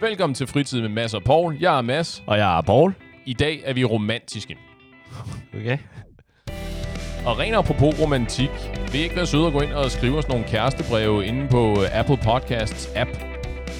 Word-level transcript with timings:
Velkommen 0.00 0.34
til 0.34 0.46
Fritid 0.46 0.80
med 0.80 0.88
Mads 0.88 1.14
og 1.14 1.22
Paul. 1.22 1.56
Jeg 1.60 1.78
er 1.78 1.82
Mads. 1.82 2.22
Og 2.26 2.38
jeg 2.38 2.58
er 2.58 2.62
Paul. 2.62 2.94
I 3.26 3.32
dag 3.32 3.62
er 3.64 3.72
vi 3.74 3.84
romantiske. 3.84 4.56
Okay. 5.54 5.78
Og 7.26 7.38
rent 7.38 7.56
apropos 7.56 8.00
romantik, 8.00 8.50
vil 8.92 9.00
I 9.00 9.02
ikke 9.02 9.16
være 9.16 9.26
søde 9.26 9.46
at 9.46 9.52
gå 9.52 9.60
ind 9.60 9.72
og 9.72 9.90
skrive 9.90 10.18
os 10.18 10.28
nogle 10.28 10.44
kærestebreve 10.44 11.26
inde 11.26 11.48
på 11.48 11.70
øh, 11.70 11.98
Apple 11.98 12.16
Podcasts 12.16 12.88
app. 12.96 13.10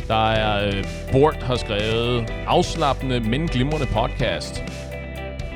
Der 0.09 0.31
er 0.31 0.67
øh, 0.67 0.85
Bort 1.13 1.43
har 1.43 1.57
skrevet 1.57 2.31
afslappende, 2.47 3.21
men 3.21 3.49
glimrende 3.49 3.87
podcast. 3.87 4.65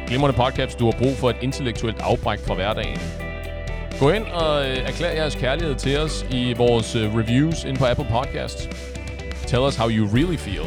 Glimrende 0.07 0.37
podcast, 0.37 0.79
du 0.79 0.85
har 0.85 0.99
brug 0.99 1.17
for 1.17 1.31
et 1.31 1.37
intellektuelt 1.43 2.01
afbræk 2.01 2.39
fra 2.47 2.55
hverdagen. 2.55 2.99
Gå 4.01 4.11
ind 4.11 4.25
og 4.25 4.71
øh, 4.71 4.77
erklær 4.77 5.11
jeres 5.11 5.35
kærlighed 5.35 5.75
til 5.75 5.99
os 5.99 6.27
i 6.31 6.53
vores 6.53 6.97
øh, 6.97 7.15
reviews 7.17 7.65
inde 7.65 7.79
på 7.79 7.87
Apple 7.87 8.07
Podcasts. 8.11 8.69
Tell 9.49 9.63
us 9.63 9.77
how 9.77 9.89
you 9.89 10.07
really 10.07 10.37
feel. 10.37 10.67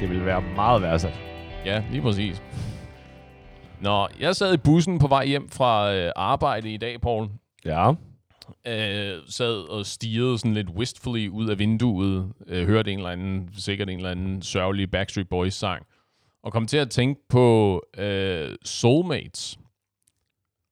Det 0.00 0.10
vil 0.10 0.26
være 0.26 0.42
meget 0.56 0.82
værdsat. 0.82 1.20
Ja, 1.64 1.84
lige 1.90 2.02
præcis. 2.02 2.42
Nå, 3.80 4.08
jeg 4.20 4.36
sad 4.36 4.54
i 4.54 4.56
bussen 4.56 4.98
på 4.98 5.06
vej 5.06 5.26
hjem 5.26 5.48
fra 5.48 5.94
øh, 5.94 6.12
arbejde 6.16 6.74
i 6.74 6.76
dag, 6.76 7.00
Paul. 7.00 7.28
Ja. 7.64 7.90
Øh, 8.66 9.22
sad 9.28 9.70
og 9.70 9.86
stirrede 9.86 10.38
sådan 10.38 10.54
lidt 10.54 10.70
wistfully 10.70 11.28
ud 11.28 11.48
af 11.48 11.58
vinduet. 11.58 12.32
Øh, 12.46 12.66
hørte 12.66 12.92
en 12.92 12.98
eller 12.98 13.10
anden, 13.10 13.48
sikkert 13.58 13.90
en 13.90 13.96
eller 13.96 14.10
anden 14.10 14.42
sørgelig 14.42 14.90
Backstreet 14.90 15.28
Boys 15.28 15.54
sang. 15.54 15.86
Og 16.42 16.52
kom 16.52 16.66
til 16.66 16.76
at 16.76 16.90
tænke 16.90 17.20
på 17.28 17.82
øh, 17.98 18.56
Soulmates. 18.64 19.58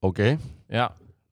Okay. 0.02 0.38
Ja. 0.70 0.86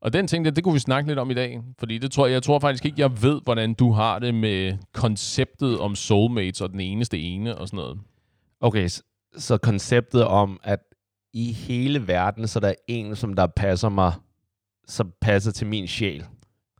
Og 0.07 0.13
den 0.13 0.27
tænkte 0.27 0.49
jeg, 0.49 0.57
det 0.57 0.65
kunne 0.65 0.75
vi 0.75 0.81
snakke 0.81 1.11
lidt 1.11 1.19
om 1.19 1.31
i 1.31 1.35
dag. 1.35 1.61
Fordi 1.79 1.99
det 1.99 2.11
tror 2.11 2.27
jeg, 2.27 2.43
tror 2.43 2.59
faktisk 2.59 2.85
ikke, 2.85 3.01
jeg 3.01 3.23
ved, 3.23 3.41
hvordan 3.45 3.75
du 3.75 3.93
har 3.93 4.19
det 4.19 4.35
med 4.35 4.79
konceptet 4.93 5.79
om 5.79 5.95
soulmates 5.95 6.61
og 6.61 6.71
den 6.71 6.81
eneste 6.81 7.19
ene 7.19 7.59
og 7.59 7.69
sådan 7.69 7.77
noget. 7.77 7.99
Okay, 8.61 8.89
så, 8.89 9.03
så 9.37 9.59
konceptet 9.59 10.25
om, 10.25 10.61
at 10.63 10.79
i 11.33 11.53
hele 11.53 12.09
verden, 12.09 12.49
så 12.49 12.61
der 12.61 12.69
er 12.69 12.75
en, 12.89 13.17
som 13.17 13.35
der 13.35 13.47
passer 13.47 13.89
mig, 13.89 14.13
som 14.89 15.13
passer 15.21 15.53
til 15.53 15.67
min 15.67 15.89
sjæl. 15.89 16.25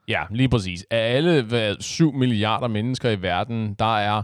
Ja, 0.09 0.25
lige 0.31 0.49
præcis. 0.49 0.87
Af 0.91 1.15
alle 1.17 1.43
hvad, 1.43 1.77
7 1.81 2.13
milliarder 2.13 2.69
mennesker 2.69 3.11
i 3.11 3.23
verden, 3.23 3.75
der 3.75 3.99
er 3.99 4.23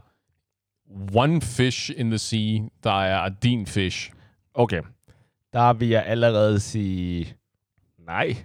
one 1.15 1.41
fish 1.41 1.91
in 1.97 2.11
the 2.11 2.19
sea, 2.19 2.59
der 2.85 3.03
er 3.03 3.29
din 3.29 3.67
fish. 3.67 4.13
Okay. 4.55 4.83
Der 5.53 5.73
vil 5.73 5.89
jeg 5.89 6.05
allerede 6.07 6.61
sige 6.61 7.35
nej. 8.07 8.37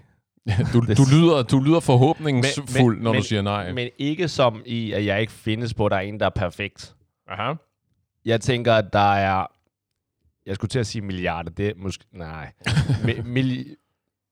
Du, 0.73 0.80
du, 0.80 1.03
lyder, 1.12 1.44
du 1.44 1.59
lyder 1.59 1.80
forhåbningsfuld, 1.80 2.67
Men- 2.84 2.94
men- 2.94 3.03
når 3.03 3.12
men- 3.14 3.22
du 3.22 3.28
siger 3.28 3.42
nej. 3.42 3.72
Men 3.73 3.90
ikke 3.98 4.28
som 4.28 4.62
i, 4.66 4.92
at 4.92 5.06
jeg 5.06 5.22
ikke 5.22 5.34
findes 5.34 5.73
på, 5.73 5.86
at 5.86 5.92
der 5.92 5.98
er 5.98 6.02
en, 6.02 6.20
der 6.20 6.26
er 6.26 6.30
perfekt. 6.30 6.95
Aha. 7.28 7.53
Jeg 8.26 8.42
tænker, 8.42 8.73
at 8.73 8.94
der 8.94 9.14
er... 9.14 9.45
Jeg 10.45 10.56
skulle 10.56 10.70
til 10.70 10.80
at 10.80 10.88
sige 10.88 11.02
milliarder. 11.02 11.50
Det 11.50 11.68
er 11.68 11.73
måske... 11.78 12.03
Nej. 12.14 12.52
Mi- 13.08 13.22
mil, 13.22 13.75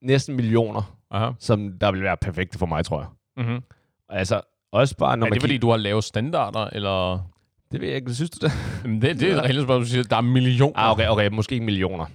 næsten 0.02 0.36
millioner, 0.36 0.97
Aha. 1.11 1.31
som 1.39 1.71
der 1.81 1.91
vil 1.91 2.03
være 2.03 2.17
perfekte 2.17 2.59
for 2.59 2.66
mig, 2.66 2.86
tror 2.86 2.99
jeg. 2.99 3.08
Mm-hmm. 3.45 3.61
Altså, 4.09 4.41
også 4.71 4.97
bare, 4.97 5.17
når 5.17 5.25
Er 5.25 5.30
man 5.30 5.33
det, 5.36 5.41
fordi 5.43 5.58
du 5.58 5.69
har 5.69 5.77
lave 5.77 6.03
standarder, 6.03 6.67
eller... 6.71 7.30
Det 7.71 7.81
ved 7.81 7.88
jeg 7.88 7.95
ikke. 7.97 8.13
Synes 8.13 8.30
du 8.30 8.45
det? 8.45 8.53
Jamen, 8.83 9.02
det, 9.02 9.19
det 9.19 9.31
er 9.31 9.36
et 9.38 9.43
reelt 9.43 9.55
spørgsmål, 9.63 9.81
du 9.81 9.86
siger, 9.89 10.03
der 10.03 10.17
er 10.17 10.21
millioner. 10.21 10.77
Ah, 10.80 10.91
okay, 10.91 11.08
okay. 11.08 11.27
Måske 11.27 11.53
ikke 11.53 11.66
millioner. 11.66 12.05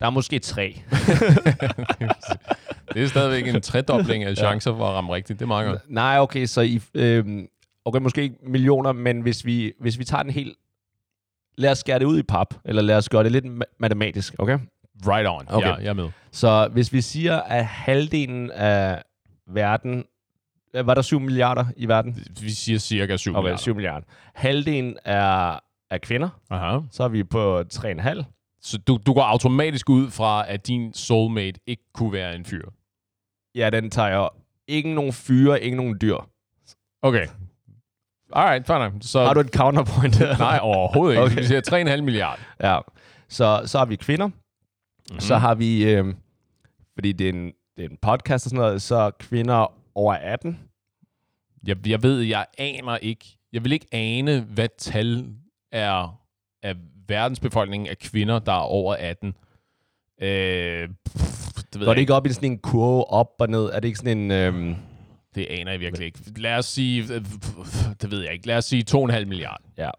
Der 0.00 0.06
er 0.06 0.10
måske 0.10 0.38
tre. 0.38 0.82
Det 2.94 3.02
er 3.02 3.06
stadigvæk 3.06 3.54
en 3.54 3.60
tredobling 3.60 4.24
af 4.24 4.36
chancer 4.46 4.76
for 4.76 4.86
at 4.86 4.94
ramme 4.94 5.14
rigtigt. 5.14 5.38
Det 5.38 5.44
er 5.44 5.48
meget 5.48 5.68
godt. 5.70 5.80
Nej, 5.88 6.18
okay, 6.20 6.46
så 6.46 6.60
i... 6.60 6.80
Øhm, 6.94 7.48
okay, 7.84 8.00
måske 8.00 8.22
ikke 8.22 8.36
millioner, 8.46 8.92
men 8.92 9.20
hvis 9.20 9.44
vi, 9.44 9.72
hvis 9.80 9.98
vi 9.98 10.04
tager 10.04 10.22
den 10.22 10.32
helt... 10.32 10.56
Lad 11.58 11.70
os 11.70 11.78
skære 11.78 11.98
det 11.98 12.04
ud 12.04 12.18
i 12.18 12.22
pap, 12.22 12.54
eller 12.64 12.82
lad 12.82 12.96
os 12.96 13.08
gøre 13.08 13.24
det 13.24 13.32
lidt 13.32 13.44
ma- 13.44 13.76
matematisk, 13.78 14.34
okay? 14.38 14.58
Right 15.06 15.28
on. 15.28 15.46
Okay. 15.56 15.66
Ja, 15.68 15.74
jeg 15.74 15.86
er 15.86 15.92
med. 15.92 16.08
Så 16.32 16.68
hvis 16.72 16.92
vi 16.92 17.00
siger, 17.00 17.40
at 17.40 17.64
halvdelen 17.66 18.50
af 18.50 19.02
verden... 19.46 20.04
øh, 20.74 20.86
Var 20.86 20.94
der 20.94 21.02
7 21.02 21.20
milliarder 21.20 21.64
i 21.76 21.88
verden? 21.88 22.24
Vi 22.40 22.50
siger 22.50 22.78
cirka 22.78 23.16
7 23.16 23.30
Okay, 23.30 23.38
milliarder. 23.40 23.56
7 23.62 23.74
milliarder. 23.74 24.06
Halvdelen 24.34 24.96
er, 25.04 25.58
er 25.90 25.98
kvinder, 26.02 26.28
Aha. 26.50 26.78
så 26.90 27.02
er 27.04 27.08
vi 27.08 27.24
på 27.24 27.60
3,5. 27.60 28.22
Så 28.62 28.78
du, 28.78 28.98
du 29.06 29.12
går 29.14 29.22
automatisk 29.22 29.90
ud 29.90 30.10
fra, 30.10 30.44
at 30.48 30.66
din 30.66 30.92
soulmate 30.92 31.60
ikke 31.66 31.82
kunne 31.94 32.12
være 32.12 32.34
en 32.36 32.44
fyr. 32.44 32.64
Ja, 33.54 33.70
den 33.70 33.90
tager 33.90 34.08
jeg. 34.08 34.28
Ikke 34.68 34.94
nogen 34.94 35.12
fyre, 35.12 35.62
ikke 35.62 35.76
nogen 35.76 35.98
dyr. 36.00 36.16
Okay. 37.02 37.26
Alright, 38.32 38.66
fair 38.66 38.78
nok. 38.78 38.92
Så, 39.00 39.24
Har 39.24 39.34
du 39.34 39.40
et 39.40 39.50
counterpoint? 39.54 40.20
Nej, 40.38 40.58
overhovedet 40.62 41.12
ikke. 41.14 41.22
Okay. 41.22 41.32
Okay. 41.32 41.40
Vi 41.42 41.46
siger 41.46 41.94
3,5 41.96 42.02
milliarder. 42.02 42.42
Ja. 42.60 42.80
Så, 43.28 43.62
så 43.66 43.78
har 43.78 43.84
vi 43.84 43.96
kvinder. 43.96 44.26
Mhm. 44.26 44.36
Mm. 45.12 45.20
Så 45.20 45.36
har 45.36 45.54
vi, 45.54 45.84
øh, 45.92 46.14
fordi 46.94 47.12
det 47.12 47.28
er, 47.28 47.32
en, 47.32 47.52
det 47.76 47.84
er 47.84 47.88
en 47.88 47.98
podcast 48.02 48.46
og 48.46 48.50
sådan 48.50 48.64
noget, 48.64 48.82
så 48.82 49.10
kvinder 49.18 49.72
over 49.94 50.14
18. 50.14 50.60
Jeg, 51.66 51.88
jeg 51.88 52.02
ved, 52.02 52.20
jeg 52.20 52.46
aner 52.58 52.96
ikke. 52.96 53.38
Jeg 53.52 53.64
vil 53.64 53.72
ikke 53.72 53.86
ane, 53.92 54.40
hvad 54.40 54.68
tal 54.78 55.26
er 55.72 56.20
af 56.62 56.74
verdensbefolkningen 57.08 57.88
af 57.88 57.98
kvinder, 57.98 58.38
der 58.38 58.52
er 58.52 58.56
over 58.56 58.94
18. 58.94 59.34
Øh, 60.22 60.88
pff, 61.06 61.43
det 61.74 61.80
ved 61.80 61.86
Går 61.86 61.94
det 61.94 62.00
ikke 62.00 62.14
op 62.14 62.26
i 62.26 62.32
sådan 62.32 62.50
en 62.52 62.58
kurve 62.58 63.10
op 63.10 63.30
og 63.38 63.48
ned? 63.48 63.64
Er 63.64 63.80
det 63.80 63.84
ikke 63.88 63.98
sådan 63.98 64.18
en... 64.18 64.30
Øh, 64.30 64.76
Det 65.34 65.46
aner 65.50 65.70
jeg 65.72 65.80
virkelig 65.80 66.06
ikke. 66.06 66.18
Lad 66.36 66.54
os 66.58 66.66
sige, 66.66 67.02
øh, 67.14 67.24
det 68.02 68.10
ved 68.10 68.22
jeg 68.22 68.32
ikke. 68.32 68.46
Lad 68.46 68.56
os 68.56 68.64
sige 68.64 68.84
2,5 68.90 69.24
milliarder. 69.24 69.64
ja. 69.78 69.90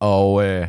Og, 0.00 0.44
øh, 0.44 0.68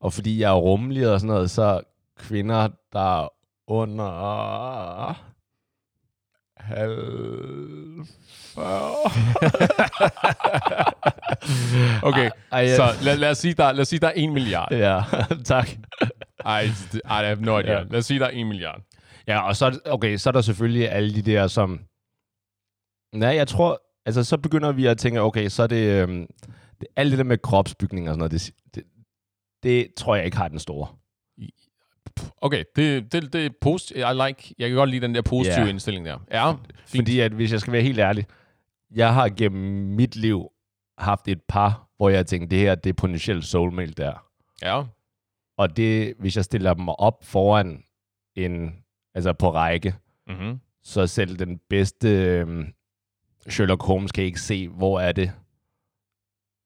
og 0.00 0.12
fordi 0.12 0.40
jeg 0.40 0.50
er 0.50 0.54
rummelig 0.56 1.08
og 1.10 1.20
sådan 1.20 1.34
noget, 1.34 1.50
så 1.50 1.80
kvinder, 2.18 2.68
der 2.92 3.22
er 3.24 3.28
under... 3.66 5.22
Halv... 6.56 8.06
40. 8.54 8.90
Okay, 12.02 12.30
Ej, 12.52 12.68
så 12.76 12.82
lad, 13.02 13.16
lad, 13.16 13.30
os 13.30 13.38
sige, 13.38 13.54
der, 13.54 13.72
lad 13.72 13.80
os 13.80 13.88
sige, 13.88 14.00
der 14.00 14.08
er 14.08 14.12
1 14.16 14.32
milliard. 14.32 14.72
Ja, 14.72 15.00
tak. 15.44 15.68
Ej, 16.44 16.68
ej, 17.04 17.22
I 17.22 17.26
have 17.26 17.40
no 17.40 17.58
idea. 17.58 17.72
Ja. 17.72 17.82
Lad 17.82 17.98
os 17.98 18.06
sige, 18.06 18.20
der 18.20 18.26
er 18.26 18.30
1 18.32 18.46
milliard. 18.46 18.80
Ja, 19.26 19.40
og 19.40 19.56
så, 19.56 19.80
okay, 19.84 20.16
så 20.16 20.30
er 20.30 20.32
der 20.32 20.40
selvfølgelig 20.40 20.90
alle 20.90 21.14
de 21.14 21.22
der, 21.22 21.46
som... 21.46 21.80
Nej, 23.14 23.28
jeg 23.28 23.48
tror... 23.48 23.82
Altså, 24.06 24.24
så 24.24 24.38
begynder 24.38 24.72
vi 24.72 24.86
at 24.86 24.98
tænke, 24.98 25.20
okay, 25.20 25.48
så 25.48 25.62
er 25.62 25.66
det... 25.66 26.02
Øhm, 26.02 26.26
det 26.80 26.88
alt 26.96 27.10
det 27.10 27.18
der 27.18 27.24
med 27.24 27.38
kropsbygning 27.38 28.08
og 28.08 28.12
sådan 28.12 28.18
noget, 28.18 28.32
det, 28.32 28.50
det, 28.74 28.82
det 29.62 29.94
tror 29.96 30.16
jeg 30.16 30.24
ikke 30.24 30.36
har 30.36 30.48
den 30.48 30.58
store. 30.58 30.88
Okay, 32.40 32.64
det, 32.76 33.12
det, 33.12 33.32
det 33.32 33.46
er 33.46 33.50
positivt. 33.60 33.98
I 33.98 34.26
like, 34.26 34.54
jeg 34.58 34.68
kan 34.68 34.76
godt 34.76 34.90
lide 34.90 35.00
den 35.06 35.14
der 35.14 35.22
positive 35.22 35.60
Ja. 35.64 35.68
indstilling 35.68 36.06
der. 36.06 36.18
Ja, 36.30 36.52
fint. 36.52 37.02
Fordi 37.02 37.20
at, 37.20 37.32
hvis 37.32 37.52
jeg 37.52 37.60
skal 37.60 37.72
være 37.72 37.82
helt 37.82 37.98
ærlig, 37.98 38.26
jeg 38.94 39.14
har 39.14 39.28
gennem 39.28 39.94
mit 39.94 40.16
liv 40.16 40.48
haft 40.98 41.28
et 41.28 41.42
par, 41.48 41.88
hvor 41.96 42.08
jeg 42.08 42.26
tænkte, 42.26 42.56
det 42.56 42.64
her, 42.64 42.74
det 42.74 42.90
er 42.90 42.94
potentielt 42.94 43.44
soulmate 43.44 43.92
der. 43.92 44.26
Ja, 44.62 44.82
Og 45.58 45.76
det, 45.76 46.14
hvis 46.18 46.36
jeg 46.36 46.44
stiller 46.44 46.74
dem 46.74 46.88
op 46.88 47.24
foran 47.24 47.82
en, 48.34 48.74
altså 49.16 49.32
på 49.32 49.52
række, 49.52 49.94
mm-hmm. 50.26 50.60
så 50.82 51.06
selv 51.06 51.36
den 51.36 51.60
bedste 51.70 52.08
øhm, 52.08 52.66
Sherlock 53.48 53.82
Holmes 53.82 54.12
kan 54.12 54.24
ikke 54.24 54.40
se, 54.40 54.68
hvor 54.68 55.00
er 55.00 55.12
det, 55.12 55.32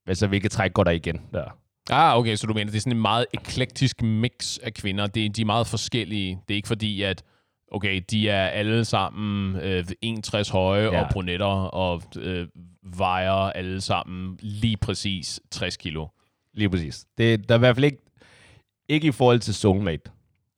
altså 0.06 0.27
hvilket 0.27 0.50
træk 0.50 0.72
går 0.72 0.84
der 0.84 0.91
igen 0.91 1.21
der. 1.33 1.56
Ah, 1.91 2.19
okay, 2.19 2.37
så 2.37 2.47
du 2.47 2.55
mener, 2.55 2.71
det 2.71 2.77
er 2.77 2.81
sådan 2.81 2.97
en 2.97 3.03
meget 3.03 3.27
eklektisk 3.34 4.03
mix 4.03 4.59
af 4.59 4.75
kvinder. 4.75 5.06
Det, 5.06 5.37
de 5.37 5.41
er 5.41 5.47
meget 5.47 5.66
forskellige. 5.66 6.41
Det 6.49 6.55
er 6.55 6.56
ikke 6.56 6.69
fordi, 6.69 7.03
at 7.03 7.22
okay, 7.72 8.03
de 8.10 8.28
er 8.28 8.49
alle 8.49 8.84
sammen 8.84 9.56
øh, 9.56 9.84
61 10.03 10.49
høje. 10.49 10.83
Ja. 10.83 11.03
og 11.03 11.09
brunetter 11.12 11.47
og 11.47 12.03
øh, 12.16 12.49
vejer 12.83 13.33
alle 13.33 13.81
sammen 13.81 14.39
lige 14.43 14.77
præcis 14.77 15.41
60 15.51 15.77
kilo. 15.77 16.07
Lige 16.54 16.71
præcis. 16.71 17.07
Det, 17.19 17.48
der 17.48 17.54
er 17.54 17.59
i 17.59 17.60
hvert 17.60 17.77
fald 17.77 17.84
ikke, 17.84 17.98
ikke 18.89 19.07
i 19.07 19.13
forhold 19.13 19.41
til 19.41 19.54
soulmate. 19.54 20.10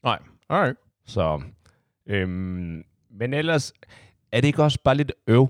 Nej, 0.04 0.18
alright. 0.48 0.78
Så, 1.06 1.42
øhm, 2.06 2.84
men 3.10 3.34
ellers 3.34 3.72
er 4.32 4.40
det 4.40 4.48
ikke 4.48 4.62
også 4.62 4.78
bare 4.84 4.94
lidt 4.94 5.12
øv, 5.26 5.48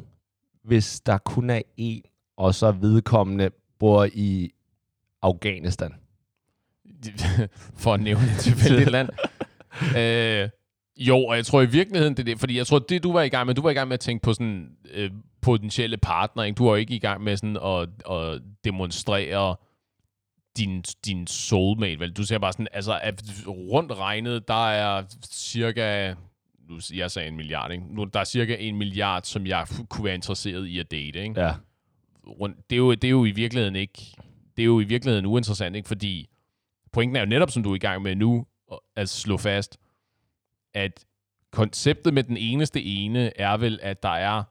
hvis 0.62 1.00
der 1.00 1.18
kun 1.18 1.50
er 1.50 1.62
en, 1.76 2.02
og 2.36 2.54
så 2.54 2.70
vedkommende 2.70 3.50
bor 3.78 4.08
i 4.12 4.50
Afghanistan. 5.22 5.94
For 7.76 7.94
at 7.94 8.00
nævne 8.00 8.24
et 8.24 8.38
tilfældigt 8.40 8.90
land. 8.90 9.08
øh, 9.98 10.48
jo, 10.96 11.18
og 11.18 11.36
jeg 11.36 11.46
tror 11.46 11.62
i 11.62 11.66
virkeligheden, 11.66 12.14
det 12.14 12.20
er 12.20 12.24
det, 12.24 12.40
fordi 12.40 12.56
jeg 12.56 12.66
tror, 12.66 12.78
det 12.78 13.02
du 13.02 13.12
var 13.12 13.22
i 13.22 13.28
gang 13.28 13.46
med, 13.46 13.54
du 13.54 13.62
var 13.62 13.70
i 13.70 13.74
gang 13.74 13.88
med 13.88 13.94
at 13.94 14.00
tænke 14.00 14.22
på 14.22 14.34
sådan 14.34 14.76
øh, 14.90 15.10
potentielle 15.40 15.96
partner, 15.96 16.42
ikke? 16.42 16.56
Du 16.56 16.68
var 16.68 16.76
ikke 16.76 16.94
i 16.94 16.98
gang 16.98 17.22
med 17.22 17.36
sådan 17.36 17.56
at, 17.56 17.88
at 18.10 18.42
demonstrere 18.64 19.56
din, 20.56 20.82
din 21.06 21.26
soulmate, 21.26 22.00
vel? 22.00 22.12
Du 22.12 22.24
siger 22.24 22.38
bare 22.38 22.52
sådan, 22.52 22.68
altså 22.72 22.98
at 23.02 23.22
rundt 23.46 23.92
regnet, 23.92 24.48
der 24.48 24.70
er 24.70 25.02
cirka, 25.30 26.14
nu 26.68 26.78
jeg 26.94 27.10
sagde 27.10 27.28
en 27.28 27.36
milliard, 27.36 27.72
ikke? 27.72 27.84
Nu, 27.94 28.04
der 28.04 28.20
er 28.20 28.24
cirka 28.24 28.56
en 28.58 28.76
milliard, 28.76 29.22
som 29.22 29.46
jeg 29.46 29.66
kunne 29.88 30.04
være 30.04 30.14
interesseret 30.14 30.66
i 30.66 30.78
at 30.78 30.90
date, 30.90 31.22
ikke? 31.22 31.40
Ja. 31.40 31.54
Rundt, 32.26 32.70
det, 32.70 32.76
er 32.76 32.78
jo, 32.78 32.94
det 32.94 33.04
er 33.04 33.10
jo 33.10 33.24
i 33.24 33.30
virkeligheden 33.30 33.76
ikke, 33.76 34.16
det 34.56 34.62
er 34.62 34.66
jo 34.66 34.80
i 34.80 34.84
virkeligheden 34.84 35.26
uinteressant, 35.26 35.76
ikke? 35.76 35.88
Fordi 35.88 36.28
pointen 36.92 37.16
er 37.16 37.20
jo 37.20 37.26
netop, 37.26 37.50
som 37.50 37.62
du 37.62 37.70
er 37.70 37.74
i 37.74 37.78
gang 37.78 38.02
med 38.02 38.16
nu, 38.16 38.46
at 38.96 39.08
slå 39.08 39.36
fast, 39.36 39.78
at 40.74 41.04
konceptet 41.50 42.14
med 42.14 42.22
den 42.22 42.36
eneste 42.36 42.82
ene 42.82 43.40
er 43.40 43.56
vel, 43.56 43.78
at 43.82 44.02
der 44.02 44.08
er 44.08 44.42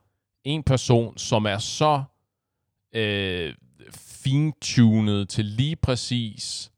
en 0.43 0.63
person, 0.63 1.17
som 1.17 1.45
er 1.45 1.57
så 1.57 2.03
øh, 2.93 3.53
fintunet 3.93 5.29
til 5.29 5.45
lige 5.45 5.75
præcis, 5.75 6.70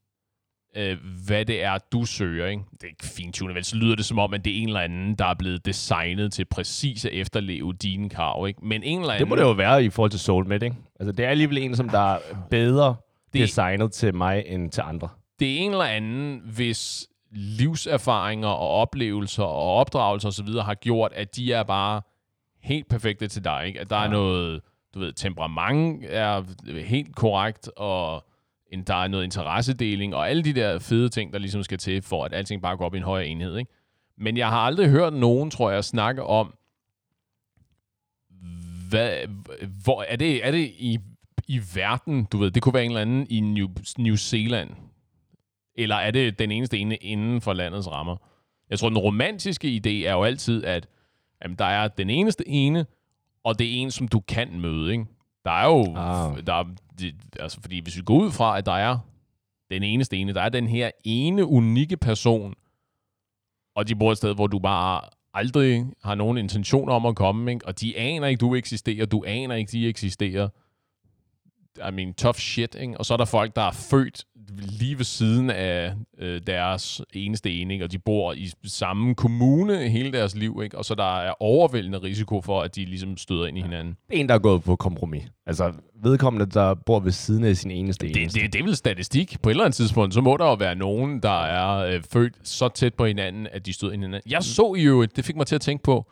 øh, 0.75 0.97
hvad 1.25 1.45
det 1.45 1.63
er, 1.63 1.77
du 1.91 2.05
søger. 2.05 2.47
Ikke? 2.47 2.63
Det 2.71 2.83
er 2.83 2.87
ikke 2.87 3.05
fintunet, 3.05 3.55
vel? 3.55 3.63
Så 3.63 3.75
lyder 3.75 3.95
det 3.95 4.05
som 4.05 4.19
om, 4.19 4.33
at 4.33 4.45
det 4.45 4.57
er 4.57 4.61
en 4.61 4.67
eller 4.67 4.79
anden, 4.79 5.15
der 5.15 5.25
er 5.25 5.33
blevet 5.33 5.65
designet 5.65 6.33
til 6.33 6.45
præcis 6.45 7.05
at 7.05 7.11
efterleve 7.13 7.73
dine 7.73 8.09
krav. 8.09 8.47
Ikke? 8.47 8.65
Men 8.65 8.83
en 8.83 8.99
eller 8.99 9.13
anden... 9.13 9.19
Det 9.19 9.29
må 9.29 9.35
det 9.35 9.41
jo 9.41 9.51
være 9.51 9.85
i 9.85 9.89
forhold 9.89 10.11
til 10.11 10.19
Soulmate, 10.19 10.65
ikke? 10.65 10.77
Altså, 10.99 11.11
det 11.11 11.25
er 11.25 11.29
alligevel 11.29 11.57
en, 11.57 11.75
som 11.75 11.89
der 11.89 12.13
er 12.13 12.19
bedre 12.49 12.95
det, 13.33 13.41
designet 13.41 13.91
til 13.91 14.15
mig 14.15 14.43
end 14.47 14.71
til 14.71 14.81
andre. 14.81 15.09
Det 15.39 15.53
er 15.53 15.57
en 15.57 15.71
eller 15.71 15.85
anden, 15.85 16.41
hvis 16.55 17.07
livserfaringer 17.31 18.47
og 18.47 18.69
oplevelser 18.69 19.43
og 19.43 19.73
opdragelser 19.73 20.29
osv. 20.29 20.47
har 20.47 20.73
gjort, 20.75 21.13
at 21.13 21.35
de 21.35 21.53
er 21.53 21.63
bare 21.63 22.01
helt 22.63 22.89
perfekte 22.89 23.27
til 23.27 23.43
dig. 23.43 23.63
Ikke? 23.67 23.79
At 23.79 23.89
der 23.89 23.97
ja. 23.97 24.05
er 24.05 24.09
noget, 24.09 24.61
du 24.93 24.99
ved, 24.99 25.13
temperament 25.13 26.05
er 26.09 26.43
helt 26.85 27.15
korrekt, 27.15 27.69
og 27.77 28.25
der 28.81 29.03
er 29.03 29.07
noget 29.07 29.23
interessedeling, 29.23 30.15
og 30.15 30.29
alle 30.29 30.43
de 30.43 30.53
der 30.53 30.79
fede 30.79 31.09
ting, 31.09 31.33
der 31.33 31.39
ligesom 31.39 31.63
skal 31.63 31.77
til, 31.77 32.01
for 32.01 32.25
at 32.25 32.33
alting 32.33 32.61
bare 32.61 32.77
går 32.77 32.85
op 32.85 32.93
i 32.93 32.97
en 32.97 33.03
højere 33.03 33.27
enhed. 33.27 33.57
Ikke? 33.57 33.71
Men 34.17 34.37
jeg 34.37 34.49
har 34.49 34.59
aldrig 34.59 34.89
hørt 34.89 35.13
nogen, 35.13 35.51
tror 35.51 35.71
jeg, 35.71 35.83
snakke 35.83 36.23
om, 36.23 36.53
hvad, 38.89 39.17
hvor, 39.83 40.05
er 40.07 40.15
det, 40.15 40.47
er 40.47 40.51
det 40.51 40.71
i, 40.77 40.99
i 41.47 41.61
verden, 41.75 42.25
du 42.25 42.37
ved, 42.37 42.51
det 42.51 42.63
kunne 42.63 42.73
være 42.73 42.85
en 42.85 42.91
eller 42.91 43.01
anden 43.01 43.27
i 43.29 43.39
New, 43.39 43.67
New 43.97 44.15
Zealand, 44.15 44.69
eller 45.75 45.95
er 45.95 46.11
det 46.11 46.39
den 46.39 46.51
eneste 46.51 46.77
ene 46.77 46.95
inden 46.95 47.41
for 47.41 47.53
landets 47.53 47.87
rammer? 47.91 48.17
Jeg 48.69 48.79
tror, 48.79 48.89
den 48.89 48.97
romantiske 48.97 49.67
idé 49.67 49.89
er 49.89 50.13
jo 50.13 50.23
altid, 50.23 50.63
at 50.65 50.87
jamen, 51.43 51.57
der 51.57 51.65
er 51.65 51.87
den 51.87 52.09
eneste 52.09 52.47
ene, 52.47 52.85
og 53.43 53.59
det 53.59 53.67
er 53.67 53.71
en, 53.71 53.91
som 53.91 54.07
du 54.07 54.19
kan 54.19 54.59
møde. 54.59 54.91
Ikke? 54.91 55.05
Der 55.45 55.51
er 55.51 55.65
jo... 55.65 55.95
Ah. 55.95 56.47
Der 56.47 56.53
er, 56.53 56.63
det, 56.99 57.15
altså, 57.39 57.61
fordi 57.61 57.79
hvis 57.79 57.97
vi 57.97 58.01
går 58.01 58.15
ud 58.15 58.31
fra, 58.31 58.57
at 58.57 58.65
der 58.65 58.71
er 58.71 58.97
den 59.71 59.83
eneste 59.83 60.17
ene, 60.17 60.33
der 60.33 60.41
er 60.41 60.49
den 60.49 60.67
her 60.67 60.91
ene 61.03 61.45
unikke 61.45 61.97
person, 61.97 62.53
og 63.75 63.87
de 63.87 63.95
bor 63.95 64.11
et 64.11 64.17
sted, 64.17 64.35
hvor 64.35 64.47
du 64.47 64.59
bare 64.59 65.01
aldrig 65.33 65.85
har 66.03 66.15
nogen 66.15 66.37
intention 66.37 66.89
om 66.89 67.05
at 67.05 67.15
komme, 67.15 67.51
ikke? 67.51 67.67
og 67.67 67.81
de 67.81 67.97
aner 67.97 68.27
ikke, 68.27 68.39
du 68.39 68.55
eksisterer, 68.55 69.05
du 69.05 69.23
aner 69.27 69.55
ikke, 69.55 69.71
de 69.71 69.87
eksisterer. 69.87 70.49
I 71.89 71.91
mean, 71.91 72.13
tough 72.13 72.37
shit, 72.37 72.75
ikke? 72.75 72.97
Og 72.97 73.05
så 73.05 73.13
er 73.13 73.17
der 73.17 73.25
folk, 73.25 73.55
der 73.55 73.61
er 73.61 73.71
født 73.71 74.25
lige 74.49 74.97
ved 74.97 75.05
siden 75.05 75.49
af 75.49 75.93
øh, 76.19 76.41
deres 76.47 77.01
eneste 77.13 77.51
ene, 77.51 77.83
og 77.83 77.91
de 77.91 77.99
bor 77.99 78.33
i 78.33 78.51
samme 78.65 79.15
kommune 79.15 79.89
hele 79.89 80.11
deres 80.11 80.35
liv, 80.35 80.61
ikke? 80.63 80.77
og 80.77 80.85
så 80.85 80.95
der 80.95 81.19
er 81.19 81.33
overvældende 81.39 81.97
risiko 81.97 82.41
for, 82.41 82.61
at 82.61 82.75
de 82.75 82.85
ligesom 82.85 83.17
støder 83.17 83.45
ind 83.45 83.57
i 83.57 83.61
hinanden. 83.61 83.97
En, 84.11 84.29
der 84.29 84.35
er 84.35 84.39
gået 84.39 84.63
på 84.63 84.75
kompromis. 84.75 85.23
Altså 85.45 85.73
vedkommende, 86.03 86.45
der 86.45 86.73
bor 86.73 86.99
ved 86.99 87.11
siden 87.11 87.43
af 87.43 87.57
sin 87.57 87.71
eneste 87.71 88.07
det, 88.07 88.17
eneste. 88.17 88.39
Det, 88.39 88.53
det 88.53 88.59
er 88.59 88.63
vel 88.63 88.75
statistik. 88.75 89.37
På 89.41 89.49
et 89.49 89.53
eller 89.53 89.63
andet 89.63 89.75
tidspunkt, 89.75 90.13
så 90.13 90.21
må 90.21 90.37
der 90.37 90.45
jo 90.45 90.53
være 90.53 90.75
nogen, 90.75 91.19
der 91.19 91.43
er 91.43 91.95
øh, 91.95 92.03
født 92.13 92.33
så 92.43 92.67
tæt 92.67 92.93
på 92.93 93.05
hinanden, 93.05 93.47
at 93.51 93.65
de 93.65 93.73
støder 93.73 93.93
ind 93.93 94.03
i 94.03 94.05
hinanden. 94.05 94.31
Jeg 94.31 94.43
så 94.43 94.75
jo, 94.77 95.05
det 95.05 95.25
fik 95.25 95.35
mig 95.35 95.47
til 95.47 95.55
at 95.55 95.61
tænke 95.61 95.83
på, 95.83 96.11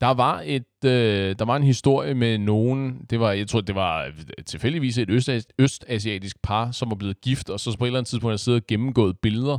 der 0.00 0.14
var 0.14 0.42
et, 0.44 0.84
øh, 0.84 1.34
der 1.38 1.44
var 1.44 1.56
en 1.56 1.62
historie 1.62 2.14
med 2.14 2.38
nogen, 2.38 3.06
det 3.10 3.20
var, 3.20 3.32
jeg 3.32 3.48
tror, 3.48 3.60
det 3.60 3.74
var 3.74 4.12
tilfældigvis 4.46 4.98
et 4.98 5.10
øst, 5.10 5.30
østasiatisk 5.58 6.42
par, 6.42 6.70
som 6.70 6.90
var 6.90 6.96
blevet 6.96 7.20
gift, 7.20 7.50
og 7.50 7.60
så 7.60 7.76
på 7.78 7.84
et 7.84 7.88
eller 7.88 7.98
andet 7.98 8.08
tidspunkt 8.08 8.32
har 8.32 8.36
siddet 8.36 8.60
og 8.60 8.66
gennemgået 8.66 9.18
billeder, 9.18 9.58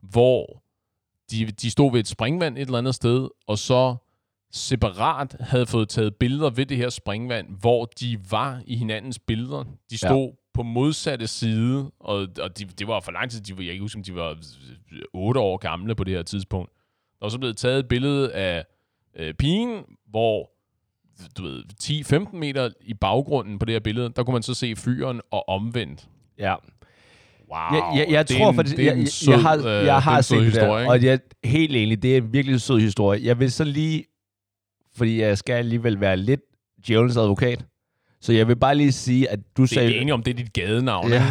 hvor 0.00 0.62
de, 1.30 1.46
de 1.46 1.70
stod 1.70 1.92
ved 1.92 2.00
et 2.00 2.08
springvand 2.08 2.58
et 2.58 2.60
eller 2.60 2.78
andet 2.78 2.94
sted, 2.94 3.28
og 3.46 3.58
så 3.58 3.96
separat 4.52 5.36
havde 5.40 5.66
fået 5.66 5.88
taget 5.88 6.14
billeder 6.16 6.50
ved 6.50 6.66
det 6.66 6.76
her 6.76 6.88
springvand, 6.88 7.46
hvor 7.60 7.84
de 7.84 8.18
var 8.30 8.62
i 8.66 8.76
hinandens 8.76 9.18
billeder. 9.18 9.64
De 9.90 9.98
stod 9.98 10.28
ja. 10.28 10.34
på 10.54 10.62
modsatte 10.62 11.26
side, 11.26 11.90
og, 12.00 12.28
og 12.40 12.58
de, 12.58 12.64
det 12.64 12.86
var 12.86 13.00
for 13.00 13.12
lang 13.12 13.30
tid, 13.30 13.40
de, 13.40 13.50
jeg 13.50 13.56
kan 13.56 13.72
ikke 13.72 13.82
huske, 13.82 13.98
om 13.98 14.02
de 14.02 14.14
var 14.14 14.36
8 15.12 15.40
år 15.40 15.56
gamle 15.56 15.94
på 15.94 16.04
det 16.04 16.14
her 16.14 16.22
tidspunkt. 16.22 16.72
Der 17.18 17.26
var 17.26 17.28
så 17.28 17.38
blevet 17.38 17.56
taget 17.56 17.78
et 17.78 17.88
billede 17.88 18.32
af 18.32 18.64
øh, 19.16 19.34
pigen, 19.34 19.84
hvor 20.10 20.50
du 21.38 21.42
ved, 21.42 21.62
10-15 22.30 22.36
meter 22.36 22.70
i 22.80 22.94
baggrunden 22.94 23.58
på 23.58 23.64
det 23.64 23.72
her 23.72 23.80
billede, 23.80 24.12
der 24.16 24.24
kunne 24.24 24.32
man 24.32 24.42
så 24.42 24.54
se 24.54 24.76
fyren 24.76 25.20
og 25.30 25.48
omvendt. 25.48 26.08
Ja. 26.38 26.54
Wow. 27.50 27.78
Jeg, 27.78 27.92
jeg, 27.96 28.12
jeg 28.12 28.26
tror 28.26 28.48
en, 28.50 28.54
faktisk, 28.54 28.78
jeg, 28.78 29.08
sød, 29.08 29.34
jeg 29.34 29.42
har, 29.42 29.56
øh, 29.56 29.86
jeg 29.86 29.98
har 30.02 30.20
set 30.20 30.40
det 30.40 30.54
der, 30.54 30.68
og 30.68 31.02
jeg 31.02 31.12
er 31.12 31.18
helt 31.48 31.76
enig, 31.76 32.02
det 32.02 32.12
er 32.12 32.16
en 32.16 32.32
virkelig 32.32 32.60
sød 32.60 32.80
historie. 32.80 33.20
Jeg 33.24 33.40
vil 33.40 33.52
så 33.52 33.64
lige, 33.64 34.04
fordi 34.96 35.20
jeg 35.20 35.38
skal 35.38 35.52
alligevel 35.52 36.00
være 36.00 36.16
lidt 36.16 36.40
djævelens 36.86 37.16
advokat, 37.16 37.64
så 38.20 38.32
jeg 38.32 38.48
vil 38.48 38.56
bare 38.56 38.74
lige 38.74 38.92
sige, 38.92 39.30
at 39.30 39.40
du 39.56 39.66
sagde... 39.66 39.88
Det 39.88 39.96
er 39.96 40.00
enig 40.00 40.14
om, 40.14 40.22
det 40.22 40.30
er 40.30 40.34
dit 40.36 40.52
gadenavn, 40.52 41.10
ja. 41.10 41.26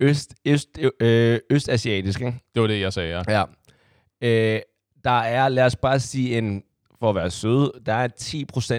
Øst, 0.00 0.34
øst, 0.44 0.68
øh, 1.00 1.38
østasiatisk, 1.50 2.20
ikke? 2.20 2.38
Det 2.54 2.62
var 2.62 2.68
det, 2.68 2.80
jeg 2.80 2.92
sagde, 2.92 3.22
ja. 3.28 3.44
ja. 4.20 4.54
Øh, 4.54 4.60
der 5.04 5.10
er, 5.10 5.48
lad 5.48 5.64
os 5.64 5.76
bare 5.76 6.00
sige, 6.00 6.38
en 6.38 6.62
for 7.02 7.08
at 7.08 7.14
være 7.14 7.30
søde, 7.30 7.72
der 7.86 7.94
er 7.94 8.08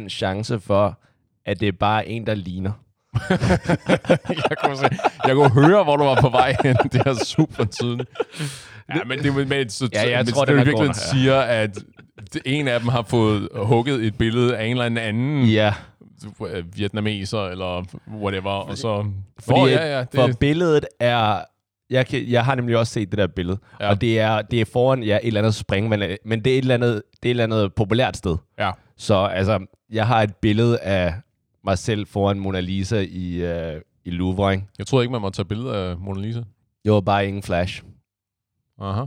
10% 0.06 0.10
chance 0.10 0.60
for, 0.60 1.00
at 1.46 1.60
det 1.60 1.68
er 1.68 1.72
bare 1.72 2.08
en, 2.08 2.28
der 2.28 2.36
ligner. 2.36 2.72
jeg, 3.30 4.58
kunne 4.64 4.78
se, 4.78 4.90
jeg 5.26 5.36
kunne 5.36 5.50
høre, 5.50 5.84
hvor 5.84 5.98
du 5.98 6.04
var 6.04 6.22
på 6.22 6.30
vej 6.30 6.56
hen. 6.64 6.76
Det 6.92 7.02
er 7.06 7.14
super 7.26 7.66
tydeligt. 7.66 8.10
Ja, 8.96 9.04
men 9.06 9.20
det 9.20 9.26
er 9.26 9.46
med, 9.46 9.70
så, 9.70 9.90
ja, 9.94 10.10
jeg 10.10 10.28
tror, 10.28 10.46
det, 10.46 10.58
det 10.58 10.66
virkelig 10.66 10.96
siger, 10.96 11.40
at 11.40 11.78
en 12.46 12.68
af 12.68 12.80
dem 12.80 12.90
har 12.90 13.02
fået 13.02 13.50
hugget 13.56 14.06
et 14.06 14.18
billede 14.18 14.58
af 14.58 14.66
en 14.66 14.72
eller 14.72 15.02
anden 15.02 15.46
ja. 15.46 15.74
vietnameser, 16.76 17.46
eller 17.46 17.86
whatever, 18.14 18.52
og 18.52 18.78
så... 18.78 19.06
Fordi, 19.40 19.60
oh, 19.60 19.72
ja, 19.72 19.98
ja, 19.98 20.00
det... 20.00 20.10
For 20.14 20.30
billedet 20.40 20.86
er 21.00 21.40
jeg, 21.94 22.08
kan, 22.08 22.30
jeg 22.30 22.46
har 22.46 22.56
nemlig 22.56 22.78
også 22.78 22.94
set 22.94 23.12
det 23.12 23.18
der 23.18 23.28
billede, 23.28 23.58
ja. 23.80 23.90
og 23.90 24.02
det 24.02 24.20
er, 24.20 24.42
det 24.42 24.62
er 24.62 24.66
foran 24.66 25.04
ja, 25.04 25.16
et 25.16 25.28
eller 25.28 25.40
andet 25.40 25.56
spring, 25.56 25.90
men, 25.90 26.18
men 26.26 26.46
det, 26.46 26.54
er 26.54 26.58
et 26.58 26.62
eller 26.62 26.74
andet, 26.74 27.02
det 27.24 27.30
er 27.30 27.30
et 27.30 27.30
eller 27.30 27.44
andet 27.44 27.74
populært 27.74 28.18
sted. 28.18 28.38
Ja. 28.60 28.72
Så 28.98 29.16
altså, 29.16 29.66
jeg 29.92 30.08
har 30.08 30.22
et 30.22 30.36
billede 30.36 30.80
af 30.80 31.14
mig 31.64 31.78
selv 31.78 32.08
foran 32.08 32.40
Mona 32.40 32.60
Lisa 32.60 33.06
i, 33.10 33.44
uh, 33.76 33.82
i 34.06 34.10
Louvre. 34.10 34.54
Ikke? 34.54 34.66
Jeg 34.78 34.88
troede 34.88 35.04
ikke, 35.04 35.12
man 35.12 35.22
måtte 35.22 35.38
tage 35.38 35.46
billeder 35.46 35.74
af 35.74 35.98
Mona 35.98 36.22
Lisa. 36.22 36.42
Var 36.86 37.02
bare 37.02 37.28
ingen 37.28 37.44
flash. 37.44 37.84
Aha. 38.82 39.06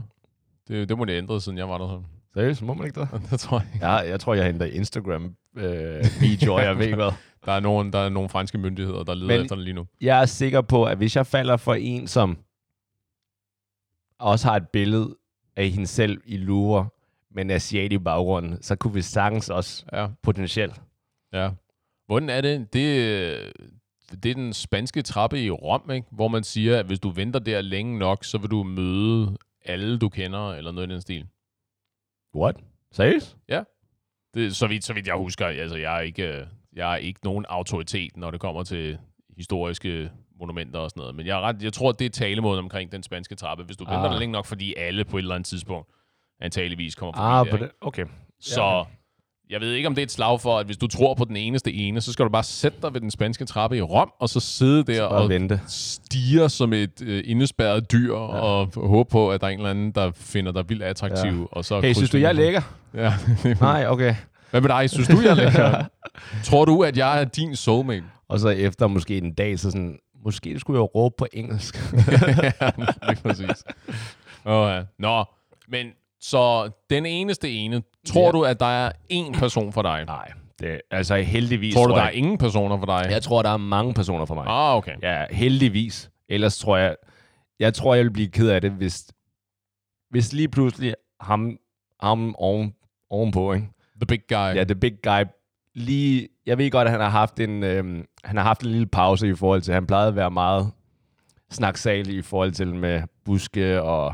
Det, 0.67 0.89
det 0.89 0.97
må 0.97 1.05
det 1.05 1.17
ændre, 1.17 1.41
siden 1.41 1.57
jeg 1.57 1.69
var 1.69 1.77
der. 1.77 1.87
Så. 1.87 2.01
Seriøst, 2.33 2.61
må 2.61 2.73
man 2.73 2.87
ikke 2.87 2.99
det? 2.99 3.09
det 3.31 3.39
tror 3.39 3.59
jeg 3.59 3.67
ikke. 3.73 3.85
Ja, 3.85 3.93
jeg 3.93 4.19
tror, 4.19 4.33
jeg 4.33 4.45
henter 4.45 4.65
Instagram-videoer, 4.65 6.59
øh, 6.59 6.65
jeg 6.65 6.77
ved 6.77 6.93
hvad. 6.93 7.11
Der 7.45 7.53
er, 7.53 7.59
nogen, 7.59 7.93
der 7.93 7.99
er 7.99 8.09
nogle 8.09 8.29
franske 8.29 8.57
myndigheder, 8.57 9.03
der 9.03 9.13
leder 9.13 9.27
Men 9.27 9.41
efter 9.41 9.55
det 9.55 9.63
lige 9.63 9.73
nu. 9.73 9.85
Jeg 10.01 10.21
er 10.21 10.25
sikker 10.25 10.61
på, 10.61 10.83
at 10.83 10.97
hvis 10.97 11.15
jeg 11.15 11.27
falder 11.27 11.57
for 11.57 11.73
en, 11.73 12.07
som 12.07 12.37
også 14.19 14.47
har 14.47 14.55
et 14.55 14.69
billede 14.69 15.17
af 15.55 15.69
hende 15.69 15.87
selv 15.87 16.21
i 16.25 16.37
Louvre, 16.37 16.89
med 17.31 17.45
en 17.45 17.51
asiat 17.51 17.93
i 17.93 17.97
baggrunden, 17.97 18.61
så 18.61 18.75
kunne 18.75 18.93
vi 18.93 19.01
sagtens 19.01 19.49
også 19.49 19.85
ja. 19.93 20.07
potentielt. 20.23 20.81
Ja. 21.33 21.49
Hvordan 22.05 22.29
er 22.29 22.41
det? 22.41 22.73
det? 22.73 23.53
Det 24.23 24.29
er 24.31 24.35
den 24.35 24.53
spanske 24.53 25.01
trappe 25.01 25.41
i 25.41 25.49
Rom, 25.49 25.91
ikke? 25.91 26.07
hvor 26.11 26.27
man 26.27 26.43
siger, 26.43 26.79
at 26.79 26.85
hvis 26.85 26.99
du 26.99 27.09
venter 27.09 27.39
der 27.39 27.61
længe 27.61 27.99
nok, 27.99 28.23
så 28.23 28.37
vil 28.37 28.51
du 28.51 28.63
møde 28.63 29.37
alle, 29.65 29.99
du 29.99 30.09
kender, 30.09 30.53
eller 30.53 30.71
noget 30.71 30.89
i 30.89 30.93
den 30.93 31.01
stil. 31.01 31.27
What? 32.35 32.55
Seriøst? 32.91 33.37
Ja. 33.49 33.63
Det, 34.33 34.55
så, 34.55 34.67
vidt, 34.67 34.83
så 34.83 34.93
vidt 34.93 35.07
jeg 35.07 35.15
husker, 35.15 35.45
altså 35.45 35.77
jeg 35.77 35.97
er, 35.97 36.01
ikke, 36.01 36.47
jeg 36.73 36.93
er 36.93 36.97
ikke 36.97 37.19
nogen 37.23 37.45
autoritet, 37.49 38.17
når 38.17 38.31
det 38.31 38.39
kommer 38.39 38.63
til 38.63 38.97
historiske 39.37 40.11
monumenter 40.39 40.79
og 40.79 40.89
sådan 40.89 41.01
noget. 41.01 41.15
Men 41.15 41.25
jeg, 41.25 41.37
er 41.37 41.41
ret, 41.41 41.63
jeg 41.63 41.73
tror, 41.73 41.91
det 41.91 42.05
er 42.05 42.09
talemåden 42.09 42.59
omkring 42.59 42.91
den 42.91 43.03
spanske 43.03 43.35
trappe, 43.35 43.63
hvis 43.63 43.77
du 43.77 43.85
ah. 43.87 43.91
venter 43.91 44.11
der 44.11 44.19
længe 44.19 44.31
nok, 44.31 44.45
fordi 44.45 44.73
alle 44.77 45.05
på 45.05 45.17
et 45.17 45.21
eller 45.21 45.35
andet 45.35 45.47
tidspunkt 45.47 45.87
antageligvis 46.41 46.95
kommer 46.95 47.13
forbi 47.13 47.25
ah, 47.25 47.45
der, 47.45 47.51
på 47.51 47.57
det. 47.57 47.71
Okay. 47.81 48.05
Så 48.39 48.63
ja. 48.63 48.83
jeg 49.49 49.61
ved 49.61 49.73
ikke, 49.73 49.87
om 49.87 49.95
det 49.95 50.01
er 50.01 50.05
et 50.05 50.11
slag 50.11 50.41
for, 50.41 50.59
at 50.59 50.65
hvis 50.65 50.77
du 50.77 50.87
tror 50.87 51.13
på 51.13 51.25
den 51.25 51.37
eneste 51.37 51.73
ene, 51.73 52.01
så 52.01 52.13
skal 52.13 52.25
du 52.25 52.29
bare 52.29 52.43
sætte 52.43 52.77
dig 52.81 52.93
ved 52.93 53.01
den 53.01 53.11
spanske 53.11 53.45
trappe 53.45 53.77
i 53.77 53.81
Rom, 53.81 54.11
og 54.19 54.29
så 54.29 54.39
sidde 54.39 54.83
der 54.83 55.03
og 55.03 55.29
vente. 55.29 55.61
stige 55.67 56.49
som 56.49 56.73
et 56.73 57.01
øh, 57.01 57.23
indespærret 57.25 57.91
dyr, 57.91 58.13
ja. 58.13 58.19
og 58.19 58.71
håbe 58.75 59.09
på, 59.09 59.31
at 59.31 59.41
der 59.41 59.47
er 59.47 59.51
en 59.51 59.59
eller 59.59 59.69
anden, 59.69 59.91
der 59.91 60.11
finder 60.15 60.51
dig 60.51 60.69
vildt 60.69 60.83
attraktiv. 60.83 61.39
Ja. 61.39 61.45
Og 61.51 61.65
så 61.65 61.81
hey, 61.81 61.93
synes 61.93 62.09
du, 62.09 62.17
jeg 62.17 62.29
er 62.29 62.33
lækker? 62.33 62.61
Ja. 62.93 63.13
Nej, 63.61 63.87
okay. 63.87 64.15
Hvad 64.51 64.61
med 64.61 64.69
dig? 64.69 64.89
Synes 64.89 65.07
du, 65.07 65.21
jeg 65.21 65.29
er 65.29 65.35
lækker? 65.35 65.85
tror 66.49 66.65
du, 66.65 66.83
at 66.83 66.97
jeg 66.97 67.21
er 67.21 67.25
din 67.25 67.55
soulmate? 67.55 68.03
Og 68.29 68.39
så 68.39 68.49
efter 68.49 68.87
måske 68.87 69.17
en 69.17 69.33
dag, 69.33 69.59
så 69.59 69.71
sådan, 69.71 69.99
Måske 70.25 70.59
skulle 70.59 70.79
jeg 70.79 70.95
råbe 70.95 71.15
på 71.17 71.27
engelsk. 71.33 71.75
ja, 72.61 73.13
præcis. 73.23 73.63
Ja. 74.45 74.83
Nå, 74.99 75.25
men 75.67 75.87
så 76.21 76.71
den 76.89 77.05
eneste 77.05 77.51
ene, 77.51 77.83
tror 78.07 78.25
ja. 78.25 78.31
du, 78.31 78.43
at 78.45 78.59
der 78.59 78.65
er 78.65 78.91
én 79.13 79.39
person 79.39 79.73
for 79.73 79.81
dig? 79.81 80.05
Nej, 80.05 80.31
Det, 80.59 80.81
altså 80.91 81.15
heldigvis 81.15 81.73
Tror 81.75 81.87
du, 81.87 81.93
der 81.93 82.01
er 82.01 82.05
jeg, 82.05 82.15
ingen 82.15 82.37
personer 82.37 82.77
for 82.77 82.85
dig? 82.85 83.07
jeg 83.09 83.23
tror, 83.23 83.41
der 83.41 83.49
er 83.49 83.57
mange 83.57 83.93
personer 83.93 84.25
for 84.25 84.35
mig. 84.35 84.45
Ah, 84.47 84.75
okay. 84.75 84.95
Ja, 85.01 85.25
heldigvis. 85.31 86.09
Ellers 86.29 86.57
tror 86.57 86.77
jeg, 86.77 86.95
jeg 87.59 87.73
tror, 87.73 87.95
jeg 87.95 88.03
vil 88.03 88.11
blive 88.11 88.27
ked 88.27 88.49
af 88.49 88.61
det, 88.61 88.71
hvis, 88.71 89.07
hvis 90.09 90.33
lige 90.33 90.47
pludselig 90.49 90.93
ham, 91.21 91.57
ham 92.01 92.35
oven, 92.37 92.73
ovenpå, 93.09 93.53
ikke? 93.53 93.67
The 93.95 94.05
big 94.07 94.21
guy. 94.29 94.55
Ja, 94.55 94.63
the 94.63 94.75
big 94.75 94.93
guy. 95.03 95.23
Lige, 95.75 96.27
jeg 96.47 96.57
ved 96.57 96.71
godt, 96.71 96.85
at 96.87 96.91
han 96.91 97.01
har 97.01 97.09
haft 97.09 97.39
en, 97.39 97.63
øhm, 97.63 98.05
han 98.23 98.37
har 98.37 98.43
haft 98.43 98.61
en 98.61 98.69
lille 98.69 98.87
pause 98.87 99.27
i 99.29 99.35
forhold 99.35 99.61
til, 99.61 99.73
han 99.73 99.87
plejede 99.87 100.07
at 100.07 100.15
være 100.15 100.31
meget 100.31 100.71
snaksalig 101.51 102.15
i 102.15 102.21
forhold 102.21 102.51
til 102.51 102.75
med 102.75 103.01
buske 103.25 103.81
og 103.81 104.13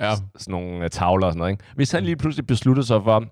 ja. 0.00 0.14
sådan 0.14 0.52
nogle 0.52 0.84
uh, 0.84 0.90
tavler 0.90 1.26
og 1.26 1.32
sådan 1.32 1.38
noget. 1.38 1.52
Ikke? 1.52 1.64
Hvis 1.74 1.92
han 1.92 2.04
lige 2.04 2.16
pludselig 2.16 2.46
beslutter 2.46 2.82
sig 2.82 3.02
for, 3.04 3.24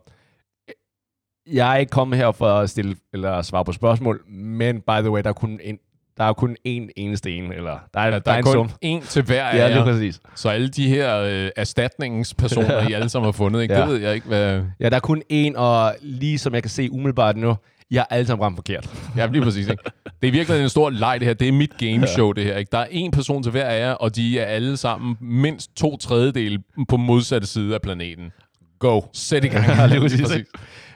jeg 1.53 1.73
er 1.73 1.77
ikke 1.77 1.91
kommet 1.91 2.19
her 2.19 2.33
for 2.33 2.49
at 2.49 2.71
stille 2.71 2.97
eller 3.13 3.43
svare 3.43 3.65
på 3.65 3.73
spørgsmål, 3.73 4.25
men 4.29 4.81
by 4.81 5.01
the 5.01 5.11
way, 5.11 5.23
der 5.23 5.29
er 5.29 5.33
kun 5.33 5.61
en, 5.63 5.79
der 6.17 6.25
er 6.25 6.33
kun 6.33 6.57
én 6.69 6.89
eneste 6.97 7.31
en, 7.33 7.53
eller 7.53 7.79
der 7.95 8.01
er, 8.01 8.05
Ja, 8.05 8.11
der, 8.11 8.19
der 8.19 8.33
er 8.33 8.37
en 8.37 8.45
kun 8.45 8.53
sum. 8.53 8.71
en 8.81 9.03
til 9.03 9.23
hver 9.23 9.45
af 9.45 9.59
Ja, 9.59 9.69
det 9.69 9.77
er 9.77 9.85
præcis. 9.85 10.21
Så 10.35 10.49
alle 10.49 10.69
de 10.69 10.89
her 10.89 11.17
øh, 11.19 11.51
erstatningspersoner, 11.57 12.81
I 12.89 12.93
alle 12.93 13.09
sammen 13.09 13.27
har 13.27 13.33
fundet, 13.33 13.63
ikke? 13.63 13.75
Ja. 13.75 13.81
det 13.81 13.89
ved 13.89 13.97
jeg 13.97 14.15
ikke, 14.15 14.27
hvad... 14.27 14.63
Ja, 14.81 14.89
der 14.89 14.97
er 14.97 15.01
kun 15.01 15.23
én, 15.33 15.57
og 15.57 15.95
lige 16.01 16.39
som 16.39 16.55
jeg 16.55 16.63
kan 16.63 16.71
se 16.71 16.93
umiddelbart 16.93 17.37
nu, 17.37 17.57
jeg 17.91 18.01
har 18.01 18.07
alle 18.17 18.27
sammen 18.27 18.45
ramt 18.45 18.57
forkert. 18.57 19.13
Ja, 19.17 19.27
lige 19.27 19.43
præcis. 19.43 19.69
Ikke? 19.69 19.83
Det 20.23 20.29
er 20.29 20.33
virkelig 20.33 20.63
en 20.63 20.69
stor 20.69 20.91
leg, 20.91 21.21
det 21.21 21.27
her. 21.27 21.35
Det 21.35 21.49
er 21.49 21.53
mit 21.53 21.79
gameshow, 21.79 22.33
det 22.33 22.45
her. 22.45 22.57
Ikke? 22.57 22.69
Der 22.73 22.79
er 22.79 22.87
en 22.91 23.11
person 23.11 23.43
til 23.43 23.53
hver 23.53 23.65
af 23.65 23.81
jer, 23.81 23.93
og 23.93 24.17
de 24.17 24.39
er 24.39 24.45
alle 24.45 24.77
sammen 24.77 25.17
mindst 25.21 25.77
to 25.77 25.97
tredjedele 25.97 26.63
på 26.89 26.97
modsatte 26.97 27.47
side 27.47 27.75
af 27.75 27.83
planeten. 27.83 28.33
Go. 28.79 29.01
Sæt 29.13 29.45
i 29.45 29.49
gang. 29.49 29.67
Ja, 29.67 29.87
lige 29.87 30.01
præcis. 30.09 30.29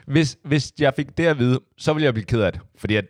Hvis, 0.07 0.37
hvis 0.43 0.73
jeg 0.79 0.93
fik 0.95 1.17
det 1.17 1.25
at 1.25 1.39
vide, 1.39 1.59
så 1.77 1.93
ville 1.93 2.05
jeg 2.05 2.13
blive 2.13 2.25
ked 2.25 2.41
af 2.41 2.51
det, 2.51 2.61
fordi 2.77 2.95
at 2.95 3.05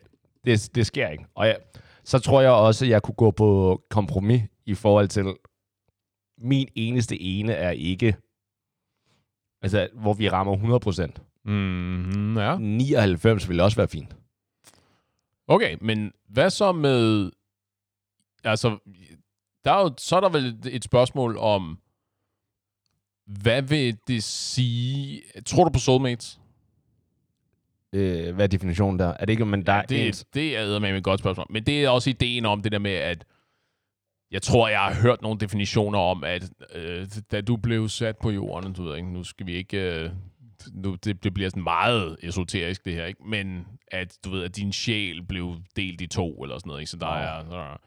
det, 0.46 0.70
det 0.76 0.86
sker 0.86 1.08
ikke. 1.08 1.26
Og 1.36 1.48
jeg, 1.48 1.58
så 2.06 2.20
tror 2.20 2.42
jeg 2.42 2.52
også, 2.52 2.86
at 2.86 2.90
jeg 2.92 3.02
kunne 3.02 3.16
gå 3.16 3.32
på 3.32 3.82
kompromis 3.90 4.42
i 4.66 4.74
forhold 4.74 5.08
til, 5.08 5.26
min 6.38 6.68
eneste 6.76 7.22
ene 7.22 7.54
er 7.54 7.72
ikke, 7.72 8.16
altså 9.62 9.88
hvor 9.94 10.14
vi 10.14 10.30
rammer 10.30 10.56
100%. 11.18 11.31
Mm, 11.46 12.38
ja. 12.38 12.58
99 12.60 13.48
ville 13.50 13.64
også 13.64 13.78
være 13.78 13.88
fint. 13.88 14.16
Okay, 15.48 15.78
men 15.82 16.12
hvad 16.30 16.50
så 16.50 16.72
med... 16.72 17.32
Altså, 18.44 18.78
der 19.66 19.72
er 19.72 19.82
jo, 19.82 19.94
så 19.98 20.16
er 20.16 20.20
der 20.20 20.30
vel 20.30 20.58
et 20.66 20.84
spørgsmål 20.84 21.38
om, 21.38 21.80
hvad 23.26 23.62
vil 23.62 23.98
det 24.08 24.24
sige... 24.24 25.22
Tror 25.46 25.64
du 25.64 25.70
på 25.70 25.80
soulmates? 25.80 26.40
Øh, 27.94 28.36
hvad 28.36 28.46
er 28.46 28.48
definitionen 28.48 29.00
der? 29.00 29.08
Er 29.08 29.26
det 29.26 29.30
ikke, 29.30 29.46
men 29.46 29.66
der 29.66 29.74
er 29.74 29.82
det, 29.82 30.08
ens? 30.08 30.26
det 30.34 30.58
er 30.58 30.80
med 30.80 30.98
et 30.98 31.04
godt 31.04 31.20
spørgsmål. 31.20 31.48
Men 31.50 31.64
det 31.64 31.84
er 31.86 31.90
også 31.90 32.10
ideen 32.10 32.46
om 32.46 32.62
det 32.62 32.72
der 32.72 32.80
med, 32.80 32.92
at 32.92 33.26
jeg 34.32 34.42
tror, 34.42 34.68
jeg 34.68 34.80
har 34.80 35.02
hørt 35.02 35.22
nogle 35.22 35.40
definitioner 35.40 36.00
om, 36.00 36.24
at 36.24 36.50
øh, 36.76 37.08
da 37.32 37.42
du 37.42 37.58
blev 37.58 37.90
sat 37.90 38.18
på 38.18 38.32
jorden, 38.32 38.74
du 38.74 38.84
ved 38.84 38.96
ikke, 38.96 39.14
nu 39.14 39.24
skal 39.24 39.46
vi 39.46 39.54
ikke... 39.54 40.04
Øh, 40.04 40.10
nu, 40.74 40.96
det, 40.96 41.24
det 41.24 41.34
bliver 41.34 41.50
sådan 41.50 41.64
meget 41.64 42.18
esoterisk, 42.24 42.86
det 42.86 42.94
her, 42.94 43.06
ikke? 43.06 43.24
Men 43.24 43.68
at, 43.88 44.18
du 44.26 44.30
ved, 44.30 44.44
at 44.44 44.56
din 44.56 44.74
sjæl 44.74 45.24
blev 45.24 45.56
delt 45.76 46.02
i 46.02 46.08
to, 46.08 46.44
eller 46.44 46.58
sådan 46.58 46.70
noget, 46.70 46.82
ikke? 46.82 46.92
Så 46.92 46.98
der 46.98 47.08
Nå. 47.08 47.14
er... 47.14 47.44
Så, 47.50 47.78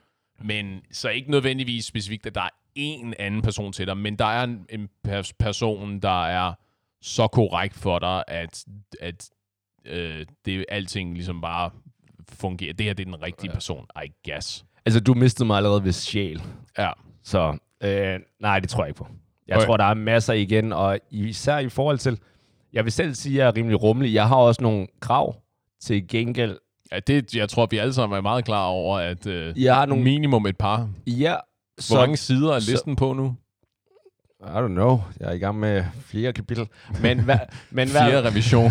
men 0.44 0.80
så 0.92 1.08
ikke 1.08 1.30
nødvendigvis 1.30 1.84
specifikt, 1.84 2.26
at 2.26 2.34
der 2.34 2.40
er 2.42 2.48
en 2.74 3.14
anden 3.18 3.42
person 3.42 3.72
til 3.72 3.86
dig, 3.86 3.96
men 3.96 4.16
der 4.16 4.24
er 4.24 4.44
en, 4.44 4.66
en 4.68 4.88
pers- 5.08 5.32
person, 5.38 6.00
der 6.00 6.26
er 6.26 6.52
så 7.02 7.28
korrekt 7.28 7.74
for 7.74 7.98
dig, 7.98 8.24
at, 8.28 8.64
at 9.00 9.30
øh, 9.84 10.26
det 10.44 10.64
alting 10.68 11.14
ligesom 11.14 11.40
bare 11.40 11.70
fungerer. 12.28 12.72
Det 12.72 12.86
her, 12.86 12.92
det 12.92 13.02
er 13.06 13.12
den 13.12 13.22
rigtige 13.22 13.50
person, 13.52 13.86
I 14.04 14.30
guess. 14.30 14.64
Altså, 14.86 15.00
du 15.00 15.14
mistede 15.14 15.46
mig 15.46 15.56
allerede 15.56 15.84
ved 15.84 15.92
sjæl. 15.92 16.42
Ja. 16.78 16.90
Så 17.22 17.58
øh, 17.80 18.20
nej, 18.40 18.60
det 18.60 18.68
tror 18.70 18.84
jeg 18.84 18.88
ikke 18.88 18.98
på. 18.98 19.08
Jeg 19.48 19.56
Okay. 19.56 19.66
tror, 19.66 19.76
der 19.76 19.84
er 19.84 19.94
masser 19.94 20.32
igen, 20.32 20.72
og 20.72 20.98
især 21.10 21.58
i 21.58 21.68
forhold 21.68 21.98
til, 21.98 22.18
jeg 22.74 22.84
vil 22.84 22.92
selv 22.92 23.14
sige, 23.14 23.32
at 23.34 23.38
jeg 23.38 23.46
er 23.48 23.56
rimelig 23.56 23.82
rummelig. 23.82 24.14
Jeg 24.14 24.28
har 24.28 24.36
også 24.36 24.62
nogle 24.62 24.86
krav 25.00 25.36
til 25.80 26.08
gengæld. 26.08 26.58
ja 26.92 27.00
det, 27.00 27.34
jeg 27.34 27.48
tror, 27.48 27.66
vi 27.66 27.78
alle 27.78 27.94
sammen 27.94 28.16
er 28.16 28.20
meget 28.20 28.44
klar 28.44 28.66
over, 28.66 28.98
at 28.98 29.26
øh, 29.26 29.62
Jeg 29.62 29.74
har 29.74 29.86
nogle... 29.86 30.04
minimum 30.04 30.46
et 30.46 30.56
par. 30.58 30.90
Ja, 31.06 31.36
Hvor 31.88 31.96
mange 32.00 32.16
sider 32.16 32.52
er 32.54 32.60
så- 32.60 32.70
listen 32.70 32.96
på 32.96 33.12
nu? 33.12 33.36
I 34.40 34.46
don't 34.46 34.66
know. 34.68 35.00
Jeg 35.20 35.28
er 35.28 35.32
i 35.32 35.38
gang 35.38 35.58
med 35.60 35.84
flere 36.00 36.32
kapitel. 36.32 36.68
Men, 37.02 37.24
hvad, 37.24 37.38
men, 37.70 37.88
Fire 37.88 38.10
hvad, 38.10 38.24
revision. 38.24 38.70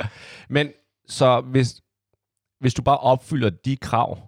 men 0.56 0.68
så 1.08 1.40
hvis, 1.40 1.80
hvis 2.60 2.74
du 2.74 2.82
bare 2.82 2.98
opfylder 2.98 3.50
de 3.50 3.76
krav, 3.76 4.18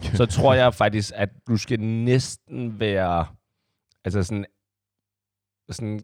så 0.00 0.26
tror 0.26 0.54
jeg 0.54 0.74
faktisk, 0.84 1.12
at 1.14 1.28
du 1.48 1.56
skal 1.56 1.80
næsten 1.80 2.80
være 2.80 3.26
altså 4.04 4.22
sådan, 4.22 4.44
sådan 5.70 6.00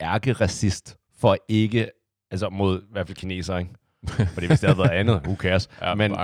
ærkeracist 0.00 0.96
for 1.18 1.36
ikke, 1.48 1.90
altså 2.30 2.48
mod 2.48 2.82
i 2.82 2.86
hvert 2.90 3.06
fald 3.06 3.16
kineser, 3.16 3.56
ikke? 3.56 3.70
Fordi 4.34 4.46
hvis 4.46 4.60
det 4.60 4.68
havde 4.68 4.78
været 4.78 4.90
andet, 4.90 5.16
who 5.16 5.36
cares? 5.36 5.68
ja, 5.82 5.94
Men-. 5.94 6.16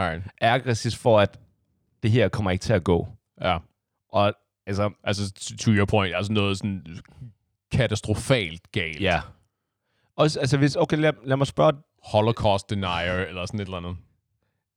Ærkeracist 0.42 0.96
for, 0.96 1.20
at 1.20 1.40
det 2.02 2.10
her 2.10 2.28
kommer 2.28 2.50
ikke 2.50 2.62
til 2.62 2.72
at 2.72 2.84
gå. 2.84 3.08
ja. 3.40 3.58
Og 4.08 4.34
altså, 4.66 4.90
Altså, 5.04 5.32
to- 5.62 5.70
your 5.70 5.84
point, 5.86 6.14
altså 6.14 6.32
noget 6.32 6.58
sådan 6.58 6.86
katastrofalt 7.72 8.72
galt. 8.72 9.00
ja. 9.00 9.20
Også, 10.16 10.40
altså 10.40 10.56
hvis, 10.58 10.76
okay, 10.76 10.96
lad, 10.96 11.12
lad 11.24 11.36
mig 11.36 11.46
spørge 11.46 11.72
Holocaust 12.04 12.70
denier, 12.70 13.14
eller 13.14 13.46
sådan 13.46 13.60
et 13.60 13.64
eller 13.64 13.76
andet. 13.76 13.96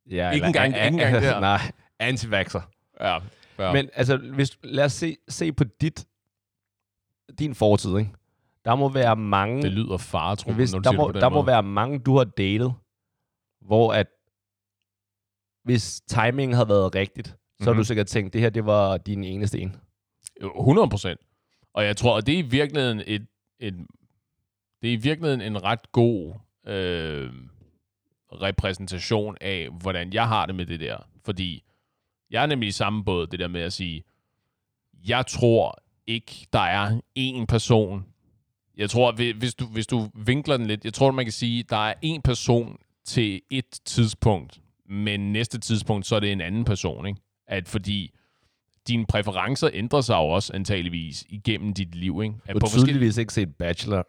Ja, 0.09 0.31
Ikke 0.31 0.45
engang- 0.47 0.75
ikke 0.75 0.88
engang 0.88 1.13
der. 1.24 1.39
Nej, 1.50 1.71
antivaxer. 2.00 2.62
Ja. 3.01 3.17
Ja. 3.59 3.74
Men 3.74 3.89
altså, 3.93 4.17
hvis, 4.17 4.57
lad 4.63 4.86
os 4.86 4.93
se, 4.93 5.17
se 5.29 5.51
på 5.51 5.63
dit, 5.81 6.05
din 7.39 7.55
fortid, 7.55 7.97
ikke? 7.97 8.12
Der 8.67 8.75
må 8.75 8.89
være 8.89 9.15
mange, 9.15 9.62
det 9.62 9.71
lyder 9.71 9.97
faretruende, 9.97 10.55
hvis, 10.55 10.74
når 10.74 10.79
du 10.79 10.89
der, 10.89 10.95
må, 10.97 11.12
det 11.12 11.21
der 11.21 11.29
måde. 11.29 11.41
må 11.41 11.45
være 11.45 11.63
mange, 11.63 12.00
du 12.00 12.17
har 12.17 12.24
datet, 12.24 12.74
hvor 13.62 13.93
at, 13.93 14.07
hvis 15.63 16.01
timingen 16.07 16.55
havde 16.55 16.69
været 16.69 16.95
rigtigt, 16.95 17.27
så 17.27 17.33
mm-hmm. 17.33 17.65
har 17.65 17.71
Mhm. 17.74 17.77
du 17.77 17.83
sikkert 17.83 18.07
tænkt, 18.07 18.33
det 18.33 18.41
her, 18.41 18.50
det 18.50 18.65
var 18.65 18.97
din 18.97 19.24
eneste 19.24 19.59
en. 19.59 19.75
Jo, 20.41 20.59
100 20.59 20.89
procent. 20.89 21.19
Og 21.74 21.86
jeg 21.86 21.97
tror, 21.97 22.17
at 22.17 22.25
det 22.27 22.33
er 22.33 22.39
i 22.39 22.41
virkeligheden 22.41 23.01
et, 23.07 23.27
et 23.59 23.74
det 24.81 24.89
er 24.89 24.93
i 24.93 24.95
virkeligheden 24.95 25.41
en 25.41 25.63
ret 25.63 25.91
god 25.91 26.33
øh, 26.67 27.31
repræsentation 28.31 29.38
af, 29.41 29.69
hvordan 29.81 30.13
jeg 30.13 30.27
har 30.27 30.45
det 30.45 30.55
med 30.55 30.65
det 30.65 30.79
der. 30.79 30.97
Fordi 31.25 31.63
jeg 32.29 32.41
er 32.41 32.45
nemlig 32.47 32.67
i 32.67 32.71
samme 32.71 33.03
båd, 33.03 33.27
det 33.27 33.39
der 33.39 33.47
med 33.47 33.62
at 33.62 33.74
sige, 33.74 34.03
jeg 35.07 35.25
tror 35.27 35.77
ikke, 36.07 36.47
der 36.53 36.59
er 36.59 37.00
én 37.19 37.45
person. 37.45 38.05
Jeg 38.77 38.89
tror, 38.89 39.12
hvi- 39.12 39.31
hvis 39.38 39.55
du, 39.55 39.65
hvis 39.65 39.88
du 39.88 40.10
vinkler 40.15 40.57
den 40.57 40.65
lidt, 40.67 40.86
jeg 40.86 40.93
tror, 40.93 41.12
man 41.12 41.25
kan 41.25 41.31
sige, 41.31 41.63
der 41.69 41.77
er 41.88 41.93
én 42.05 42.22
person 42.24 42.77
til 43.05 43.41
et 43.50 43.79
tidspunkt, 43.86 44.60
men 44.89 45.34
næste 45.34 45.60
tidspunkt, 45.60 46.05
så 46.05 46.15
er 46.15 46.19
det 46.19 46.31
en 46.31 46.41
anden 46.41 46.65
person, 46.65 47.05
ikke? 47.07 47.19
At 47.48 47.67
fordi 47.67 48.12
dine 48.88 49.05
præferencer 49.05 49.69
ændrer 49.74 50.01
sig 50.01 50.15
jo 50.15 50.24
også 50.29 50.53
antageligvis 50.53 51.25
igennem 51.29 51.74
dit 51.74 51.96
liv, 51.96 52.22
ikke? 52.24 52.36
At 52.46 52.55
Du 52.55 52.60
har 52.63 52.67
tydeligvis 52.79 53.17
ikke 53.17 53.34
set 53.34 53.55
Bachelor. 53.55 54.07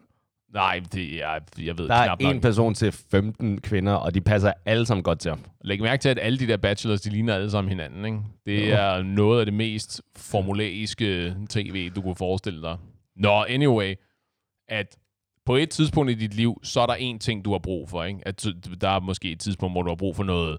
Nej, 0.53 0.81
det 0.93 1.23
er, 1.23 1.39
jeg 1.63 1.77
ved 1.77 1.87
Der 1.87 1.95
er 1.95 2.05
knap 2.05 2.21
nok. 2.21 2.35
en 2.35 2.41
person 2.41 2.73
til 2.73 2.91
15 2.91 3.61
kvinder, 3.61 3.93
og 3.93 4.13
de 4.13 4.21
passer 4.21 4.53
alle 4.65 4.85
sammen 4.85 5.03
godt 5.03 5.19
til 5.19 5.29
ham. 5.29 5.39
Læg 5.61 5.81
mærke 5.81 6.01
til, 6.01 6.09
at 6.09 6.19
alle 6.21 6.39
de 6.39 6.47
der 6.47 6.57
bachelors, 6.57 7.01
de 7.01 7.09
ligner 7.09 7.35
alle 7.35 7.51
sammen 7.51 7.69
hinanden, 7.69 8.05
ikke? 8.05 8.17
Det 8.45 8.69
Jo. 8.69 8.75
er 8.75 9.01
noget 9.03 9.39
af 9.39 9.45
det 9.45 9.53
mest 9.53 10.01
formulaiske 10.17 11.35
tv, 11.49 11.89
du 11.95 12.01
kunne 12.01 12.15
forestille 12.15 12.61
dig. 12.61 12.77
Nå, 13.15 13.43
anyway, 13.49 13.95
at 14.69 14.97
på 15.45 15.55
et 15.55 15.69
tidspunkt 15.69 16.11
i 16.11 16.15
dit 16.15 16.33
liv, 16.33 16.59
så 16.63 16.81
er 16.81 16.85
der 16.85 16.93
en 16.93 17.19
ting, 17.19 17.45
du 17.45 17.51
har 17.51 17.59
brug 17.59 17.89
for, 17.89 18.03
ikke? 18.03 18.19
At 18.25 18.47
der 18.81 18.89
er 18.89 18.99
måske 18.99 19.31
et 19.31 19.39
tidspunkt, 19.39 19.73
hvor 19.73 19.81
du 19.81 19.89
har 19.89 19.95
brug 19.95 20.15
for 20.15 20.23
noget, 20.23 20.57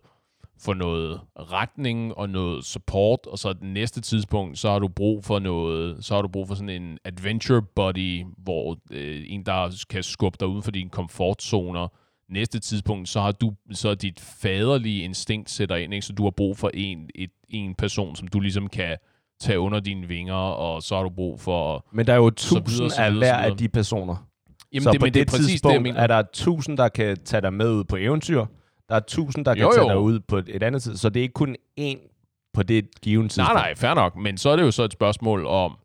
for 0.58 0.74
noget 0.74 1.20
retning 1.36 2.14
og 2.14 2.28
noget 2.28 2.64
support, 2.64 3.26
og 3.26 3.38
så 3.38 3.52
det 3.52 3.62
næste 3.62 4.00
tidspunkt, 4.00 4.58
så 4.58 4.70
har 4.70 4.78
du 4.78 4.88
brug 4.88 5.24
for 5.24 5.38
noget, 5.38 6.04
så 6.04 6.14
har 6.14 6.22
du 6.22 6.28
brug 6.28 6.48
for 6.48 6.54
sådan 6.54 6.82
en 6.82 6.98
adventure 7.04 7.62
buddy, 7.62 8.24
hvor 8.38 8.78
øh, 8.90 9.24
en, 9.26 9.46
der 9.46 9.84
kan 9.90 10.02
skubbe 10.02 10.36
dig 10.40 10.48
uden 10.48 10.62
for 10.62 10.70
dine 10.70 10.90
komfortzoner. 10.90 11.88
Næste 12.28 12.58
tidspunkt, 12.58 13.08
så 13.08 13.20
har 13.20 13.32
du, 13.32 13.54
så 13.72 13.88
er 13.88 13.94
dit 13.94 14.20
faderlige 14.20 15.02
instinkt 15.04 15.50
sætter 15.50 15.76
ind, 15.76 15.94
ikke? 15.94 16.06
så 16.06 16.12
du 16.12 16.22
har 16.22 16.30
brug 16.30 16.56
for 16.56 16.70
en, 16.74 17.10
et, 17.14 17.30
en 17.48 17.74
person, 17.74 18.16
som 18.16 18.28
du 18.28 18.40
ligesom 18.40 18.68
kan 18.68 18.96
tage 19.40 19.60
under 19.60 19.80
dine 19.80 20.06
vinger, 20.08 20.34
og 20.34 20.82
så 20.82 20.96
har 20.96 21.02
du 21.02 21.10
brug 21.10 21.40
for... 21.40 21.86
Men 21.92 22.06
der 22.06 22.12
er 22.12 22.16
jo 22.16 22.30
tusind 22.30 22.92
af 22.98 23.12
hver 23.12 23.34
af 23.34 23.56
de 23.56 23.68
personer. 23.68 24.26
Jamen, 24.72 24.82
så 24.82 24.90
det, 24.92 25.00
på 25.00 25.04
men 25.04 25.14
det, 25.14 25.14
det 25.14 25.20
er 25.20 25.30
præcis 25.30 25.46
det, 25.46 25.50
tidspunkt 25.50 25.82
mener. 25.82 26.00
er 26.00 26.06
der 26.06 26.22
tusind, 26.32 26.78
der 26.78 26.88
kan 26.88 27.16
tage 27.24 27.40
dig 27.40 27.52
med 27.52 27.70
ud 27.70 27.84
på 27.84 27.96
eventyr. 27.96 28.44
Der 28.88 28.94
er 28.96 29.00
tusind, 29.00 29.44
der 29.44 29.54
kan 29.54 29.62
Jo, 29.62 29.70
tage 29.74 29.82
jo. 29.82 29.88
dig 29.88 29.98
ud 29.98 30.20
på 30.20 30.36
et, 30.36 30.48
et 30.48 30.62
andet 30.62 30.82
tid. 30.82 30.96
Så 30.96 31.08
det 31.08 31.20
er 31.20 31.22
ikke 31.22 31.32
kun 31.32 31.56
én 31.80 32.50
på 32.54 32.62
det 32.62 32.88
given 33.02 33.28
tidspunkt. 33.28 33.54
Nej, 33.54 33.62
nej, 33.62 33.74
fair 33.74 33.94
nok. 33.94 34.16
Men 34.16 34.38
så 34.38 34.50
er 34.50 34.56
det 34.56 34.62
jo 34.62 34.70
så 34.70 34.82
et 34.82 34.92
spørgsmål 34.92 35.46
om, 35.46 35.78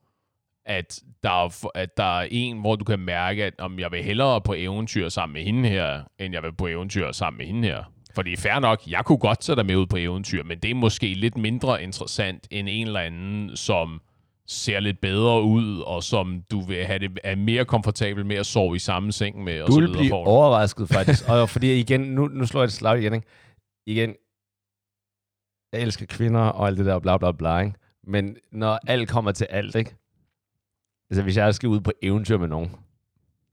at 0.65 0.99
der 1.23 1.29
er, 1.45 1.67
at 1.75 1.97
der 1.97 2.19
er 2.19 2.27
en, 2.31 2.59
hvor 2.59 2.75
du 2.75 2.85
kan 2.85 2.99
mærke, 2.99 3.43
at 3.45 3.53
om 3.59 3.79
jeg 3.79 3.91
vil 3.91 4.03
hellere 4.03 4.41
på 4.41 4.53
eventyr 4.57 5.09
sammen 5.09 5.33
med 5.33 5.43
hende 5.43 5.69
her, 5.69 6.01
end 6.19 6.33
jeg 6.33 6.43
vil 6.43 6.53
på 6.53 6.67
eventyr 6.67 7.11
sammen 7.11 7.37
med 7.37 7.45
hende 7.45 7.67
her. 7.67 7.83
Fordi 8.15 8.35
fair 8.35 8.59
nok, 8.59 8.87
jeg 8.87 9.05
kunne 9.05 9.17
godt 9.17 9.39
tage 9.39 9.55
dig 9.55 9.65
med 9.65 9.75
ud 9.75 9.85
på 9.85 9.97
eventyr, 9.97 10.43
men 10.43 10.59
det 10.59 10.71
er 10.71 10.75
måske 10.75 11.13
lidt 11.13 11.37
mindre 11.37 11.83
interessant 11.83 12.47
end 12.51 12.67
en 12.71 12.87
eller 12.87 12.99
anden, 12.99 13.55
som 13.57 14.01
ser 14.47 14.79
lidt 14.79 15.01
bedre 15.01 15.43
ud, 15.43 15.79
og 15.79 16.03
som 16.03 16.43
du 16.51 16.61
vil 16.61 16.85
have 16.85 16.99
det 16.99 17.19
er 17.23 17.35
mere 17.35 17.65
komfortabel 17.65 18.25
med 18.25 18.35
at 18.35 18.45
sove 18.45 18.75
i 18.75 18.79
samme 18.79 19.11
seng 19.11 19.43
med. 19.43 19.61
Og 19.61 19.67
Du 19.67 19.73
så 19.73 19.79
vil 19.79 19.87
videre, 19.87 19.99
blive 19.99 20.09
Poul. 20.09 20.27
overrasket, 20.27 20.89
faktisk. 20.89 21.27
og 21.29 21.49
fordi 21.49 21.79
igen, 21.79 22.01
nu, 22.01 22.27
nu 22.27 22.45
slår 22.45 22.61
jeg 22.61 22.65
et 22.65 22.71
slag 22.71 22.99
igen, 22.99 23.13
ikke? 23.13 23.27
Igen, 23.85 24.15
jeg 25.73 25.81
elsker 25.81 26.05
kvinder 26.05 26.41
og 26.41 26.67
alt 26.67 26.77
det 26.77 26.85
der 26.85 26.99
bla 26.99 27.17
bla 27.17 27.31
bla, 27.31 27.59
ikke? 27.59 27.73
Men 28.03 28.37
når 28.51 28.79
alt 28.87 29.09
kommer 29.09 29.31
til 29.31 29.45
alt, 29.45 29.75
ikke? 29.75 29.95
Altså, 31.09 31.23
hvis 31.23 31.37
jeg 31.37 31.55
skal 31.55 31.69
ud 31.69 31.79
på 31.79 31.91
eventyr 32.01 32.37
med 32.37 32.47
nogen, 32.47 32.71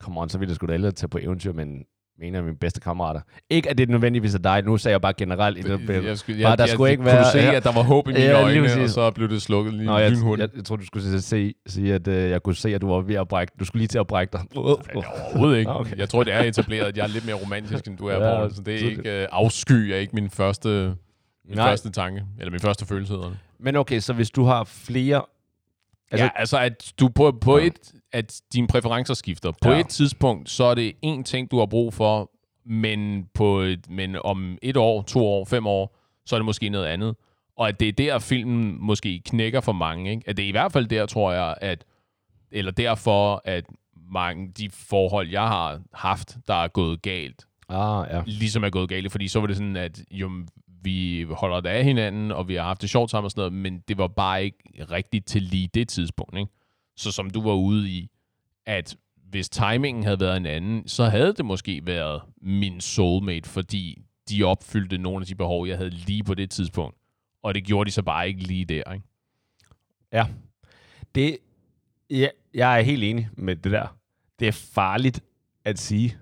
come 0.01 0.21
on, 0.21 0.29
så 0.29 0.39
vil 0.39 0.49
jeg 0.49 0.57
sgu 0.57 0.67
da 0.67 0.91
tage 0.91 1.09
på 1.09 1.19
eventyr 1.19 1.53
med 1.53 1.65
en, 1.65 1.85
en 2.23 2.35
af 2.35 2.43
mine 2.43 2.57
bedste 2.57 2.81
kammerater. 2.81 3.21
Ikke, 3.51 3.71
at 3.71 3.79
det 3.79 3.89
er 3.89 3.93
nødvendigvis 3.93 4.35
af 4.35 4.43
dig. 4.43 4.63
Nu 4.65 4.77
sagde 4.77 4.93
jeg 4.93 5.01
bare 5.01 5.13
generelt. 5.13 5.59
i 5.59 5.63
det, 5.63 5.89
Jeg, 5.89 6.05
jeg, 6.05 6.19
skulle, 6.19 6.43
Bare, 6.43 6.51
jeg, 6.51 6.59
der 6.59 6.65
jeg, 6.65 6.69
skulle 6.71 6.91
ikke 6.91 7.03
kunne 7.03 7.13
være- 7.13 7.33
se, 7.33 7.39
ja. 7.39 7.55
at 7.55 7.65
der 7.65 7.73
var 7.73 7.83
håb 7.83 8.09
i 8.09 8.13
mine 8.13 8.25
Ja, 8.25 8.43
øjne, 8.43 8.83
og 8.83 8.89
så 8.91 9.11
blev 9.11 9.29
det 9.29 9.43
slukket 9.43 9.75
lige 9.75 9.87
Nå, 9.87 9.99
jeg, 9.99 10.13
jeg, 10.39 10.49
jeg, 10.57 10.65
tror, 10.65 10.77
du 10.77 10.87
skulle 10.87 11.23
se, 11.23 11.55
sige, 11.67 11.95
at 11.95 12.09
øh, 12.09 12.31
jeg 12.31 12.43
kunne 12.43 12.55
se, 12.55 12.75
at 12.75 12.81
du 12.81 12.89
var 12.89 13.01
ved 13.01 13.15
at 13.15 13.29
brække. 13.29 13.53
Du 13.61 13.65
skulle 13.65 13.81
lige 13.81 13.89
til 13.89 13.99
at 13.99 14.07
brække 14.07 14.33
dig. 14.33 14.41
Nej, 14.41 14.63
overhovedet 14.95 15.59
ikke. 15.59 15.71
Okay. 15.81 15.97
Jeg 15.97 16.09
tror, 16.09 16.25
det 16.25 16.33
er 16.33 16.41
etableret, 16.43 16.85
at 16.87 16.97
jeg 16.97 17.03
er 17.03 17.07
lidt 17.09 17.27
mere 17.27 17.37
romantisk, 17.37 17.87
end 17.87 17.99
du 17.99 18.07
er, 18.07 18.13
Ja, 18.27 18.39
Poul. 18.39 18.55
Så 18.55 18.63
det 18.63 18.75
er 18.85 18.91
ikke 18.91 19.23
uh, 19.33 19.39
afsky, 19.45 19.73
er 19.73 19.97
ikke 19.97 20.15
min 20.15 20.31
første, 20.31 20.95
min 21.49 21.57
Nej. 21.57 21.69
første 21.71 21.91
tanke, 21.91 22.23
eller 22.39 22.51
min 22.51 22.61
første 22.61 22.87
følelse 22.87 23.13
hedder 23.13 23.29
det. 23.29 23.39
Men 23.61 23.77
okay, 23.77 24.01
så 24.01 24.13
hvis 24.13 24.31
du 24.31 24.45
har 24.45 24.65
flere... 24.65 25.23
Altså- 26.11 26.25
ja, 26.25 26.31
altså 26.37 26.59
at 26.59 26.93
du 27.01 27.09
på, 27.09 27.39
på 27.41 27.59
Ja. 27.59 27.67
et, 27.67 27.93
at 28.13 28.41
dine 28.53 28.67
præferencer 28.67 29.15
skifter. 29.15 29.53
På 29.63 29.71
Ja. 29.71 29.81
et 29.81 29.89
tidspunkt, 29.89 30.51
så 30.51 30.65
er 30.65 30.75
det 30.75 30.93
en 31.03 31.25
ting, 31.25 31.51
du 31.51 31.59
har 31.59 31.67
brug 31.67 31.95
for, 31.95 32.31
men, 32.67 33.27
på 33.35 33.59
et, 33.61 33.91
men 33.91 34.17
om 34.25 34.59
et 34.63 34.77
år, 34.77 35.03
to 35.03 35.27
år, 35.27 35.45
fem 35.45 35.67
år, 35.67 35.97
så 36.27 36.37
er 36.37 36.39
det 36.39 36.45
måske 36.45 36.69
noget 36.69 36.87
andet. 36.87 37.17
Og 37.57 37.69
at 37.69 37.81
det 37.81 37.89
er 37.89 37.93
der, 37.93 38.19
filmen 38.19 38.77
måske 38.81 39.23
knækker 39.27 39.61
for 39.61 39.73
mange. 39.73 40.11
Ikke? 40.11 40.23
At 40.27 40.37
det 40.37 40.43
er 40.45 40.49
i 40.49 40.51
hvert 40.51 40.73
fald 40.73 40.87
der, 40.87 41.07
tror 41.07 41.33
jeg, 41.33 41.55
at 41.61 41.85
eller 42.51 42.73
derfor, 42.73 43.43
at 43.45 43.65
mange 44.13 44.49
de 44.49 44.71
forhold, 44.71 45.31
jeg 45.31 45.43
har 45.49 45.81
haft, 45.95 46.37
der 46.49 46.55
er 46.55 46.69
gået 46.69 47.03
galt, 47.03 47.47
Ah, 47.69 48.07
ja. 48.11 48.23
ligesom 48.27 48.65
er 48.65 48.71
gået 48.71 48.89
galt. 48.89 49.13
Fordi 49.13 49.29
så 49.29 49.41
var 49.41 49.47
det 49.47 49.57
sådan, 49.57 49.77
at 49.77 50.01
jo, 50.11 50.31
vi 50.83 51.27
holder 51.31 51.61
det 51.61 51.69
af 51.69 51.85
hinanden, 51.85 52.33
og 52.33 52.49
vi 52.49 52.55
har 52.55 52.63
haft 52.63 52.83
det 52.83 52.91
sjovt 52.91 53.11
sammen 53.11 53.25
og 53.25 53.31
sådan 53.31 53.41
noget, 53.41 53.53
men 53.53 53.79
det 53.89 53.99
var 53.99 54.07
bare 54.09 54.45
ikke 54.45 54.59
rigtigt 54.91 55.27
til 55.27 55.43
lige 55.43 55.69
det 55.75 55.89
tidspunkt. 55.89 56.39
Ikke? 56.39 56.51
Så 56.97 57.13
som 57.13 57.31
du 57.31 57.43
var 57.43 57.55
ude 57.55 57.91
i, 57.91 58.11
at 58.67 58.97
hvis 59.17 59.49
timingen 59.49 60.05
havde 60.05 60.21
været 60.21 60.37
en 60.37 60.47
anden, 60.47 60.89
så 60.89 61.05
havde 61.05 61.33
det 61.33 61.45
måske 61.45 61.87
været 61.87 62.23
min 62.43 62.81
soulmate, 62.81 63.49
fordi 63.49 64.03
de 64.29 64.43
opfyldte 64.43 64.99
nogle 64.99 65.23
af 65.23 65.27
de 65.27 65.35
behov, 65.35 65.67
jeg 65.67 65.77
havde 65.77 65.91
lige 65.91 66.25
på 66.25 66.35
det 66.35 66.51
tidspunkt. 66.51 66.97
Og 67.43 67.55
det 67.55 67.65
gjorde 67.65 67.89
de 67.89 67.93
så 67.93 68.03
bare 68.03 68.29
ikke 68.29 68.43
lige 68.43 68.65
der. 68.65 68.93
Ikke? 68.93 69.07
Ja. 70.13 70.27
Det, 71.15 71.39
ja, 72.11 72.29
jeg 72.55 72.79
er 72.79 72.83
helt 72.83 73.05
enig 73.05 73.29
med 73.33 73.57
det 73.57 73.73
der. 73.73 73.97
Det 74.39 74.49
er 74.49 74.53
farligt 74.53 75.21
at 75.65 75.79
sige, 75.79 76.19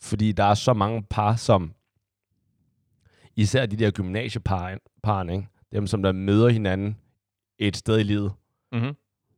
fordi 0.00 0.32
der 0.32 0.44
er 0.44 0.54
så 0.54 0.72
mange 0.72 1.02
par, 1.02 1.36
som 1.36 1.72
især 3.36 3.66
de 3.66 3.76
der 3.76 3.90
gymnasiepar, 3.90 4.78
parne, 5.02 5.32
ikke? 5.32 5.48
dem 5.72 5.86
som 5.86 6.02
der 6.02 6.12
møder 6.12 6.48
hinanden 6.48 6.98
et 7.58 7.76
sted 7.76 7.98
i 7.98 8.02
livet, 8.02 8.32
Mm-hmm. 8.72 8.94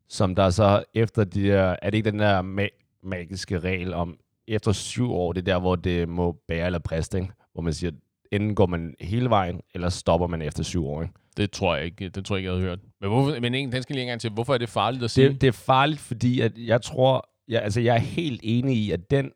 Som 0.08 0.34
der 0.34 0.50
så 0.50 0.84
efter 0.94 1.24
de 1.24 1.42
der, 1.44 1.76
er 1.82 1.90
det 1.90 1.98
ikke 1.98 2.10
den 2.10 2.18
der 2.18 2.42
ma- 2.42 2.98
magiske 3.02 3.58
regel 3.58 3.94
om, 3.94 4.18
efter 4.48 4.72
syv 4.72 5.12
år, 5.12 5.32
det 5.32 5.40
er 5.40 5.54
der, 5.54 5.60
hvor 5.60 5.76
det 5.76 6.08
må 6.08 6.32
bære 6.48 6.66
eller 6.66 7.12
ikke? 7.14 7.32
hvor 7.52 7.62
man 7.62 7.72
siger, 7.72 7.90
enten 8.32 8.54
går 8.54 8.66
man 8.66 8.94
hele 9.00 9.30
vejen, 9.30 9.60
eller 9.74 9.88
stopper 9.88 10.26
man 10.26 10.42
efter 10.42 10.62
syv 10.62 10.86
år. 10.86 11.02
Ikke? 11.02 11.14
Det 11.36 11.50
tror 11.50 11.76
jeg 11.76 11.84
ikke, 11.84 12.08
det 12.08 12.24
tror 12.24 12.36
jeg 12.36 12.40
ikke, 12.40 12.50
jeg 12.50 12.56
havde 12.58 12.68
hørt. 12.68 12.78
Men, 13.00 13.10
hvorfor, 13.10 13.40
men 13.40 13.54
en, 13.54 13.72
den 13.72 13.82
skal 13.82 13.94
lige 13.94 14.02
en 14.02 14.08
gang 14.08 14.20
til. 14.20 14.30
Hvorfor 14.30 14.54
er 14.54 14.58
det 14.58 14.68
farligt 14.68 15.04
at 15.04 15.10
sige? 15.10 15.28
Det, 15.28 15.40
det 15.40 15.46
er 15.48 15.52
farligt, 15.52 16.00
fordi 16.00 16.40
at 16.40 16.58
jeg 16.58 16.82
tror, 16.82 17.28
jeg, 17.48 17.62
altså 17.62 17.80
jeg 17.80 17.94
er 17.94 18.00
helt 18.00 18.40
enig 18.44 18.76
i, 18.76 18.90
at 18.90 19.10
den, 19.10 19.30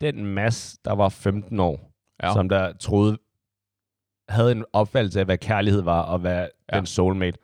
den 0.00 0.26
masse, 0.26 0.78
der 0.84 0.92
var 0.92 1.08
15 1.08 1.60
år, 1.60 1.90
Ja. 2.22 2.32
som 2.32 2.48
der 2.48 2.72
troede, 2.72 3.18
havde 4.28 4.52
en 4.52 4.64
opfattelse 4.72 5.20
af, 5.20 5.24
hvad 5.26 5.38
kærlighed 5.38 5.82
var, 5.82 6.02
og 6.02 6.18
hvad 6.18 6.48
ja. 6.72 6.76
den 6.76 6.86
soulmate, 6.86 7.38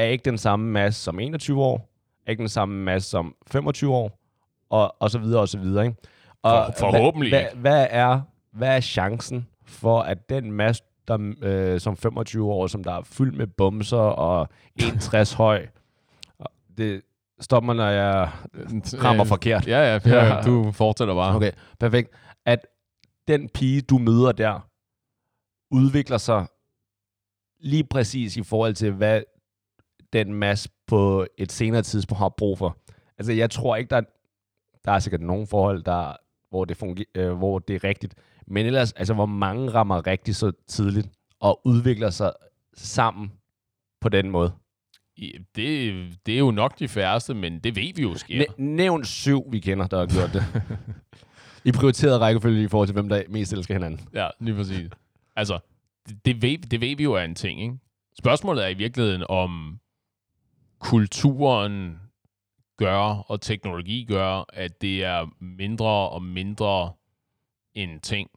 er 0.00 0.04
ikke 0.04 0.24
den 0.24 0.38
samme 0.38 0.70
masse 0.70 1.02
som 1.02 1.20
21 1.20 1.62
år, 1.64 1.88
er 2.26 2.30
ikke 2.30 2.40
den 2.40 2.48
samme 2.48 2.84
masse 2.84 3.10
som 3.10 3.34
25 3.46 3.94
år, 3.94 4.18
og, 4.70 4.94
og 5.00 5.10
så 5.10 5.18
videre, 5.18 5.40
og 5.40 5.48
så 5.48 5.58
videre. 5.58 5.84
Ikke? 5.86 5.96
Og 6.42 6.74
For- 6.78 6.90
forhåbentlig 6.90 7.30
hvad, 7.30 7.42
hvad, 7.42 7.60
hvad, 7.60 7.86
er, 7.90 8.20
hvad 8.52 8.76
er 8.76 8.80
chancen 8.80 9.46
for, 9.64 10.00
at 10.00 10.28
den 10.28 10.52
masse, 10.52 10.82
der, 11.08 11.34
øh, 11.42 11.80
som 11.80 11.96
25 11.96 12.52
år, 12.52 12.66
som 12.66 12.84
der 12.84 12.92
er 12.92 13.02
fyldt 13.02 13.36
med 13.36 13.46
bumser 13.46 13.96
og 13.98 14.48
61 14.76 15.32
høj, 15.42 15.66
det 16.78 17.02
stopper, 17.40 17.72
når 17.72 17.86
jeg 17.88 18.30
rammer 19.04 19.24
Øh, 19.24 19.28
forkert. 19.28 19.66
Ja, 19.68 19.78
ja, 19.94 20.00
ja, 20.06 20.24
Ja. 20.36 20.42
du 20.42 20.72
fortsætter 20.72 21.14
bare. 21.14 21.36
Okay, 21.36 21.52
perfekt. 21.80 22.10
At 22.46 22.66
den 23.28 23.48
pige, 23.48 23.80
du 23.80 23.98
møder 23.98 24.32
der, 24.32 24.68
udvikler 25.70 26.18
sig 26.18 26.46
lige 27.60 27.84
præcis 27.84 28.36
i 28.36 28.42
forhold 28.42 28.74
til, 28.74 28.92
hvad 28.92 29.22
den 30.12 30.34
masse 30.34 30.68
på 30.86 31.26
et 31.38 31.52
senere 31.52 31.82
tidspunkt 31.82 32.18
har 32.18 32.28
brug 32.28 32.58
for. 32.58 32.76
Altså, 33.18 33.32
jeg 33.32 33.50
tror 33.50 33.76
ikke, 33.76 33.90
der 33.90 33.96
er, 33.96 34.02
der 34.84 34.92
er 34.92 34.98
sikkert 34.98 35.20
nogle 35.20 35.46
forhold, 35.46 35.82
der, 35.82 36.16
hvor, 36.50 36.64
det 36.64 36.76
fungerer, 36.76 37.06
øh, 37.14 37.32
hvor 37.32 37.58
det 37.58 37.76
er 37.76 37.84
rigtigt. 37.84 38.14
Men 38.46 38.66
ellers, 38.66 38.92
altså, 38.92 39.14
hvor 39.14 39.26
mange 39.26 39.70
rammer 39.70 40.06
rigtigt 40.06 40.36
så 40.36 40.52
tidligt 40.68 41.08
og 41.40 41.60
udvikler 41.64 42.10
sig 42.10 42.32
sammen 42.74 43.32
på 44.00 44.08
den 44.08 44.30
måde. 44.30 44.52
Det, 45.56 45.94
det 46.26 46.34
er 46.34 46.38
jo 46.38 46.50
nok 46.50 46.78
de 46.78 46.88
færreste, 46.88 47.34
men 47.34 47.58
det 47.58 47.76
ved 47.76 47.94
vi 47.94 48.02
jo 48.02 48.14
sker. 48.14 48.38
Næ- 48.38 48.64
nævn 48.64 49.04
syv, 49.04 49.52
vi 49.52 49.60
kender, 49.60 49.86
der 49.86 49.98
har 49.98 50.06
gjort 50.06 50.32
det. 50.32 50.44
I 51.68 51.72
prioriteret 51.72 52.20
rækkefølge 52.20 52.62
i 52.62 52.68
forhold 52.68 52.88
til, 52.88 52.92
hvem 52.92 53.08
der 53.08 53.22
mest 53.28 53.52
elsker 53.52 53.74
hinanden. 53.74 54.08
Ja, 54.14 54.28
lige 54.40 54.54
præcis. 54.56 54.90
Altså, 55.36 55.58
det, 56.08 56.24
det, 56.24 56.42
ved, 56.42 56.58
det 56.58 56.80
ved 56.80 56.96
vi 56.96 57.02
jo 57.02 57.12
er 57.12 57.22
en 57.22 57.34
ting, 57.34 57.62
ikke? 57.62 57.74
Spørgsmålet 58.18 58.64
er 58.64 58.68
i 58.68 58.74
virkeligheden, 58.74 59.24
om 59.28 59.78
kulturen 60.78 62.00
gør, 62.76 63.24
og 63.30 63.40
teknologi 63.40 64.04
gør, 64.04 64.44
at 64.52 64.80
det 64.80 65.04
er 65.04 65.26
mindre 65.40 66.08
og 66.08 66.22
mindre 66.22 66.92
en 67.74 68.00
ting. 68.00 68.30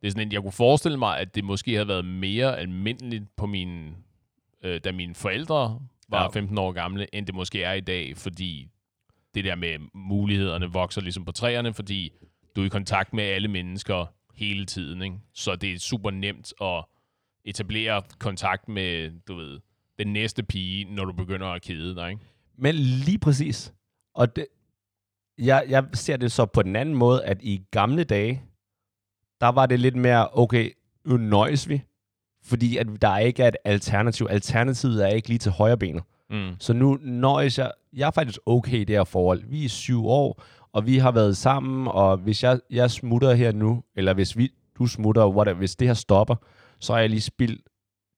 Det 0.00 0.06
er 0.06 0.10
sådan, 0.10 0.26
at 0.26 0.32
jeg 0.32 0.42
kunne 0.42 0.52
forestille 0.52 0.98
mig, 0.98 1.18
at 1.18 1.34
det 1.34 1.44
måske 1.44 1.72
havde 1.72 1.88
været 1.88 2.04
mere 2.04 2.58
almindeligt 2.58 3.36
på 3.36 3.46
mine, 3.46 3.94
øh, 4.62 4.80
da 4.84 4.92
mine 4.92 5.14
forældre 5.14 5.80
var 6.08 6.22
ja. 6.22 6.28
15 6.28 6.58
år 6.58 6.72
gamle, 6.72 7.14
end 7.14 7.26
det 7.26 7.34
måske 7.34 7.62
er 7.62 7.72
i 7.72 7.80
dag, 7.80 8.16
fordi 8.16 8.68
det 9.34 9.44
der 9.44 9.54
med 9.54 9.78
mulighederne 9.94 10.72
vokser 10.72 11.00
ligesom 11.00 11.24
på 11.24 11.32
træerne, 11.32 11.74
fordi 11.74 12.12
du 12.56 12.60
er 12.60 12.66
i 12.66 12.68
kontakt 12.68 13.12
med 13.12 13.24
alle 13.24 13.48
mennesker 13.48 14.06
hele 14.34 14.66
tiden, 14.66 15.02
ikke? 15.02 15.16
Så 15.34 15.56
det 15.56 15.72
er 15.72 15.78
super 15.78 16.10
nemt 16.10 16.52
at 16.60 16.84
etablere 17.44 18.02
kontakt 18.18 18.68
med, 18.68 19.10
du 19.28 19.34
ved, 19.34 19.60
den 19.98 20.12
næste 20.12 20.42
pige, 20.42 20.94
når 20.94 21.04
du 21.04 21.12
begynder 21.12 21.46
at 21.46 21.62
kede 21.62 21.94
dig, 21.94 22.10
ikke? 22.10 22.22
Men 22.58 22.74
lige 22.74 23.18
præcis. 23.18 23.74
Og 24.14 24.36
det, 24.36 24.46
jeg, 25.38 25.64
jeg 25.68 25.84
ser 25.94 26.16
det 26.16 26.32
så 26.32 26.46
på 26.46 26.62
den 26.62 26.76
anden 26.76 26.94
måde, 26.94 27.24
at 27.24 27.42
i 27.42 27.62
gamle 27.70 28.04
dage, 28.04 28.42
der 29.40 29.48
var 29.48 29.66
det 29.66 29.80
lidt 29.80 29.96
mere, 29.96 30.28
okay, 30.32 30.70
nu 31.04 31.16
nøjes 31.16 31.68
vi, 31.68 31.82
fordi 32.44 32.76
at 32.76 32.86
der 33.02 33.18
ikke 33.18 33.42
er 33.42 33.48
et 33.48 33.56
alternativ. 33.64 34.26
Alternativet 34.30 35.04
er 35.04 35.08
ikke 35.08 35.28
lige 35.28 35.38
til 35.38 35.52
højre 35.52 35.78
benet. 35.78 36.02
Mm. 36.30 36.54
Så 36.58 36.72
nu 36.72 36.98
nøjes 37.02 37.58
jeg, 37.58 37.72
jeg 37.92 38.06
er 38.06 38.10
faktisk 38.10 38.38
okay 38.46 38.78
i 38.78 38.84
det 38.84 38.96
her 38.96 39.04
forhold. 39.04 39.44
Vi 39.44 39.64
er 39.64 39.68
syv 39.68 40.06
år, 40.06 40.42
og 40.72 40.86
vi 40.86 40.98
har 40.98 41.10
været 41.10 41.36
sammen, 41.36 41.88
og 41.88 42.16
hvis 42.16 42.42
jeg, 42.42 42.60
jeg 42.70 42.90
smutter 42.90 43.34
her 43.34 43.52
nu, 43.52 43.82
eller 43.96 44.14
hvis 44.14 44.36
vi, 44.36 44.50
du 44.78 44.86
smutter, 44.86 45.28
whatever, 45.28 45.58
hvis 45.58 45.76
det 45.76 45.86
her 45.86 45.94
stopper, 45.94 46.36
så 46.80 46.92
har 46.92 47.00
jeg 47.00 47.10
lige 47.10 47.20
spildt 47.20 47.62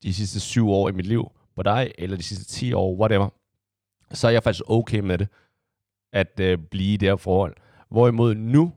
de 0.03 0.15
sidste 0.15 0.41
syv 0.41 0.69
år 0.69 0.89
i 0.89 0.93
mit 0.93 1.07
liv 1.07 1.31
på 1.61 1.65
dig, 1.65 1.93
eller 1.99 2.17
de 2.17 2.23
sidste 2.23 2.45
10 2.45 2.73
år, 2.73 2.95
whatever. 2.95 3.29
Så 4.13 4.27
er 4.27 4.31
jeg 4.31 4.43
faktisk 4.43 4.63
okay 4.67 5.01
med 5.01 5.19
det, 5.19 5.29
at 6.13 6.41
øh, 6.41 6.59
blive 6.59 6.95
i 6.95 6.97
det 6.97 7.09
her 7.09 7.17
forhold. 7.17 7.57
Hvorimod 7.89 8.35
nu, 8.35 8.73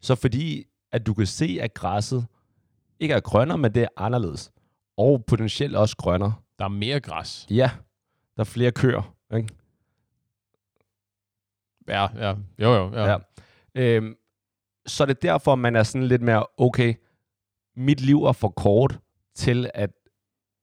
så 0.00 0.14
fordi, 0.14 0.66
at 0.92 1.06
du 1.06 1.14
kan 1.14 1.26
se, 1.26 1.58
at 1.60 1.74
græsset 1.74 2.26
ikke 3.00 3.14
er 3.14 3.20
grønnere, 3.20 3.58
men 3.58 3.74
det 3.74 3.82
er 3.82 3.88
anderledes. 3.96 4.52
Og 4.96 5.24
potentielt 5.24 5.76
også 5.76 5.96
grønnere. 5.96 6.34
Der 6.58 6.64
er 6.64 6.68
mere 6.68 7.00
græs. 7.00 7.46
Ja, 7.50 7.70
der 8.36 8.40
er 8.40 8.44
flere 8.44 8.72
køer. 8.72 9.14
Ikke? 9.36 9.48
Ja, 11.88 12.06
ja. 12.16 12.34
Jo, 12.58 12.74
jo. 12.74 12.92
Ja. 12.92 13.10
Ja. 13.10 13.18
Øhm, 13.74 14.16
så 14.86 15.04
er 15.04 15.06
det 15.06 15.22
derfor, 15.22 15.54
man 15.54 15.76
er 15.76 15.82
sådan 15.82 16.06
lidt 16.06 16.22
mere, 16.22 16.46
okay, 16.56 16.94
mit 17.76 18.00
liv 18.00 18.24
er 18.24 18.32
for 18.32 18.48
kort 18.48 18.98
til 19.34 19.70
at, 19.74 19.90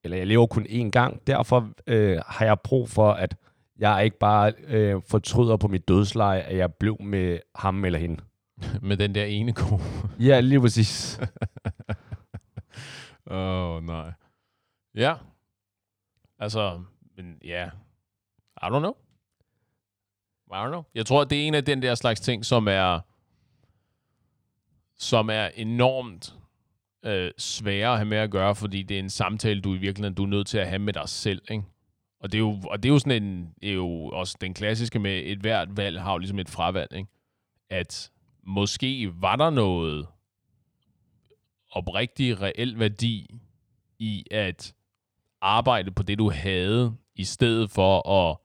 eller 0.04 0.16
jeg 0.16 0.26
lever 0.26 0.46
kun 0.46 0.66
én 0.66 0.90
gang, 0.90 1.26
derfor 1.26 1.72
øh, 1.86 2.18
har 2.26 2.44
jeg 2.44 2.60
brug 2.60 2.88
for, 2.88 3.12
at 3.12 3.36
jeg 3.78 4.04
ikke 4.04 4.18
bare 4.18 4.52
øh, 4.66 5.02
fortryder 5.08 5.56
på 5.56 5.68
mit 5.68 5.88
dødsleje, 5.88 6.40
at 6.40 6.56
jeg 6.56 6.74
blev 6.74 7.02
med 7.02 7.38
ham 7.54 7.84
eller 7.84 7.98
hende. 7.98 8.24
Med 8.88 8.96
den 8.96 9.14
der 9.14 9.24
ene 9.24 9.52
ko. 9.52 9.80
Ja, 10.28 10.40
lige 10.40 10.60
præcis. 10.60 11.20
Åh, 13.30 13.76
oh, 13.76 13.84
nej. 13.84 14.12
Ja. 14.94 15.14
Altså, 16.38 16.80
men 17.16 17.38
ja. 17.44 17.70
I 18.62 18.66
don't 18.66 18.78
know. 18.78 18.94
I 20.46 20.54
don't 20.54 20.68
know. 20.68 20.82
Jeg 20.94 21.06
tror, 21.06 21.24
det 21.24 21.42
er 21.42 21.46
en 21.46 21.54
af 21.54 21.64
den 21.64 21.82
der 21.82 21.94
slags 21.94 22.20
ting, 22.20 22.44
som 22.44 22.68
er 22.68 23.00
som 24.96 25.30
er 25.30 25.48
enormt 25.54 26.34
øh, 27.04 27.30
sværere 27.38 27.92
at 27.92 27.98
have 27.98 28.08
med 28.08 28.18
at 28.18 28.30
gøre, 28.30 28.54
fordi 28.54 28.82
det 28.82 28.94
er 28.94 28.98
en 28.98 29.10
samtale, 29.10 29.60
du 29.60 29.74
i 29.74 29.78
virkeligheden 29.78 30.14
du 30.14 30.22
er 30.22 30.28
nødt 30.28 30.46
til 30.46 30.58
at 30.58 30.68
have 30.68 30.78
med 30.78 30.92
dig 30.92 31.08
selv. 31.08 31.42
Ikke? 31.50 31.64
Og, 32.20 32.32
det 32.32 32.38
er 32.38 32.40
jo, 32.40 32.60
og 32.70 32.82
det 32.82 32.88
er 32.88 32.92
jo 32.92 32.98
sådan 32.98 33.22
en, 33.22 33.54
er 33.62 33.72
jo 33.72 34.08
også 34.08 34.36
den 34.40 34.54
klassiske 34.54 34.98
med, 34.98 35.22
et 35.24 35.38
hvert 35.38 35.76
valg 35.76 36.00
har 36.00 36.12
jo 36.12 36.18
ligesom 36.18 36.38
et 36.38 36.48
fravalg. 36.48 36.96
Ikke? 36.96 37.10
At 37.70 38.10
måske 38.42 39.12
var 39.14 39.36
der 39.36 39.50
noget 39.50 40.06
oprigtig, 41.72 42.42
reel 42.42 42.78
værdi 42.78 43.40
i 43.98 44.24
at 44.30 44.74
arbejde 45.40 45.90
på 45.90 46.02
det, 46.02 46.18
du 46.18 46.30
havde, 46.30 46.96
i 47.16 47.24
stedet 47.24 47.70
for 47.70 48.08
at 48.08 48.36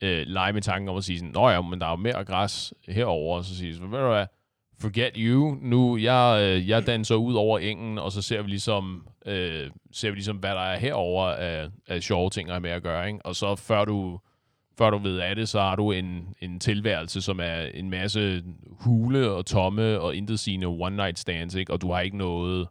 øh, 0.00 0.26
lege 0.26 0.52
med 0.52 0.62
tanken 0.62 0.88
om 0.88 0.96
at 0.96 1.04
sige 1.04 1.18
sådan, 1.18 1.32
Nå 1.32 1.48
ja, 1.48 1.60
men 1.60 1.80
der 1.80 1.86
er 1.86 1.90
jo 1.90 1.96
mere 1.96 2.24
græs 2.24 2.74
herover 2.88 3.36
og 3.36 3.44
så 3.44 3.56
siger 3.56 3.86
ved 3.86 3.98
du 3.98 4.08
hvad, 4.08 4.26
forget 4.80 5.10
you, 5.16 5.58
nu 5.62 5.96
jeg, 5.96 6.38
øh, 6.42 6.68
jeg 6.68 6.86
danser 6.86 7.14
ud 7.14 7.34
over 7.34 7.58
engen, 7.58 7.98
og 7.98 8.12
så 8.12 8.22
ser 8.22 8.42
vi 8.42 8.48
ligesom, 8.48 9.06
øh, 9.26 9.70
ser 9.92 10.10
vi 10.10 10.14
ligesom 10.14 10.36
hvad 10.36 10.50
der 10.50 10.60
er 10.60 10.78
herover 10.78 11.26
af, 11.26 11.68
af 11.86 12.02
sjove 12.02 12.30
ting, 12.30 12.50
at 12.50 12.62
med 12.62 12.70
at 12.70 12.82
gøre, 12.82 13.06
ikke? 13.06 13.26
og 13.26 13.36
så 13.36 13.56
før 13.56 13.84
du, 13.84 14.20
før 14.78 14.90
du 14.90 14.98
ved 14.98 15.18
af 15.18 15.36
det, 15.36 15.48
så 15.48 15.60
har 15.60 15.76
du 15.76 15.92
en, 15.92 16.34
en 16.40 16.60
tilværelse, 16.60 17.22
som 17.22 17.40
er 17.40 17.60
en 17.74 17.90
masse 17.90 18.42
hule 18.70 19.30
og 19.30 19.46
tomme 19.46 20.00
og 20.00 20.16
intetsigende 20.16 20.66
one 20.66 20.96
night 20.96 21.18
stands, 21.18 21.54
ikke? 21.54 21.72
og 21.72 21.80
du 21.80 21.92
har 21.92 22.00
ikke 22.00 22.16
noget 22.16 22.68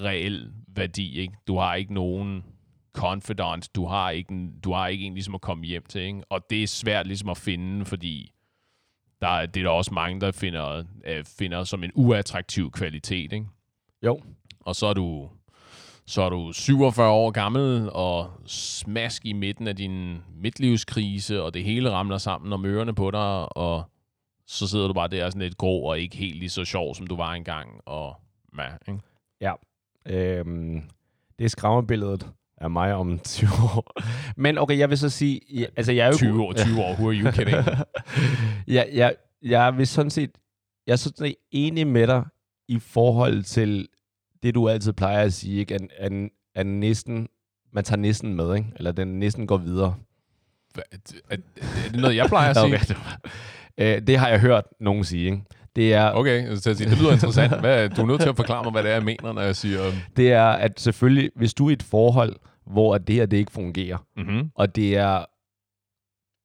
reel 0.00 0.50
værdi, 0.68 1.18
ikke? 1.18 1.34
du 1.46 1.58
har 1.58 1.74
ikke 1.74 1.94
nogen 1.94 2.44
confidant, 2.92 3.74
du 3.74 3.86
har 3.86 4.10
ikke, 4.10 4.32
en, 4.32 4.60
du 4.60 4.72
har 4.72 4.88
ikke 4.88 5.04
en 5.04 5.14
ligesom 5.14 5.34
at 5.34 5.40
komme 5.40 5.64
hjem 5.64 5.84
til, 5.88 6.00
ikke? 6.00 6.22
og 6.30 6.40
det 6.50 6.62
er 6.62 6.66
svært 6.66 7.06
ligesom 7.06 7.28
at 7.28 7.36
finde, 7.36 7.84
fordi 7.84 8.32
der, 9.20 9.46
det 9.46 9.60
er 9.60 9.64
der 9.64 9.70
også 9.70 9.94
mange, 9.94 10.20
der 10.20 10.32
finder, 10.32 10.84
øh, 11.06 11.24
finder 11.24 11.64
som 11.64 11.84
en 11.84 11.90
uattraktiv 11.94 12.70
kvalitet, 12.70 13.32
ikke? 13.32 13.46
Jo. 14.02 14.20
Og 14.60 14.76
så 14.76 14.86
er 14.86 14.94
du 14.94 15.30
så 16.08 16.22
er 16.22 16.28
du 16.28 16.52
47 16.52 17.10
år 17.10 17.30
gammel 17.30 17.90
og 17.92 18.30
smask 18.46 19.26
i 19.26 19.32
midten 19.32 19.68
af 19.68 19.76
din 19.76 20.22
midtlivskrise, 20.34 21.42
og 21.42 21.54
det 21.54 21.64
hele 21.64 21.90
ramler 21.90 22.18
sammen 22.18 22.52
om 22.52 22.64
ørerne 22.64 22.94
på 22.94 23.10
dig, 23.10 23.56
og 23.56 23.90
så 24.46 24.68
sidder 24.68 24.86
du 24.86 24.92
bare 24.92 25.08
der 25.08 25.30
sådan 25.30 25.42
lidt 25.42 25.58
grå 25.58 25.80
og 25.80 26.00
ikke 26.00 26.16
helt 26.16 26.38
lige 26.38 26.50
så 26.50 26.64
sjov, 26.64 26.94
som 26.94 27.06
du 27.06 27.16
var 27.16 27.32
engang. 27.32 27.80
Og, 27.86 28.16
ja, 28.58 28.68
ikke? 28.88 29.00
Ja. 29.40 29.52
Øhm, 30.06 30.82
det 31.38 31.44
er 31.44 31.48
skræmmebilledet 31.48 32.30
af 32.58 32.70
mig 32.70 32.94
om 32.94 33.18
20 33.24 33.50
år. 33.76 34.00
Men 34.36 34.58
okay, 34.58 34.78
jeg 34.78 34.90
vil 34.90 34.98
så 34.98 35.08
sige... 35.08 35.40
Altså, 35.76 35.92
jeg 35.92 36.04
er 36.04 36.10
jo 36.10 36.16
20 36.16 36.42
år, 36.42 36.52
20 36.52 36.82
år, 36.82 36.92
who 36.92 37.08
are 37.08 37.14
you 37.14 37.30
kidding? 37.30 37.56
ja, 38.76 38.84
jeg, 38.92 39.14
jeg 39.42 39.76
vil 39.76 39.86
sådan 39.86 40.10
set... 40.10 40.30
Jeg 40.86 40.92
er 40.92 40.96
sådan 40.96 41.16
set 41.16 41.34
enig 41.50 41.86
med 41.86 42.06
dig 42.06 42.24
i 42.68 42.78
forhold 42.78 43.42
til 43.42 43.88
det, 44.42 44.54
du 44.54 44.68
altid 44.68 44.92
plejer 44.92 45.24
at 45.24 45.32
sige, 45.32 45.58
ikke? 45.58 45.74
At, 45.74 45.82
at, 45.98 46.12
at 46.54 46.66
næsten, 46.66 47.28
man 47.72 47.84
tager 47.84 47.98
næsten 47.98 48.34
med, 48.34 48.54
ikke? 48.54 48.68
Eller 48.76 48.92
den 48.92 49.08
næsten 49.18 49.46
går 49.46 49.56
videre. 49.56 49.94
Er, 50.76 50.80
er 51.30 51.36
det 51.92 52.00
noget, 52.00 52.16
jeg 52.16 52.26
plejer 52.28 52.50
at 52.50 52.56
sige? 52.56 52.94
okay, 53.78 53.96
øh, 53.96 54.06
det 54.06 54.18
har 54.18 54.28
jeg 54.28 54.40
hørt 54.40 54.64
nogen 54.80 55.04
sige, 55.04 55.24
ikke? 55.24 55.42
Det 55.76 55.94
er, 55.94 56.12
okay, 56.12 56.56
så 56.56 56.74
sige, 56.74 56.90
det 56.90 56.98
lyder 56.98 57.12
interessant. 57.12 57.60
Hvad, 57.60 57.88
du 57.88 58.02
er 58.02 58.06
nødt 58.06 58.20
til 58.20 58.28
at 58.28 58.36
forklare 58.36 58.62
mig, 58.64 58.72
hvad 58.72 58.82
det 58.82 58.90
er, 58.90 58.94
jeg 58.94 59.04
mener, 59.04 59.32
når 59.32 59.42
jeg 59.42 59.56
siger... 59.56 59.80
Det 60.16 60.32
er, 60.32 60.46
at 60.46 60.80
selvfølgelig, 60.80 61.30
hvis 61.36 61.54
du 61.54 61.66
er 61.66 61.70
i 61.70 61.72
et 61.72 61.82
forhold, 61.82 62.36
hvor 62.66 62.98
det 62.98 63.14
her 63.14 63.26
det 63.26 63.36
ikke 63.36 63.52
fungerer, 63.52 63.98
mm-hmm. 64.16 64.50
og 64.54 64.76
det 64.76 64.96
er 64.96 65.24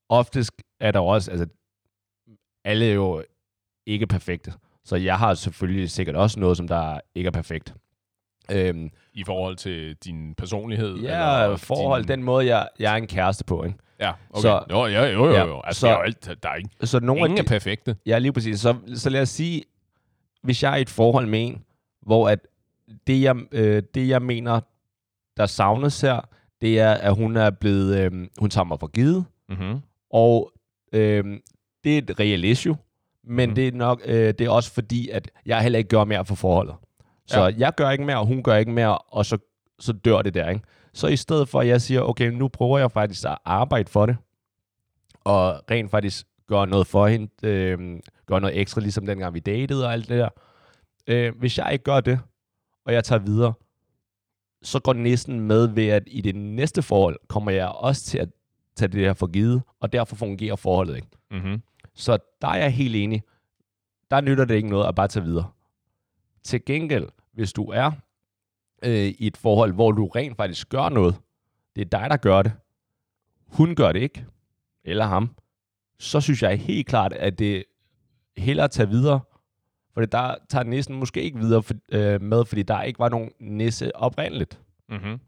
oftest 0.09 0.51
er 0.79 0.91
der 0.91 0.99
også, 0.99 1.31
altså 1.31 1.47
alle 2.65 2.85
er 2.85 2.93
jo 2.93 3.23
ikke 3.85 4.07
perfekte, 4.07 4.53
så 4.85 4.95
jeg 4.95 5.17
har 5.17 5.33
selvfølgelig 5.33 5.89
sikkert 5.89 6.15
også 6.15 6.39
noget, 6.39 6.57
som 6.57 6.67
der 6.67 6.99
ikke 7.15 7.27
er 7.27 7.31
perfekt. 7.31 7.73
Øhm, 8.51 8.89
I 9.13 9.23
forhold 9.23 9.55
til 9.55 9.95
din 9.95 10.35
personlighed? 10.35 10.97
Ja, 10.97 11.43
eller 11.43 11.57
forhold, 11.57 12.01
din... 12.01 12.09
den 12.09 12.23
måde, 12.23 12.45
jeg, 12.45 12.67
jeg 12.79 12.93
er 12.93 12.97
en 12.97 13.07
kæreste 13.07 13.43
på, 13.43 13.63
ikke? 13.63 13.77
Ja, 14.01 14.11
okay. 14.29 14.41
Så, 14.41 14.63
jo, 14.71 14.85
jo, 14.85 15.03
jo, 15.03 15.25
jo. 15.25 15.47
jo. 15.47 15.61
Altså, 15.63 15.79
så, 15.79 15.87
der 15.87 15.93
er 15.93 15.97
jo 15.97 16.03
alt, 16.03 16.43
der 16.43 16.49
er 16.49 16.55
ikke, 16.55 16.69
så 16.83 16.99
nogle 16.99 17.19
ingen 17.19 17.37
af 17.37 17.45
de, 17.45 17.53
er 17.53 17.59
perfekte. 17.59 17.95
Ja, 18.05 18.17
lige 18.19 18.33
præcis. 18.33 18.59
Så, 18.59 18.75
så 18.95 19.09
lad 19.09 19.21
os 19.21 19.29
sige, 19.29 19.63
hvis 20.43 20.63
jeg 20.63 20.73
er 20.73 20.77
i 20.77 20.81
et 20.81 20.89
forhold 20.89 21.27
med 21.27 21.47
en, 21.47 21.63
hvor 22.01 22.29
at 22.29 22.39
det, 23.07 23.21
jeg, 23.21 23.35
øh, 23.51 23.83
det, 23.93 24.07
jeg 24.07 24.21
mener, 24.21 24.59
der 25.37 25.45
savnes 25.45 26.01
her, 26.01 26.19
det 26.61 26.79
er, 26.79 26.93
at 26.93 27.15
hun 27.15 27.37
er 27.37 27.49
blevet, 27.49 27.97
øh, 27.97 28.27
hun 28.39 28.49
tager 28.49 28.65
mig 28.65 28.79
for 28.79 28.87
givet, 28.87 29.25
mm-hmm. 29.49 29.79
og 30.11 30.51
øh, 30.93 31.23
det 31.83 31.93
er 31.93 31.97
et 31.97 32.19
reelt 32.19 32.45
issue, 32.45 32.77
men 33.23 33.49
mm. 33.49 33.55
det 33.55 33.67
er 33.67 33.71
nok, 33.71 34.01
øh, 34.05 34.15
det 34.15 34.41
er 34.41 34.49
også 34.49 34.71
fordi, 34.73 35.09
at 35.09 35.31
jeg 35.45 35.61
heller 35.61 35.79
ikke 35.79 35.89
gør 35.89 36.03
mere 36.03 36.25
for 36.25 36.35
forholdet. 36.35 36.75
Så 37.27 37.41
ja. 37.41 37.53
jeg 37.57 37.75
gør 37.75 37.89
ikke 37.89 38.03
mere, 38.03 38.17
og 38.17 38.25
hun 38.25 38.43
gør 38.43 38.55
ikke 38.55 38.71
mere, 38.71 38.97
og 38.97 39.25
så, 39.25 39.37
så 39.79 39.93
dør 39.93 40.21
det 40.21 40.33
der, 40.33 40.49
ikke? 40.49 40.61
Så 40.93 41.07
i 41.07 41.15
stedet 41.15 41.49
for, 41.49 41.59
at 41.61 41.67
jeg 41.67 41.81
siger, 41.81 42.01
okay, 42.01 42.27
nu 42.27 42.47
prøver 42.47 42.79
jeg 42.79 42.91
faktisk 42.91 43.25
at 43.25 43.37
arbejde 43.45 43.89
for 43.89 44.05
det, 44.05 44.17
og 45.23 45.61
rent 45.71 45.91
faktisk 45.91 46.27
gøre 46.47 46.67
noget 46.67 46.87
for 46.87 47.07
hende, 47.07 47.29
øh, 47.43 47.99
gøre 48.25 48.41
noget 48.41 48.59
ekstra, 48.59 48.81
ligesom 48.81 49.05
dengang 49.05 49.33
vi 49.33 49.39
datede 49.39 49.85
og 49.85 49.93
alt 49.93 50.09
det 50.09 50.19
der. 50.19 50.29
Øh, 51.07 51.37
hvis 51.39 51.57
jeg 51.57 51.69
ikke 51.71 51.83
gør 51.83 51.99
det, 51.99 52.19
og 52.85 52.93
jeg 52.93 53.03
tager 53.03 53.19
videre, 53.19 53.53
så 54.63 54.79
går 54.79 54.93
det 54.93 55.01
næsten 55.01 55.39
med 55.39 55.67
ved, 55.67 55.87
at 55.87 56.03
i 56.07 56.21
det 56.21 56.35
næste 56.35 56.81
forhold 56.81 57.17
kommer 57.27 57.51
jeg 57.51 57.67
også 57.67 58.03
til 58.03 58.17
at 58.17 58.29
tage 58.75 58.89
det 58.89 58.99
her 58.99 59.13
for 59.13 59.27
givet, 59.27 59.61
og 59.79 59.93
derfor 59.93 60.15
fungerer 60.15 60.55
forholdet 60.55 60.95
ikke. 60.95 61.07
Mm-hmm. 61.31 61.61
Så 61.93 62.17
der 62.41 62.47
er 62.47 62.57
jeg 62.57 62.73
helt 62.73 62.95
enig. 62.95 63.23
Der 64.11 64.21
nytter 64.21 64.45
det 64.45 64.55
ikke 64.55 64.69
noget 64.69 64.87
at 64.87 64.95
bare 64.95 65.07
tage 65.07 65.25
videre. 65.25 65.51
Til 66.43 66.65
gengæld, 66.65 67.07
hvis 67.33 67.53
du 67.53 67.65
er 67.71 67.91
øh, 68.85 69.07
i 69.19 69.27
et 69.27 69.37
forhold, 69.37 69.73
hvor 69.73 69.91
du 69.91 70.07
rent 70.07 70.37
faktisk 70.37 70.69
gør 70.69 70.89
noget, 70.89 71.15
det 71.75 71.81
er 71.81 71.99
dig, 71.99 72.09
der 72.09 72.17
gør 72.17 72.41
det, 72.41 72.51
hun 73.47 73.75
gør 73.75 73.91
det 73.91 73.99
ikke, 73.99 74.25
eller 74.83 75.05
ham, 75.05 75.35
så 75.99 76.21
synes 76.21 76.43
jeg 76.43 76.59
helt 76.59 76.87
klart, 76.87 77.13
at 77.13 77.39
det 77.39 77.63
hellere 78.37 78.67
tage 78.67 78.89
videre, 78.89 79.19
for 79.93 80.01
der 80.05 80.35
tager 80.49 80.63
næsten 80.63 80.95
måske 80.95 81.21
ikke 81.21 81.39
videre 81.39 81.63
for, 81.63 81.73
øh, 81.91 82.21
med, 82.21 82.45
fordi 82.45 82.63
der 82.63 82.81
ikke 82.81 82.99
var 82.99 83.09
nogen 83.09 83.31
nisse 83.39 83.95
oprindeligt. 83.95 84.61
Mm-hmm. 84.89 85.19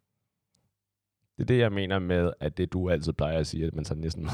Det 1.37 1.41
er 1.41 1.45
det, 1.45 1.59
jeg 1.59 1.71
mener 1.71 1.99
med, 1.99 2.33
at 2.39 2.57
det 2.57 2.73
du 2.73 2.89
altid 2.89 3.13
plejer 3.13 3.39
at 3.39 3.47
sige, 3.47 3.65
at 3.65 3.75
man 3.75 3.83
tager 3.83 3.99
næsten 3.99 4.23
med. 4.23 4.31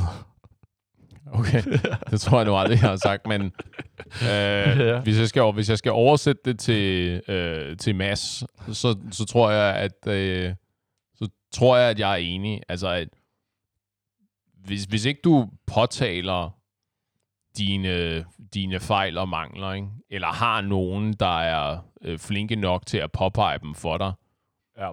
Okay, 1.31 1.63
det 2.11 2.21
tror 2.21 2.37
jeg 2.37 2.45
nu 2.45 2.55
aldrig, 2.55 2.81
jeg 2.81 2.89
har 2.89 2.95
sagt, 2.95 3.27
men 3.27 3.41
øh, 4.21 4.79
ja. 4.79 4.99
hvis, 4.99 5.19
jeg 5.19 5.27
skal, 5.27 5.51
hvis 5.53 5.69
jeg 5.69 5.77
skal 5.77 5.91
oversætte 5.91 6.41
det 6.45 6.59
til, 6.59 7.21
øh, 7.27 7.77
til 7.77 7.95
Mass, 7.95 8.43
så, 8.71 8.97
så 9.11 9.25
tror 9.25 9.51
jeg, 9.51 9.75
at 9.75 10.07
øh, 10.07 10.55
så 11.15 11.29
tror 11.53 11.77
jeg, 11.77 11.89
at 11.89 11.99
jeg 11.99 12.11
er 12.11 12.15
enig. 12.15 12.61
Altså, 12.69 12.87
at 12.87 13.07
hvis, 14.65 14.83
hvis 14.83 15.05
ikke 15.05 15.21
du 15.23 15.49
påtaler 15.67 16.59
dine, 17.57 18.25
dine 18.53 18.79
fejl 18.79 19.17
og 19.17 19.29
mangler, 19.29 19.73
ikke? 19.73 19.87
eller 20.09 20.27
har 20.27 20.61
nogen, 20.61 21.13
der 21.13 21.39
er 21.39 21.79
øh, 22.01 22.19
flinke 22.19 22.55
nok 22.55 22.85
til 22.85 22.97
at 22.97 23.11
påpege 23.11 23.59
dem 23.59 23.75
for 23.75 23.97
dig, 23.97 24.13
ja. 24.77 24.91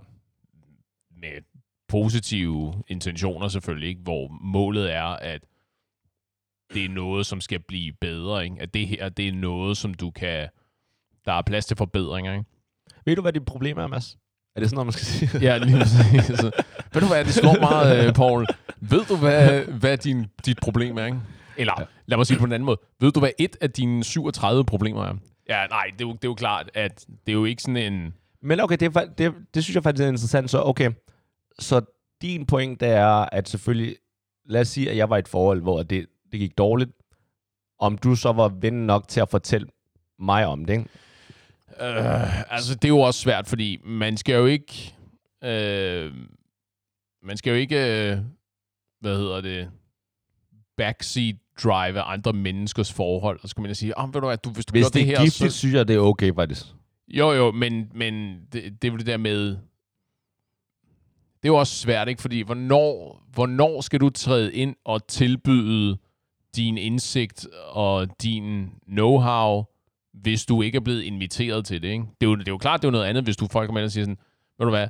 med 1.10 1.42
positive 1.88 2.82
intentioner 2.88 3.48
selvfølgelig, 3.48 3.88
ikke? 3.88 4.02
hvor 4.02 4.28
målet 4.40 4.94
er, 4.94 5.04
at 5.04 5.42
det 6.74 6.84
er 6.84 6.88
noget, 6.88 7.26
som 7.26 7.40
skal 7.40 7.60
blive 7.68 7.92
bedre. 8.00 8.44
Ikke? 8.44 8.56
At 8.60 8.74
det 8.74 8.88
her, 8.88 9.08
det 9.08 9.28
er 9.28 9.32
noget, 9.32 9.76
som 9.76 9.94
du 9.94 10.10
kan... 10.10 10.48
Der 11.24 11.32
er 11.32 11.42
plads 11.42 11.66
til 11.66 11.76
forbedringer, 11.76 12.32
ikke? 12.32 12.44
Ved 13.04 13.16
du, 13.16 13.22
hvad 13.22 13.32
dit 13.32 13.44
problem 13.44 13.78
er, 13.78 13.86
Mads? 13.86 14.18
Er 14.56 14.60
det 14.60 14.70
sådan 14.70 14.74
noget, 14.74 14.86
man 14.86 14.92
skal 14.92 15.06
sige? 15.06 15.30
ja, 15.46 15.58
lige 15.58 15.78
præcis. 15.78 16.44
Ved 16.92 17.00
du 17.00 17.06
hvad, 17.06 17.24
det 17.24 17.34
slår 17.34 17.60
meget, 17.60 18.08
uh, 18.08 18.14
Paul. 18.14 18.46
Ved 18.80 19.04
du, 19.04 19.16
hvad, 19.16 19.64
hvad 19.64 19.98
din, 19.98 20.26
dit 20.46 20.58
problem 20.62 20.98
er, 20.98 21.04
ikke? 21.04 21.18
Eller, 21.56 21.72
ja. 21.78 21.84
lad 22.06 22.16
mig 22.16 22.26
sige 22.26 22.34
det 22.34 22.40
på 22.40 22.46
en 22.46 22.52
anden 22.52 22.66
måde. 22.66 22.78
Ved 23.00 23.12
du, 23.12 23.20
hvad 23.20 23.30
et 23.38 23.56
af 23.60 23.70
dine 23.70 24.04
37 24.04 24.64
problemer 24.64 25.04
er? 25.04 25.14
Ja, 25.48 25.66
nej, 25.66 25.84
det 25.92 26.00
er, 26.00 26.08
jo, 26.08 26.12
det 26.12 26.24
er 26.24 26.28
jo 26.28 26.34
klart, 26.34 26.70
at 26.74 27.06
det 27.26 27.32
er 27.32 27.36
jo 27.36 27.44
ikke 27.44 27.62
sådan 27.62 27.92
en... 27.92 28.14
Men 28.42 28.60
okay, 28.60 28.76
det, 28.80 28.96
er, 28.96 29.04
det, 29.18 29.34
det 29.54 29.64
synes 29.64 29.74
jeg 29.74 29.82
faktisk 29.82 30.04
er 30.04 30.08
interessant. 30.08 30.50
Så 30.50 30.62
okay, 30.62 30.90
så 31.58 31.80
din 32.22 32.46
point 32.46 32.80
det 32.80 32.88
er, 32.88 33.28
at 33.32 33.48
selvfølgelig... 33.48 33.96
Lad 34.48 34.60
os 34.60 34.68
sige, 34.68 34.90
at 34.90 34.96
jeg 34.96 35.10
var 35.10 35.16
i 35.16 35.18
et 35.18 35.28
forhold, 35.28 35.62
hvor 35.62 35.82
det, 35.82 36.06
det 36.32 36.40
gik 36.40 36.58
dårligt. 36.58 36.90
Om 37.78 37.98
du 37.98 38.14
så 38.14 38.32
var 38.32 38.48
ven 38.48 38.86
nok 38.86 39.08
til 39.08 39.20
at 39.20 39.28
fortælle 39.28 39.68
mig 40.18 40.46
om 40.46 40.64
det, 40.64 40.72
ikke? 40.72 40.88
Uh, 41.80 42.52
altså, 42.52 42.74
det 42.74 42.84
er 42.84 42.88
jo 42.88 43.00
også 43.00 43.20
svært, 43.20 43.46
fordi 43.46 43.80
man 43.84 44.16
skal 44.16 44.34
jo 44.34 44.46
ikke... 44.46 44.94
Uh, 45.42 46.12
man 47.22 47.36
skal 47.36 47.50
jo 47.50 47.56
ikke... 47.56 47.76
Uh, 47.76 48.24
hvad 49.00 49.16
hedder 49.16 49.40
det? 49.40 49.70
Backseat 50.76 51.36
drive 51.62 52.00
andre 52.00 52.32
menneskers 52.32 52.92
forhold. 52.92 53.40
Og 53.42 53.48
så 53.48 53.54
kan 53.54 53.62
man 53.62 53.74
sige, 53.74 53.98
oh, 53.98 54.14
ved 54.14 54.20
du 54.20 54.26
hvad, 54.26 54.36
du, 54.36 54.50
hvis 54.50 54.66
du 54.66 54.72
hvis 54.72 54.84
gør 54.84 54.88
det, 54.88 54.94
det 54.94 55.06
her... 55.06 55.20
Hvis 55.20 55.34
det 55.34 55.40
er 55.40 55.44
giftigt, 55.44 55.52
så... 55.52 55.58
synes 55.58 55.74
jeg, 55.74 55.88
det 55.88 55.96
er 55.96 56.00
okay, 56.00 56.34
faktisk. 56.34 56.66
Jo, 57.08 57.32
jo, 57.32 57.50
men, 57.50 57.90
men 57.94 58.40
det, 58.52 58.82
det 58.82 58.88
er 58.88 58.92
jo 58.92 58.98
det 58.98 59.06
der 59.06 59.16
med... 59.16 59.48
Det 61.42 61.48
er 61.48 61.48
jo 61.48 61.56
også 61.56 61.76
svært, 61.76 62.08
ikke? 62.08 62.22
Fordi 62.22 62.40
hvornår, 62.40 63.22
hvornår 63.32 63.80
skal 63.80 64.00
du 64.00 64.10
træde 64.10 64.54
ind 64.54 64.76
og 64.84 65.06
tilbyde 65.06 65.98
din 66.56 66.78
indsigt 66.78 67.46
og 67.68 68.22
din 68.22 68.70
know-how, 68.88 69.72
hvis 70.12 70.46
du 70.46 70.62
ikke 70.62 70.76
er 70.76 70.80
blevet 70.80 71.02
inviteret 71.02 71.64
til 71.66 71.82
det, 71.82 71.88
ikke? 71.88 72.04
Det 72.20 72.26
er 72.26 72.30
jo, 72.30 72.34
det 72.36 72.48
er 72.48 72.52
jo 72.52 72.58
klart, 72.58 72.82
det 72.82 72.88
er 72.88 72.92
noget 72.92 73.04
andet, 73.04 73.24
hvis 73.24 73.36
du 73.36 73.46
folk 73.50 73.68
kommer 73.68 73.80
ind 73.80 73.84
og 73.84 73.92
siger 73.92 74.04
sådan, 74.04 74.18
ved 74.58 74.66
du 74.66 74.70
hvad, 74.70 74.88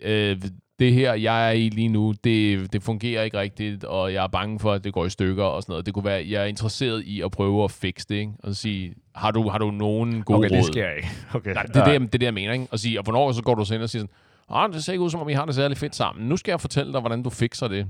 øh, 0.00 0.36
det 0.78 0.92
her, 0.92 1.14
jeg 1.14 1.48
er 1.48 1.52
i 1.52 1.68
lige 1.68 1.88
nu, 1.88 2.14
det, 2.24 2.72
det 2.72 2.82
fungerer 2.82 3.22
ikke 3.22 3.38
rigtigt, 3.38 3.84
og 3.84 4.12
jeg 4.12 4.24
er 4.24 4.28
bange 4.28 4.58
for, 4.58 4.72
at 4.72 4.84
det 4.84 4.92
går 4.92 5.06
i 5.06 5.10
stykker 5.10 5.44
og 5.44 5.62
sådan 5.62 5.72
noget. 5.72 5.86
Det 5.86 5.94
kunne 5.94 6.04
være, 6.04 6.24
jeg 6.28 6.42
er 6.42 6.46
interesseret 6.46 7.02
i 7.02 7.20
at 7.20 7.30
prøve 7.30 7.64
at 7.64 7.70
fikse 7.70 8.06
det, 8.08 8.14
ikke? 8.14 8.32
Og 8.42 8.56
sige, 8.56 8.94
har 9.14 9.30
du, 9.30 9.48
har 9.48 9.58
du 9.58 9.70
nogen 9.70 10.22
gode 10.22 10.38
okay, 10.38 10.50
råd? 10.50 10.56
det 10.56 10.64
sker 10.64 10.90
ikke. 10.90 11.08
Okay. 11.34 11.52
Nej, 11.54 11.62
det 11.62 11.76
er 11.76 11.84
det, 11.84 12.00
det, 12.00 12.14
er 12.14 12.18
det, 12.18 12.22
jeg 12.22 12.34
mener, 12.34 12.52
ikke? 12.52 12.66
Og 12.70 12.78
sige, 12.78 13.00
og 13.00 13.04
hvornår 13.04 13.32
så 13.32 13.42
går 13.42 13.54
du 13.54 13.64
så 13.64 13.74
ind 13.74 13.82
og 13.82 13.90
siger 13.90 14.00
sådan, 14.00 14.14
ah, 14.48 14.72
det 14.72 14.84
ser 14.84 14.92
ikke 14.92 15.04
ud, 15.04 15.10
som 15.10 15.20
om 15.20 15.26
vi 15.26 15.32
har 15.32 15.44
det 15.44 15.54
særlig 15.54 15.76
fedt 15.76 15.96
sammen. 15.96 16.28
Nu 16.28 16.36
skal 16.36 16.52
jeg 16.52 16.60
fortælle 16.60 16.92
dig, 16.92 17.00
hvordan 17.00 17.22
du 17.22 17.30
fikser 17.30 17.68
det. 17.68 17.86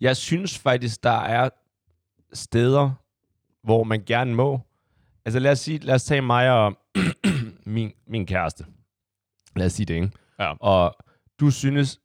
Jeg 0.00 0.16
synes 0.16 0.58
faktisk, 0.58 1.02
der 1.02 1.20
er 1.20 1.48
steder, 2.32 2.90
hvor 3.62 3.84
man 3.84 4.02
gerne 4.06 4.34
må. 4.34 4.60
Altså 5.24 5.38
lad 5.38 5.52
os, 5.52 5.58
sige, 5.58 5.78
lad 5.78 5.94
os 5.94 6.04
tage 6.04 6.20
mig 6.22 6.50
og 6.50 6.78
min, 7.66 7.92
min 8.06 8.26
kæreste. 8.26 8.64
Lad 9.56 9.66
os 9.66 9.72
sige 9.72 9.86
det, 9.86 9.94
ikke? 9.94 10.10
Ja. 10.38 10.52
Og 10.60 10.96
du 11.40 11.50
synes, 11.50 12.00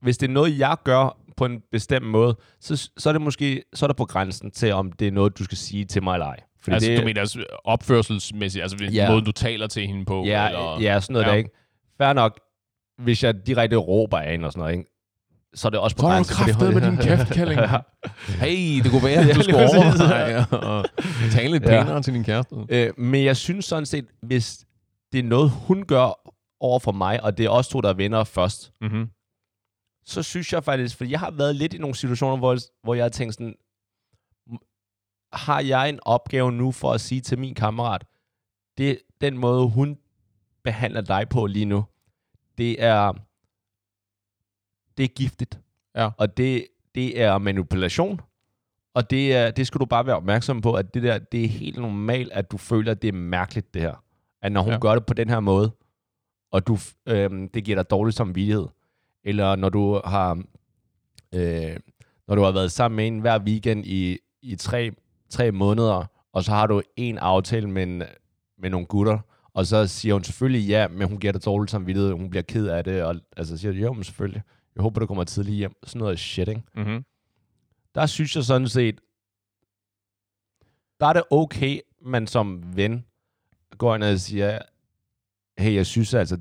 hvis 0.00 0.18
det 0.18 0.28
er 0.28 0.32
noget, 0.32 0.58
jeg 0.58 0.76
gør 0.84 1.18
på 1.36 1.44
en 1.44 1.62
bestemt 1.72 2.06
måde, 2.06 2.36
så, 2.60 2.90
så 2.96 3.08
er 3.08 3.12
det 3.12 3.22
måske 3.22 3.62
så 3.74 3.84
er 3.84 3.88
der 3.88 3.94
på 3.94 4.04
grænsen 4.04 4.50
til, 4.50 4.72
om 4.72 4.92
det 4.92 5.08
er 5.08 5.12
noget, 5.12 5.38
du 5.38 5.44
skal 5.44 5.58
sige 5.58 5.84
til 5.84 6.02
mig 6.02 6.14
eller 6.14 6.26
ej. 6.26 6.40
Fordi 6.60 6.74
altså, 6.74 6.90
det, 6.90 6.98
du 7.00 7.04
mener 7.04 7.20
altså 7.20 7.44
opførselsmæssigt, 7.64 8.62
altså 8.62 8.84
Ja. 8.92 9.10
måden, 9.10 9.24
du 9.24 9.32
taler 9.32 9.66
til 9.66 9.86
hende 9.86 10.04
på? 10.04 10.24
Ja, 10.24 10.46
eller? 10.48 10.80
ja 10.80 11.00
sådan 11.00 11.12
noget 11.12 11.26
ja. 11.26 11.30
der, 11.30 11.36
ikke? 11.36 11.50
Fair 11.98 12.12
nok, 12.12 12.40
hvis 12.98 13.24
jeg 13.24 13.46
direkte 13.46 13.76
råber 13.76 14.18
af 14.18 14.30
hende 14.30 14.46
og 14.46 14.52
sådan 14.52 14.60
noget, 14.60 14.78
ikke? 14.78 14.90
Så 15.56 15.68
er 15.68 15.70
det 15.70 15.80
også 15.80 15.96
på 15.96 16.00
Så 16.00 16.06
er 16.06 16.10
grænsen. 16.10 16.36
det- 16.46 16.54
kraftet 16.56 16.74
med 16.74 16.82
din 16.90 16.96
kæft, 17.06 17.32
Kælling. 17.32 17.60
Ja. 17.60 17.78
Hey, 18.28 18.82
det 18.82 18.90
kunne 18.90 19.02
være, 19.04 19.20
at 19.20 19.26
Ja, 19.28 19.32
du 19.32 19.42
skulle 19.42 19.58
overveje 19.58 20.46
og 20.52 20.86
tale 21.32 21.52
lidt 21.52 21.62
Ja. 21.62 21.68
pænere 21.84 22.02
til 22.02 22.14
din 22.14 22.24
kæreste. 22.24 22.56
Øh, 22.68 22.92
men 22.98 23.24
jeg 23.24 23.36
synes 23.36 23.64
sådan 23.64 23.86
set, 23.86 24.06
hvis 24.22 24.66
det 25.12 25.18
er 25.18 25.22
noget, 25.24 25.50
hun 25.50 25.82
gør 25.86 26.32
over 26.60 26.78
for 26.78 26.92
mig, 26.92 27.22
og 27.24 27.38
det 27.38 27.46
er 27.46 27.50
os 27.50 27.68
to, 27.68 27.80
der 27.80 27.88
er 27.88 27.94
venner 27.94 28.24
først, 28.24 28.72
Mm-hmm. 28.80 29.08
så 30.04 30.22
synes 30.22 30.52
jeg 30.52 30.64
faktisk, 30.64 30.96
for 30.96 31.04
jeg 31.04 31.20
har 31.20 31.30
været 31.30 31.56
lidt 31.56 31.74
i 31.74 31.78
nogle 31.78 31.96
situationer, 31.96 32.36
hvor, 32.36 32.56
hvor 32.82 32.94
jeg 32.94 33.04
har 33.04 33.08
tænkt 33.08 33.34
sådan, 33.34 33.54
"M- 34.50 35.28
har 35.32 35.60
jeg 35.60 35.88
en 35.88 35.98
opgave 36.02 36.52
nu 36.52 36.72
for 36.72 36.92
at 36.92 37.00
sige 37.00 37.20
til 37.20 37.38
min 37.38 37.54
kammerat, 37.54 38.04
det 38.78 38.98
den 39.20 39.38
måde, 39.38 39.68
hun 39.68 39.98
behandler 40.64 41.00
dig 41.00 41.28
på 41.30 41.46
lige 41.46 41.64
nu, 41.64 41.84
det 42.58 42.82
er, 42.82 43.12
det 44.96 45.04
er 45.04 45.08
giftigt. 45.08 45.58
Ja. 45.96 46.10
Og 46.16 46.36
det, 46.36 46.66
det 46.94 47.20
er 47.22 47.38
manipulation. 47.38 48.20
Og 48.94 49.10
det, 49.10 49.34
er, 49.34 49.50
det 49.50 49.66
skal 49.66 49.80
du 49.80 49.84
bare 49.86 50.06
være 50.06 50.16
opmærksom 50.16 50.60
på, 50.60 50.72
at 50.74 50.94
det 50.94 51.02
der, 51.02 51.18
det 51.18 51.44
er 51.44 51.48
helt 51.48 51.78
normalt, 51.78 52.32
at 52.32 52.50
du 52.50 52.56
føler, 52.56 52.90
at 52.90 53.02
det 53.02 53.08
er 53.08 53.12
mærkeligt, 53.12 53.74
det 53.74 53.82
her. 53.82 54.04
At 54.42 54.52
når 54.52 54.62
hun 54.62 54.72
Ja. 54.72 54.78
gør 54.78 54.94
det 54.94 55.06
på 55.06 55.14
den 55.14 55.28
her 55.28 55.40
måde, 55.40 55.70
og 56.52 56.66
du, 56.66 56.78
øhm, 57.06 57.48
det 57.48 57.64
giver 57.64 57.76
dig 57.82 57.90
dårlig 57.90 58.14
samvittighed, 58.14 58.66
eller 59.24 59.56
når 59.56 59.68
du 59.68 60.00
har 60.04 60.42
øh, 61.34 61.76
når 62.28 62.34
du 62.34 62.42
har 62.42 62.50
været 62.52 62.72
sammen 62.72 62.96
med 62.96 63.06
en 63.06 63.18
hver 63.18 63.38
weekend 63.38 63.86
i, 63.86 64.18
i 64.42 64.56
tre, 64.56 64.90
tre 65.30 65.52
måneder, 65.52 66.04
og 66.32 66.44
så 66.44 66.50
har 66.50 66.66
du 66.66 66.82
en 66.96 67.18
aftale 67.18 67.70
med, 67.70 67.82
en, 67.82 68.02
med 68.58 68.70
nogle 68.70 68.86
gutter, 68.86 69.18
og 69.54 69.66
så 69.66 69.86
siger 69.86 70.14
hun 70.14 70.24
selvfølgelig 70.24 70.68
ja, 70.68 70.88
men 70.88 71.08
hun 71.08 71.18
giver 71.18 71.32
dig 71.32 71.44
dårligt 71.44 71.70
samvittighed, 71.70 72.12
hun 72.12 72.30
bliver 72.30 72.42
ked 72.42 72.66
af 72.66 72.84
det, 72.84 73.02
og 73.02 73.16
altså 73.36 73.56
siger, 73.56 73.72
jo, 73.72 73.92
men 73.92 74.04
selvfølgelig, 74.04 74.42
jeg 74.76 74.82
håber, 74.82 75.00
du 75.00 75.06
kommer 75.06 75.24
tidligt 75.24 75.56
hjem. 75.56 75.76
Sådan 75.84 75.98
noget 75.98 76.18
shit, 76.18 76.48
ikke? 76.48 76.62
Mm-hmm. 76.74 77.04
Der 77.94 78.06
synes 78.06 78.36
jeg 78.36 78.44
sådan 78.44 78.68
set, 78.68 79.00
der 81.00 81.06
er 81.06 81.12
det 81.12 81.22
okay, 81.30 81.80
man 82.02 82.26
som 82.26 82.76
ven 82.76 83.06
går 83.78 83.94
ind 83.94 84.04
og 84.04 84.20
siger, 84.20 84.58
hey, 85.58 85.74
jeg 85.74 85.86
synes 85.86 86.14
altså, 86.14 86.38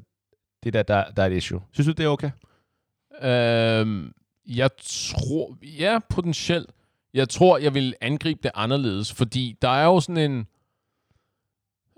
det 0.63 0.73
der, 0.73 0.83
der, 0.83 1.11
der 1.11 1.23
er 1.23 1.27
et 1.27 1.33
issue. 1.33 1.61
Synes 1.71 1.87
du, 1.87 1.91
det 1.91 2.05
er 2.05 2.09
okay? 2.09 2.31
Øhm, 3.21 4.13
jeg 4.47 4.69
tror, 4.77 5.57
ja, 5.61 5.99
potentielt. 6.09 6.69
Jeg 7.13 7.29
tror, 7.29 7.57
jeg 7.57 7.73
vil 7.73 7.95
angribe 8.01 8.39
det 8.43 8.51
anderledes, 8.55 9.13
fordi 9.13 9.57
der 9.61 9.69
er 9.69 9.85
jo 9.85 9.99
sådan 9.99 10.31
en... 10.31 10.39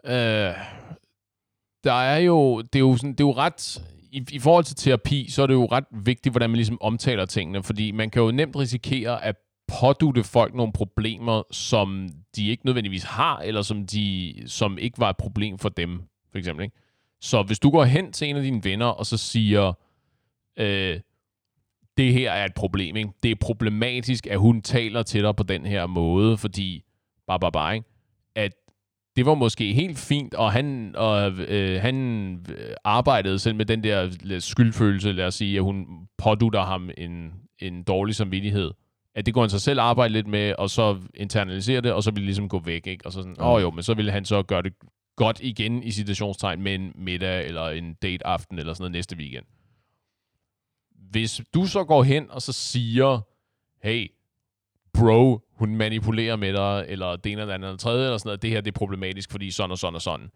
Øh, 0.03 0.55
der 1.83 1.93
er 1.93 2.17
jo, 2.17 2.61
det 2.61 2.75
er 2.75 2.79
jo, 2.79 2.97
sådan, 2.97 3.11
det 3.11 3.19
er 3.19 3.27
jo 3.27 3.33
ret... 3.33 3.83
I, 4.11 4.25
I 4.31 4.39
forhold 4.39 4.63
til 4.63 4.75
terapi, 4.75 5.29
så 5.29 5.43
er 5.43 5.47
det 5.47 5.53
jo 5.53 5.65
ret 5.65 5.85
vigtigt, 5.91 6.33
hvordan 6.33 6.49
man 6.49 6.57
ligesom 6.57 6.77
omtaler 6.81 7.25
tingene, 7.25 7.63
fordi 7.63 7.91
man 7.91 8.09
kan 8.09 8.21
jo 8.21 8.31
nemt 8.31 8.55
risikere 8.55 9.23
at 9.23 9.35
pådute 9.67 10.23
folk 10.23 10.53
nogle 10.55 10.73
problemer, 10.73 11.43
som 11.51 12.09
de 12.35 12.49
ikke 12.49 12.65
nødvendigvis 12.65 13.03
har, 13.03 13.39
eller 13.39 13.61
som, 13.61 13.87
de, 13.87 14.33
som 14.45 14.77
ikke 14.77 14.99
var 14.99 15.09
et 15.09 15.17
problem 15.17 15.57
for 15.57 15.69
dem, 15.69 16.01
for 16.31 16.37
eksempel. 16.37 16.63
Ikke? 16.63 16.75
Så 17.21 17.43
hvis 17.43 17.59
du 17.59 17.69
går 17.69 17.83
hen 17.83 18.11
til 18.11 18.29
en 18.29 18.35
af 18.35 18.43
dine 18.43 18.63
venner, 18.63 18.85
og 18.85 19.05
så 19.05 19.17
siger, 19.17 19.73
øh, 20.59 20.99
det 21.97 22.13
her 22.13 22.31
er 22.31 22.45
et 22.45 22.53
problem. 22.53 22.95
Ikke? 22.95 23.09
Det 23.23 23.31
er 23.31 23.35
problematisk, 23.41 24.27
at 24.27 24.39
hun 24.39 24.61
taler 24.61 25.03
til 25.03 25.23
dig 25.23 25.35
på 25.35 25.43
den 25.43 25.65
her 25.65 25.87
måde, 25.87 26.37
fordi, 26.37 26.83
bare, 27.27 27.39
bare, 27.39 27.51
bare, 27.51 27.75
ikke? 27.75 27.87
at 28.35 28.53
det 29.17 29.25
var 29.25 29.33
måske 29.33 29.73
helt 29.73 29.97
fint, 29.97 30.33
og 30.33 30.51
han, 30.51 30.95
og, 30.95 31.31
øh, 31.31 31.81
han 31.81 32.45
arbejdede 32.83 33.39
selv 33.39 33.55
med 33.55 33.65
den 33.65 33.83
der 33.83 34.39
skyldfølelse, 34.39 35.11
lad 35.11 35.25
os 35.25 35.35
sige, 35.35 35.57
at 35.57 35.63
hun 35.63 35.85
pådutter 36.17 36.61
ham 36.61 36.89
en, 36.97 37.33
en 37.59 37.83
dårlig 37.83 38.15
samvittighed. 38.15 38.71
At 39.15 39.25
det 39.25 39.33
går 39.33 39.41
han 39.41 39.49
sig 39.49 39.61
selv 39.61 39.79
arbejde 39.79 40.13
lidt 40.13 40.27
med, 40.27 40.53
og 40.57 40.69
så 40.69 40.97
internalisere 41.13 41.81
det, 41.81 41.93
og 41.93 42.03
så 42.03 42.11
vil 42.11 42.17
det 42.17 42.25
ligesom 42.25 42.49
gå 42.49 42.59
væk. 42.59 42.87
Ikke? 42.87 43.05
Og 43.05 43.11
så 43.11 43.21
sådan, 43.21 43.35
åh 43.39 43.47
oh, 43.47 43.61
jo, 43.61 43.71
men 43.71 43.83
så 43.83 43.93
ville 43.93 44.11
han 44.11 44.25
så 44.25 44.43
gøre 44.43 44.61
det 44.61 44.73
godt 45.15 45.39
igen 45.43 45.83
i 45.83 45.91
situationstegn 45.91 46.61
med 46.61 46.75
en 46.75 46.91
middag, 46.95 47.47
eller 47.47 47.69
en 47.69 47.93
date-aften, 47.93 48.59
eller 48.59 48.73
sådan 48.73 48.83
noget 48.83 48.91
næste 48.91 49.15
weekend 49.17 49.45
hvis 51.09 51.41
du 51.53 51.65
så 51.65 51.83
går 51.83 52.03
hen 52.03 52.31
og 52.31 52.41
så 52.41 52.53
siger, 52.53 53.21
hey, 53.83 54.07
bro, 54.99 55.41
hun 55.55 55.75
manipulerer 55.75 56.35
med 56.35 56.53
dig, 56.53 56.85
eller 56.87 57.15
det 57.15 57.31
ene 57.31 57.41
eller 57.41 57.53
andet 57.53 57.67
eller 57.67 57.77
tredje, 57.77 58.05
eller 58.05 58.17
sådan 58.17 58.27
noget, 58.27 58.41
det 58.41 58.49
her 58.49 58.61
det 58.61 58.71
er 58.71 58.79
problematisk, 58.79 59.31
fordi 59.31 59.51
sådan 59.51 59.71
og 59.71 59.77
sådan 59.77 59.95
og 59.95 60.01
sådan, 60.01 60.29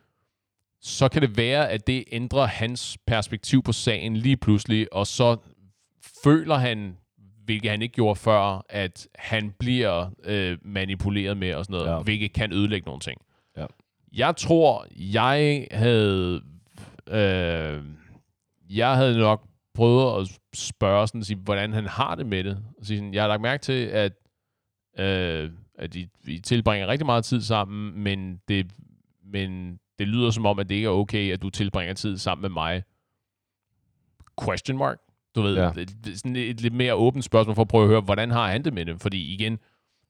så 0.82 1.10
kan 1.10 1.21
det 1.21 1.38
være, 1.38 1.69
at 1.69 1.88
det 1.88 2.04
ændrer 2.12 2.45
hans 2.45 2.97
perspektiv 3.08 3.63
på 3.63 3.71
sagen 3.71 4.17
lige 4.17 4.38
pludselig, 4.38 4.93
og 4.93 5.08
så 5.08 5.38
føler 6.24 6.56
han, 6.56 6.97
hvilket 7.45 7.71
han 7.71 7.82
ikke 7.82 7.93
gjorde 7.93 8.15
før, 8.15 8.65
at 8.69 9.08
han 9.15 9.54
bliver 9.60 10.10
øh, 10.24 10.58
manipuleret 10.62 11.38
med 11.38 11.54
og 11.54 11.65
sådan 11.65 11.74
noget, 11.74 11.97
ja. 11.97 12.04
Hvilket 12.04 12.34
kan 12.34 12.54
ødelægge 12.54 12.86
nogle 12.86 13.00
ting. 13.00 13.21
Ja. 13.58 13.65
Jeg 14.13 14.36
tror, 14.36 14.86
jeg 14.95 15.67
havde... 15.71 16.41
Øh, 17.10 17.82
jeg 18.69 18.95
havde 18.95 19.17
nok 19.17 19.47
prøvet 19.74 20.21
at 20.21 20.39
spørge, 20.54 21.08
sådan, 21.08 21.21
at 21.21 21.28
sige, 21.28 21.38
hvordan 21.43 21.74
han 21.74 21.86
har 21.86 22.15
det 22.15 22.26
med 22.26 22.43
det. 22.43 22.58
Og 22.80 22.86
sige, 22.86 22.97
sådan, 22.97 23.13
jeg 23.13 23.24
har 23.24 23.28
lagt 23.28 23.41
mærke 23.41 23.62
til, 23.62 23.86
at, 23.86 24.13
øh, 24.99 25.51
at 25.75 25.95
I, 25.95 26.08
I 26.27 26.39
tilbringer 26.39 26.88
rigtig 26.88 27.06
meget 27.06 27.25
tid 27.25 27.41
sammen, 27.41 28.04
men 28.04 28.41
det, 28.47 28.71
men 29.25 29.80
det 29.99 30.08
lyder 30.08 30.32
som 30.32 30.45
om, 30.45 30.60
at 30.60 30.69
det 30.69 30.75
ikke 30.75 30.86
er 30.86 30.91
okay, 30.91 31.34
at 31.34 31.41
du 31.41 31.49
tilbringer 31.49 31.93
tid 31.93 32.17
sammen 32.17 32.41
med 32.41 32.49
mig. 32.49 32.84
Question 34.45 34.77
mark? 34.77 34.97
Du 35.36 35.41
ved, 35.41 35.56
ja. 35.56 35.62
Er 35.63 35.86
sådan 36.15 36.36
et 36.36 36.62
lidt 36.62 36.73
mere 36.73 36.93
åbent 36.93 37.23
spørgsmål 37.23 37.56
for 37.56 37.62
at 37.62 37.67
prøve 37.67 37.84
at 37.84 37.89
høre, 37.89 38.01
hvordan 38.01 38.32
har 38.32 38.51
han 38.51 38.63
det 38.63 38.73
med 38.73 38.86
det? 38.86 39.01
Fordi 39.01 39.34
igen, 39.34 39.60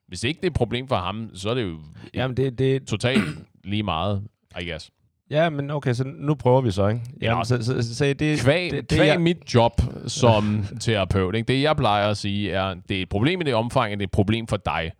hvis 0.08 0.24
ikke 0.24 0.38
det 0.38 0.48
er 0.48 0.50
et 0.50 0.56
problem 0.56 0.88
for 0.88 0.96
ham, 0.96 1.30
så 1.34 1.50
er 1.50 1.54
det 1.54 1.63
jo 1.63 1.80
Jamen, 2.13 2.38
det, 2.38 2.60
det, 2.60 2.88
totalt 2.88 3.22
lige 3.63 3.84
meget, 3.84 4.24
I 4.62 4.70
guess. 4.70 4.91
Ja, 5.32 5.50
men 5.50 5.72
okay, 5.72 5.94
så 5.94 6.04
nu 6.08 6.36
prøver 6.36 6.62
vi 6.62 6.72
så, 6.72 6.88
ikke? 6.88 7.02
Ja. 7.22 7.44
Så, 7.44 7.63
så, 7.63 7.82
så, 7.82 7.96
så 7.96 8.06
det, 8.06 8.39
Kvæg, 8.39 8.72
det, 8.72 8.89
det, 8.89 8.98
kvæg 8.98 9.08
jeg- 9.08 9.22
mit 9.22 9.54
job 9.54 9.82
som 10.08 10.63
terapeut, 10.82 11.36
ikke? 11.36 11.48
det 11.48 11.62
jeg 11.62 11.76
plejer 11.78 12.10
at 12.10 12.17
sige 12.17 12.52
er, 12.52 12.74
det 12.89 12.98
er 12.98 13.02
et 13.02 13.10
problem 13.10 13.41
i 13.41 13.44
det 13.44 13.54
omfang, 13.56 13.94
at 13.94 14.00
det 14.00 14.04
er 14.04 14.08
et 14.08 14.12
problem 14.12 14.48
for 14.48 14.58
dig. 14.58 14.91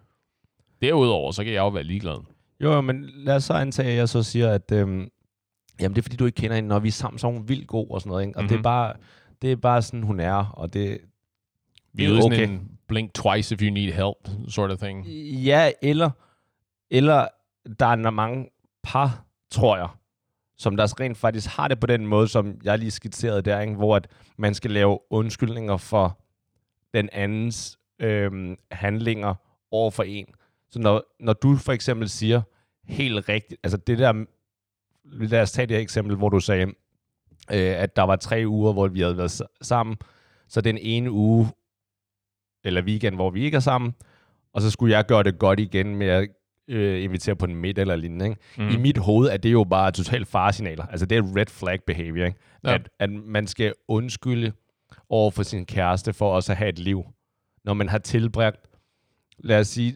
Derudover, 0.82 1.32
så 1.32 1.44
kan 1.44 1.54
jeg 1.54 1.60
jo 1.60 1.68
være 1.70 1.84
ligeglad. 1.84 2.18
Jo, 2.64 2.82
men 2.82 3.06
lad 3.16 3.36
os 3.36 3.44
så 3.44 3.54
antage, 3.54 3.90
at 3.92 3.98
jeg 3.98 4.10
så 4.10 4.24
siger, 4.24 4.50
at 4.52 4.72
øhm, 4.72 5.08
jamen, 5.82 5.96
det 5.96 5.98
er 5.98 6.02
fordi, 6.02 6.16
du 6.16 6.26
ikke 6.26 6.36
kender 6.36 6.56
hende, 6.56 6.70
når 6.70 6.80
vi 6.80 6.88
er 6.88 6.92
sammen, 6.92 7.20
så 7.20 7.28
er 7.28 7.32
hun 7.32 7.50
vildt 7.50 7.68
god 7.68 7.88
og 7.90 8.02
sådan 8.02 8.10
noget, 8.10 8.24
ikke? 8.28 8.38
Og 8.38 8.44
mm-hmm. 8.44 8.48
det, 8.48 8.56
er 8.56 8.58
Mhm. 8.60 8.64
bare, 8.64 8.94
det 9.42 9.52
er 9.52 9.56
bare 9.56 9.82
sådan, 9.82 10.04
hun 10.04 10.20
er, 10.20 10.46
og 10.54 10.74
det... 10.74 10.98
Vi 11.94 12.06
Det 12.06 12.18
er 12.18 12.24
okay. 12.26 12.48
en 12.48 12.72
blink 12.88 13.14
twice 13.14 13.56
if 13.56 13.62
you 13.62 13.74
need 13.74 13.92
help, 13.94 14.50
sort 14.50 14.72
of 14.72 14.78
thing. 14.80 15.08
Ja, 15.46 15.72
eller, 15.82 16.10
eller 16.92 17.28
der 17.80 17.86
er 17.86 18.10
mange 18.10 18.46
par, 18.84 19.26
tror 19.52 19.78
jeg, 19.78 19.88
som 20.62 20.78
der 20.78 21.00
rent 21.00 21.18
faktisk 21.18 21.48
har 21.48 21.68
det 21.68 21.80
på 21.80 21.88
den 21.88 22.08
måde, 22.08 22.28
som 22.28 22.62
jeg 22.64 22.80
lige 22.80 22.92
skitserede 22.92 23.42
der, 23.42 23.60
ikke? 23.60 23.74
hvor 23.74 23.96
at 23.96 24.08
man 24.38 24.54
skal 24.54 24.72
lave 24.72 25.00
undskyldninger 25.10 25.78
for 25.78 26.20
den 26.94 27.10
andens 27.12 27.80
øh, 28.00 28.58
handlinger 28.72 29.36
over 29.72 29.92
for 29.92 30.04
en. 30.04 30.26
Så 30.70 30.80
når, 30.80 31.04
når 31.20 31.34
du 31.34 31.56
for 31.56 31.72
eksempel 31.72 32.10
siger 32.10 32.42
helt 32.84 33.30
rigtigt, 33.30 33.60
altså 33.64 33.78
det 33.78 33.98
der 33.98 34.26
lad 35.04 35.42
os 35.42 35.52
tage 35.52 35.66
det 35.66 35.76
her 35.76 35.82
eksempel, 35.82 36.16
hvor 36.16 36.30
du 36.30 36.40
sagde, 36.40 36.66
øh, 37.52 37.76
at 37.84 37.96
der 37.96 38.04
var 38.04 38.16
tre 38.16 38.44
uger, 38.48 38.74
hvor 38.74 38.88
vi 38.88 39.02
havde 39.02 39.18
været 39.18 39.42
sammen. 39.62 39.98
Så 40.48 40.62
den 40.62 40.78
ene 40.78 41.12
uge, 41.12 41.48
eller 42.64 42.82
weekend, 42.82 43.16
hvor 43.16 43.30
vi 43.30 43.44
ikke 43.44 43.56
er 43.56 43.62
sammen, 43.62 43.96
og 44.54 44.62
så 44.62 44.72
skulle 44.72 44.96
jeg 44.96 45.06
gøre 45.06 45.24
det 45.24 45.40
godt 45.40 45.60
igen 45.60 45.96
med 45.96 46.08
at 46.08 46.28
øh, 46.72 47.04
invitere 47.04 47.36
på 47.36 47.46
en 47.46 47.56
middag 47.56 47.82
eller 47.82 47.96
lignende. 47.96 48.26
Ikke? 48.26 48.38
Mm. 48.58 48.70
I 48.70 48.78
mit 48.78 48.98
hoved 48.98 49.30
er 49.30 49.38
det 49.38 49.52
jo 49.52 49.64
bare 49.64 49.92
totalt 49.92 50.28
faresignaler. 50.28 50.86
Altså 50.86 51.06
det 51.06 51.18
er 51.18 51.38
red 51.38 51.46
flag 51.46 51.80
behavior. 51.84 52.26
Ikke? 52.26 52.40
Ja. 52.64 52.74
At, 52.74 52.90
at 53.00 53.10
man 53.10 53.48
skal 53.48 53.74
undskylde 53.88 54.52
over 55.10 55.32
for 55.32 55.44
sin 55.44 55.66
kæreste 55.66 56.14
for 56.14 56.36
også 56.36 56.52
at 56.52 56.58
have 56.58 56.70
et 56.70 56.80
liv. 56.80 57.04
Når 57.64 57.74
man 57.74 57.90
har 57.90 57.98
tilbragt, 57.98 58.68
lad 59.38 59.60
os 59.60 59.68
sige, 59.68 59.96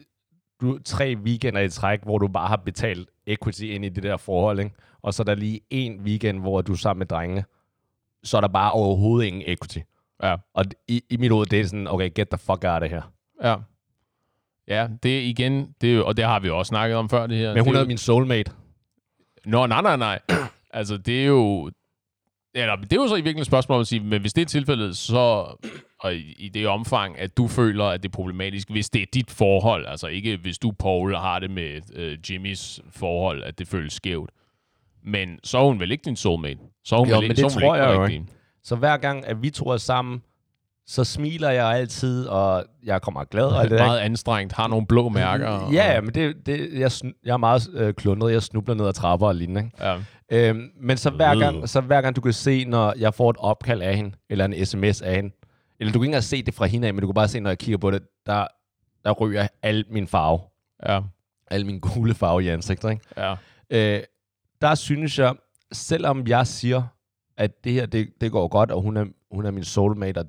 du, 0.62 0.80
tre 0.86 1.16
weekender 1.24 1.62
i 1.62 1.70
træk, 1.70 2.04
hvor 2.04 2.18
du 2.18 2.28
bare 2.28 2.48
har 2.48 2.56
betalt 2.56 3.10
equity 3.28 3.64
ind 3.64 3.86
i 3.86 3.90
det 3.90 4.04
der 4.04 4.18
forhold, 4.18 4.60
ikke? 4.60 4.76
og 5.02 5.14
så 5.14 5.24
er 5.24 5.26
der 5.26 5.36
lige 5.36 5.62
en 5.70 6.02
weekend, 6.02 6.40
hvor 6.40 6.62
du 6.62 6.72
er 6.72 6.78
sammen 6.78 7.00
med 7.00 7.08
drengene, 7.08 7.44
så 8.24 8.38
er 8.38 8.42
der 8.42 8.48
bare 8.48 8.72
overhovedet 8.72 9.28
ingen 9.28 9.44
equity. 9.46 9.80
Ja. 10.24 10.36
Og 10.54 10.66
i, 10.88 11.04
i 11.10 11.18
mit 11.18 11.32
hoved, 11.32 11.46
det 11.46 11.60
er 11.60 11.66
sådan, 11.66 11.88
okay, 11.88 12.10
get 12.16 12.30
the 12.30 12.38
fuck 12.38 12.64
out 12.64 12.84
of 12.84 12.90
here. 12.90 13.04
Ja. 13.44 13.56
Ja, 14.68 14.88
det 15.04 15.18
er 15.18 15.22
igen, 15.22 15.74
det 15.82 15.96
er 15.96 16.02
og 16.02 16.18
det 16.18 16.26
har 16.26 16.40
vi 16.40 16.50
også 16.50 16.70
snakket 16.70 16.98
om 16.98 17.10
før, 17.10 17.28
det 17.28 17.38
her. 17.38 17.54
Men 17.54 17.64
hun 17.64 17.74
det 17.74 17.80
er 17.80 17.84
jo, 17.84 17.88
min 17.88 17.98
soulmate. 17.98 18.52
Nå, 19.46 19.66
nej, 19.68 19.82
nej, 19.82 19.96
nej. 19.96 20.20
altså, 20.74 20.98
det 20.98 21.22
er 21.22 21.26
jo... 21.26 21.72
Eller, 22.54 22.76
det 22.76 22.94
er 22.94 22.96
jo 22.96 23.08
så 23.08 23.16
i 23.16 23.18
virkeligheden 23.18 23.42
et 23.42 23.46
spørgsmål 23.48 23.76
om 23.76 23.82
at 23.82 23.88
sige, 23.88 24.00
men 24.00 24.22
hvis 24.22 24.34
det 24.34 24.42
er 24.42 24.46
tilfældet, 24.46 24.98
så 24.98 25.46
og 26.00 26.16
i, 26.16 26.36
i 26.40 26.50
det 26.50 26.68
omfang, 26.68 27.20
at 27.20 27.38
du 27.38 27.48
føler, 27.48 27.86
at 27.86 28.04
det 28.04 28.10
er 28.10 28.14
problematisk, 28.14 28.70
hvis 28.70 28.90
det 28.90 29.02
er 29.02 29.06
dit 29.14 29.32
forhold, 29.32 29.86
altså 29.88 30.08
ikke 30.08 30.38
hvis 30.38 30.58
du, 30.58 30.72
Paul, 30.72 31.16
har 31.16 31.40
det 31.40 31.52
med 31.52 31.82
øh, 31.96 32.18
Jimmys 32.30 32.80
forhold, 32.92 33.44
at 33.44 33.60
det 33.60 33.68
føles 33.68 33.94
skævt. 33.94 34.30
Men 35.04 35.40
så 35.44 35.58
er 35.58 35.64
hun 35.64 35.80
vel 35.80 35.92
ikke 35.92 36.06
din 36.06 36.16
soulmate? 36.16 36.60
Så 36.86 36.96
er 36.96 37.00
hun 37.00 37.10
Jo, 37.10 37.16
vel, 37.16 37.22
men 37.24 37.32
ikke- 37.32 37.42
det 37.44 37.52
så 37.52 37.60
tror 37.60 37.76
jeg 37.76 37.96
jo 37.96 38.04
rigtig. 38.04 38.26
Så 38.64 38.76
hver 38.76 38.98
gang, 38.98 39.26
at 39.26 39.42
vi 39.42 39.50
to 39.50 39.66
er 39.66 39.78
sammen, 39.78 40.22
så 40.88 41.04
smiler 41.04 41.50
jeg 41.50 41.66
altid, 41.68 42.26
og 42.28 42.66
jeg 42.84 43.02
kommer 43.02 43.24
glad 43.24 43.46
og 43.46 43.64
det 43.64 43.72
der, 43.80 43.86
Meget 43.86 44.00
anstrengt, 44.00 44.54
har 44.54 44.68
nogle 44.68 44.88
blå 44.88 45.10
mærker. 45.10 45.48
og- 45.48 45.74
Ja, 45.74 46.02
men 46.02 46.14
det, 46.14 46.46
det, 46.46 46.80
jeg, 46.80 46.92
jeg 47.26 47.34
er 47.34 47.38
meget 47.38 47.70
øh, 47.74 47.94
klundet. 47.94 48.32
Jeg 48.32 48.42
snubler 48.44 48.76
ned 48.76 48.88
ad 48.88 48.94
trapper 48.94 49.28
og 49.28 49.36
lignende. 49.36 49.62
Ikke? 49.66 49.84
ja. 49.86 49.98
Øhm, 50.32 50.70
men 50.82 50.98
så 50.98 51.10
hver, 51.10 51.40
gang, 51.40 51.70
så 51.70 51.82
hver 51.82 52.02
gang 52.02 52.16
du 52.16 52.22
kan 52.22 52.34
se, 52.34 52.66
når 52.66 52.94
jeg 52.98 53.14
får 53.14 53.30
et 53.30 53.36
opkald 53.40 53.82
af 53.82 53.96
hende, 53.96 54.12
eller 54.30 54.46
en 54.46 54.66
sms 54.66 55.02
af 55.02 55.16
hende, 55.16 55.36
eller 55.80 55.92
du 55.94 56.00
kan 56.00 56.04
ikke 56.04 56.10
engang 56.10 56.24
se 56.24 56.44
det 56.44 56.54
fra 56.54 56.66
hende 56.66 56.88
af, 56.88 56.94
men 56.94 57.02
du 57.02 57.08
kan 57.08 57.14
bare 57.14 57.28
se, 57.28 57.40
når 57.40 57.50
jeg 57.50 57.58
kigger 57.58 57.78
på 57.78 57.92
det, 57.92 58.02
der, 58.26 58.48
der 59.04 59.12
ryger 59.12 59.48
al 59.64 59.86
min 59.90 60.08
farve. 60.08 60.40
Ja, 60.90 61.02
Al 61.52 61.66
min 61.66 61.80
gule 61.80 62.14
farve 62.14 62.44
i 62.44 62.48
ansigtet. 62.50 62.92
Ikke? 62.92 63.04
ja. 63.18 63.36
Øh, 63.70 64.04
der 64.62 64.76
synes 64.76 65.20
jeg, 65.20 65.34
selvom 65.72 66.28
jeg 66.28 66.48
siger, 66.48 66.84
at 67.38 67.64
det 67.64 67.72
her, 67.74 67.86
det, 67.86 68.10
det 68.22 68.32
går 68.32 68.48
godt, 68.48 68.72
og 68.72 68.82
hun 68.82 68.98
er, 68.98 69.06
hun 69.32 69.46
er 69.46 69.52
min 69.52 69.64
soulmate, 69.64 70.18
og 70.18 70.26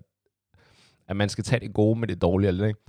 at 1.09 1.17
man 1.17 1.29
skal 1.29 1.45
tage 1.45 1.61
det 1.61 1.75
gode 1.75 1.99
med 2.01 2.09
det 2.09 2.23
dårlige, 2.23 2.49
eller 2.49 2.67
ikke? 2.67 2.81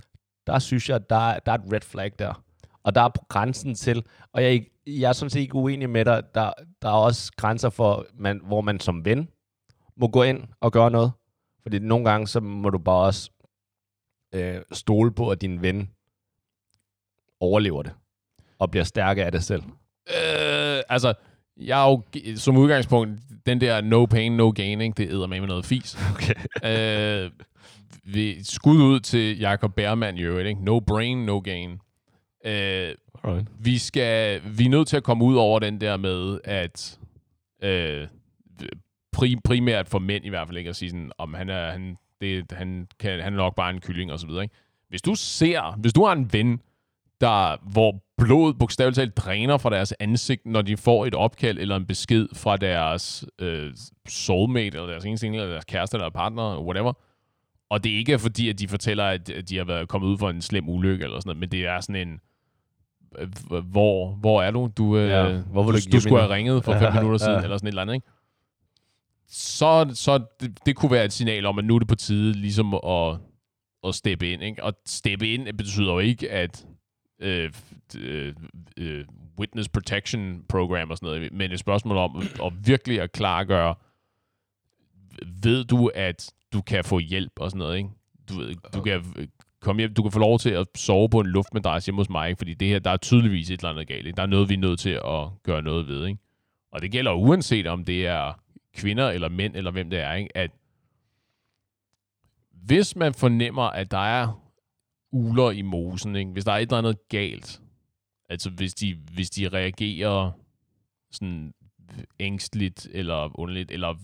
der 0.46 0.58
synes 0.58 0.88
jeg, 0.88 0.96
at 0.96 1.10
der, 1.10 1.16
er- 1.30 1.38
der 1.38 1.52
er 1.52 1.56
et 1.58 1.72
red 1.72 1.80
flag 1.80 2.12
der. 2.18 2.44
Og 2.82 2.94
der 2.94 3.00
er 3.00 3.08
på 3.08 3.24
grænsen 3.28 3.74
til, 3.74 4.04
og 4.32 4.42
jeg, 4.42 4.54
er 4.56 4.60
jeg 4.86 5.08
er 5.08 5.12
sådan 5.12 5.30
set 5.30 5.40
ikke 5.40 5.54
uenig 5.54 5.90
med 5.90 6.04
dig, 6.04 6.22
der, 6.34 6.52
der 6.82 6.88
er 6.88 6.92
også 6.92 7.32
grænser 7.36 7.70
for, 7.70 8.06
man, 8.14 8.40
hvor 8.44 8.60
man 8.60 8.80
som 8.80 9.04
ven 9.04 9.28
må 9.96 10.08
gå 10.08 10.22
ind 10.22 10.44
og 10.60 10.72
gøre 10.72 10.90
noget. 10.90 11.12
Fordi 11.62 11.78
nogle 11.78 12.10
gange, 12.10 12.26
så 12.26 12.40
må 12.40 12.70
du 12.70 12.78
bare 12.78 13.04
også 13.06 13.30
øh, 14.34 14.60
stole 14.72 15.12
på, 15.12 15.30
at 15.30 15.40
din 15.40 15.62
ven 15.62 15.90
overlever 17.40 17.82
det, 17.82 17.92
og 18.58 18.70
bliver 18.70 18.84
stærkere 18.84 19.26
af 19.26 19.32
det 19.32 19.44
selv. 19.44 19.62
Øh, 20.08 20.82
altså, 20.88 21.14
jeg 21.56 21.84
er 21.86 21.90
jo 21.90 22.02
som 22.36 22.56
udgangspunkt, 22.56 23.20
den 23.46 23.60
der 23.60 23.80
no 23.80 24.06
pain, 24.06 24.32
no 24.36 24.50
gain, 24.50 24.80
ikke? 24.80 24.94
det 24.96 25.10
æder 25.12 25.26
med 25.26 25.40
med 25.40 25.48
noget 25.48 25.64
fis. 25.64 25.98
Okay. 26.14 26.34
øh, 27.24 27.30
vi, 28.12 28.44
skud 28.44 28.82
ud 28.82 29.00
til 29.00 29.46
Bermann 29.76 30.18
i 30.18 30.22
øvrigt, 30.22 30.48
ikke? 30.48 30.64
No 30.64 30.80
brain, 30.80 31.18
no 31.18 31.38
gain. 31.38 31.70
Øh, 32.44 32.94
Alright. 33.24 33.48
vi, 33.58 33.78
skal, 33.78 34.40
vi 34.58 34.64
er 34.64 34.68
nødt 34.68 34.88
til 34.88 34.96
at 34.96 35.02
komme 35.02 35.24
ud 35.24 35.36
over 35.36 35.58
den 35.58 35.80
der 35.80 35.96
med, 35.96 36.40
at 36.44 36.98
øh, 37.62 38.06
pri, 39.12 39.36
primært 39.44 39.88
for 39.88 39.98
mænd 39.98 40.24
i 40.24 40.28
hvert 40.28 40.48
fald 40.48 40.58
ikke, 40.58 40.70
at 40.70 40.76
sige 40.76 40.90
sådan, 40.90 41.12
om 41.18 41.34
han 41.34 41.48
er, 41.48 41.70
han, 41.70 41.96
det, 42.20 42.52
han, 42.52 42.88
kan, 43.00 43.20
han 43.20 43.32
er 43.32 43.36
nok 43.36 43.54
bare 43.54 43.70
en 43.70 43.80
kylling 43.80 44.12
og 44.12 44.20
så 44.20 44.26
videre. 44.26 44.42
Ikke? 44.42 44.54
Hvis 44.88 45.02
du 45.02 45.14
ser, 45.14 45.76
hvis 45.76 45.92
du 45.92 46.04
har 46.04 46.12
en 46.12 46.32
ven, 46.32 46.60
der, 47.20 47.56
hvor 47.70 48.02
blodet 48.18 48.58
bogstaveligt 48.58 48.96
talt 48.96 49.16
dræner 49.16 49.58
fra 49.58 49.70
deres 49.70 49.94
ansigt, 50.00 50.46
når 50.46 50.62
de 50.62 50.76
får 50.76 51.06
et 51.06 51.14
opkald 51.14 51.58
eller 51.58 51.76
en 51.76 51.86
besked 51.86 52.28
fra 52.32 52.56
deres 52.56 53.24
øh, 53.38 53.72
soulmate, 54.08 54.78
eller 54.78 54.86
deres 54.86 55.04
eneste 55.04 55.26
eller 55.26 55.46
deres 55.46 55.64
kæreste, 55.64 55.96
eller 55.96 56.10
partner, 56.10 56.60
whatever. 56.60 56.92
Og 57.70 57.84
det 57.84 57.90
ikke 57.90 58.12
er 58.12 58.18
fordi, 58.18 58.48
at 58.48 58.58
de 58.58 58.68
fortæller, 58.68 59.04
at 59.04 59.30
de 59.48 59.56
har 59.56 59.64
været 59.64 59.88
kommet 59.88 60.08
ud 60.08 60.18
for 60.18 60.30
en 60.30 60.42
slem 60.42 60.68
ulykke, 60.68 61.04
eller 61.04 61.20
sådan 61.20 61.28
noget, 61.28 61.40
men 61.40 61.50
det 61.50 61.66
er 61.66 61.80
sådan 61.80 62.08
en, 62.08 62.20
øh, 63.18 63.64
hvor, 63.64 64.10
hvor 64.10 64.42
er 64.42 64.50
du? 64.50 64.70
Du, 64.76 64.96
øh, 64.96 65.08
Ja, 65.08 65.38
hvor 65.38 65.62
vil 65.62 65.74
du, 65.74 65.90
du 65.90 65.96
du, 65.96 66.00
skulle 66.00 66.20
have 66.20 66.34
ringet 66.34 66.64
for 66.64 66.78
fem 66.78 66.92
minutter 66.98 67.18
siden, 67.18 67.44
eller 67.44 67.56
sådan 67.56 67.66
et 67.66 67.70
eller 67.70 67.82
andet, 67.82 67.94
ikke? 67.94 68.06
Så, 69.30 69.90
så 69.94 70.24
det, 70.40 70.66
det 70.66 70.76
kunne 70.76 70.92
være 70.92 71.04
et 71.04 71.12
signal 71.12 71.46
om, 71.46 71.58
at 71.58 71.64
nu 71.64 71.74
er 71.74 71.78
det 71.78 71.88
på 71.88 71.94
tide 71.94 72.32
ligesom 72.32 72.74
at, 72.74 73.18
at 73.86 73.94
steppe 73.94 74.32
ind. 74.32 74.42
Ikke? 74.42 74.64
Og 74.64 74.74
steppe 74.86 75.28
ind 75.34 75.56
betyder 75.58 75.92
jo 75.92 75.98
ikke, 75.98 76.30
at 76.30 76.66
øh, 77.20 77.52
øh, 77.98 78.34
øh, 78.76 79.04
witness 79.38 79.68
protection 79.68 80.44
program 80.48 80.90
og 80.90 80.96
sådan 80.96 81.06
noget, 81.06 81.32
men 81.32 81.52
et 81.52 81.58
spørgsmål 81.58 81.96
om 81.96 82.16
at 82.44 82.52
virkelig 82.66 83.00
at 83.00 83.12
klargøre, 83.12 83.74
ved 85.42 85.64
du, 85.64 85.90
at 85.94 86.32
du 86.52 86.62
kan 86.62 86.84
få 86.84 86.98
hjælp 86.98 87.32
og 87.36 87.50
sådan 87.50 87.58
noget, 87.58 87.76
ikke? 87.76 87.90
Du, 88.28 88.34
ved, 88.34 88.54
du 88.74 88.82
kan 88.82 89.04
komme 89.60 89.80
hjem, 89.80 89.94
du 89.94 90.02
kan 90.02 90.12
få 90.12 90.18
lov 90.18 90.38
til 90.38 90.50
at 90.50 90.66
sove 90.74 91.08
på 91.08 91.20
en 91.20 91.26
luftmadras 91.26 91.86
hjemme 91.86 92.00
hos 92.00 92.10
mig, 92.10 92.28
ikke? 92.28 92.38
fordi 92.38 92.54
det 92.54 92.68
her, 92.68 92.78
der 92.78 92.90
er 92.90 92.96
tydeligvis 92.96 93.50
et 93.50 93.60
eller 93.60 93.70
andet 93.70 93.88
galt. 93.88 94.06
Ikke? 94.06 94.16
Der 94.16 94.22
er 94.22 94.26
noget, 94.26 94.48
vi 94.48 94.54
er 94.54 94.58
nødt 94.58 94.80
til 94.80 94.90
at 94.90 95.42
gøre 95.42 95.62
noget 95.62 95.88
ved. 95.88 96.06
Ikke? 96.06 96.18
Og 96.72 96.82
det 96.82 96.90
gælder 96.90 97.12
uanset 97.12 97.66
om 97.66 97.84
det 97.84 98.06
er 98.06 98.32
kvinder 98.76 99.10
eller 99.10 99.28
mænd, 99.28 99.56
eller 99.56 99.70
hvem 99.70 99.90
det 99.90 99.98
er, 99.98 100.14
ikke? 100.14 100.36
at 100.36 100.50
hvis 102.50 102.96
man 102.96 103.14
fornemmer, 103.14 103.62
at 103.62 103.90
der 103.90 103.98
er 103.98 104.42
uler 105.12 105.50
i 105.50 105.62
mosen, 105.62 106.16
ikke? 106.16 106.30
hvis 106.30 106.44
der 106.44 106.52
er 106.52 106.56
et 106.56 106.62
eller 106.62 106.78
andet 106.78 107.08
galt, 107.08 107.60
altså 108.28 108.50
hvis 108.50 108.74
de, 108.74 108.94
hvis 109.14 109.30
de 109.30 109.48
reagerer 109.48 110.30
sådan 111.10 111.54
ængstligt 112.20 112.88
eller 112.92 113.40
underligt, 113.40 113.70
eller 113.70 113.94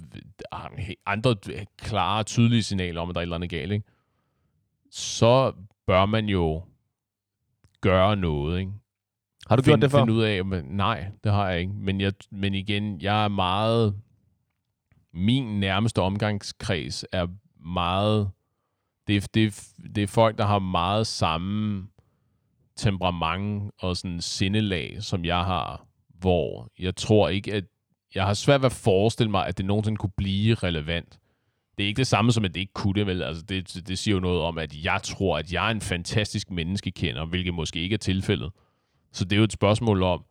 andre 1.07 1.37
klare, 1.79 2.25
tydelige 2.25 2.62
signaler 2.62 3.01
om, 3.01 3.09
at 3.09 3.14
der 3.14 3.20
er 3.20 3.23
et 3.23 3.25
eller 3.25 3.37
andet 3.37 3.51
galt, 3.51 3.73
ikke? 3.73 3.85
så 4.94 5.53
bør 5.87 6.07
man 6.07 6.27
jo 6.27 6.62
gøre 7.81 8.16
noget. 8.16 8.61
Ikke? 8.61 8.73
Har 9.49 9.57
du 9.57 9.62
gjort 9.62 9.75
Find, 9.75 9.83
det 9.83 9.90
før? 9.90 9.99
Finde 9.99 10.12
ud 10.12 10.23
af, 10.23 10.44
men 10.44 10.64
nej, 10.64 11.11
det 11.25 11.33
har 11.33 11.49
jeg 11.51 11.61
ikke. 11.61 11.73
Men, 11.73 12.01
jeg, 12.01 12.12
men 12.31 12.55
igen, 12.55 13.01
jeg 13.01 13.25
er 13.25 13.29
meget... 13.29 13.94
Min 15.12 15.61
nærmeste 15.61 16.03
omgangskreds 16.03 17.05
er 17.12 17.27
meget... 17.66 18.31
Det 19.07 19.16
er, 19.16 19.27
det, 19.35 19.47
er, 19.47 19.73
det 19.94 20.03
er 20.03 20.07
folk, 20.07 20.38
der 20.38 20.44
har 20.44 20.59
meget 20.59 21.07
samme 21.07 21.88
temperament 22.77 23.73
og 23.79 23.97
sådan 23.97 24.20
sindelag, 24.20 25.03
som 25.03 25.25
jeg 25.25 25.44
har, 25.44 25.87
hvor 26.09 26.68
jeg 26.79 26.97
tror 26.97 27.29
ikke, 27.29 27.55
at 27.55 27.64
jeg 28.14 28.27
har 28.27 28.35
svært 28.35 28.61
ved 28.61 28.66
at 28.66 28.72
forestille 28.72 29.31
mig, 29.31 29.46
at 29.46 29.59
det 29.59 29.66
nogensinde 29.66 29.96
kunne 29.96 30.12
blive 30.16 30.55
relevant. 30.55 31.18
Det 31.79 31.85
er 31.85 31.88
ikke 31.88 31.98
det 31.98 32.07
samme 32.07 32.33
som, 32.33 32.44
at 32.44 32.55
det 32.55 32.61
ikke 32.61 32.72
kunne 32.72 32.94
det, 32.94 33.07
vel? 33.07 33.22
Altså, 33.22 33.42
det, 33.42 33.88
det 33.88 33.98
siger 33.98 34.14
jo 34.14 34.20
noget 34.20 34.40
om, 34.40 34.59
at 34.59 34.85
jeg 34.85 35.00
tror, 35.03 35.38
at 35.38 35.53
jeg 35.53 35.66
er 35.66 35.70
en 35.70 35.81
fantastisk 35.81 36.50
menneskekender, 36.50 37.24
hvilket 37.24 37.55
måske 37.55 37.81
ikke 37.81 37.94
er 37.94 37.98
tilfældet. 37.98 38.53
Så 39.12 39.24
det 39.24 39.33
er 39.33 39.38
jo 39.38 39.44
et 39.44 39.53
spørgsmål 39.53 40.03
om, 40.03 40.24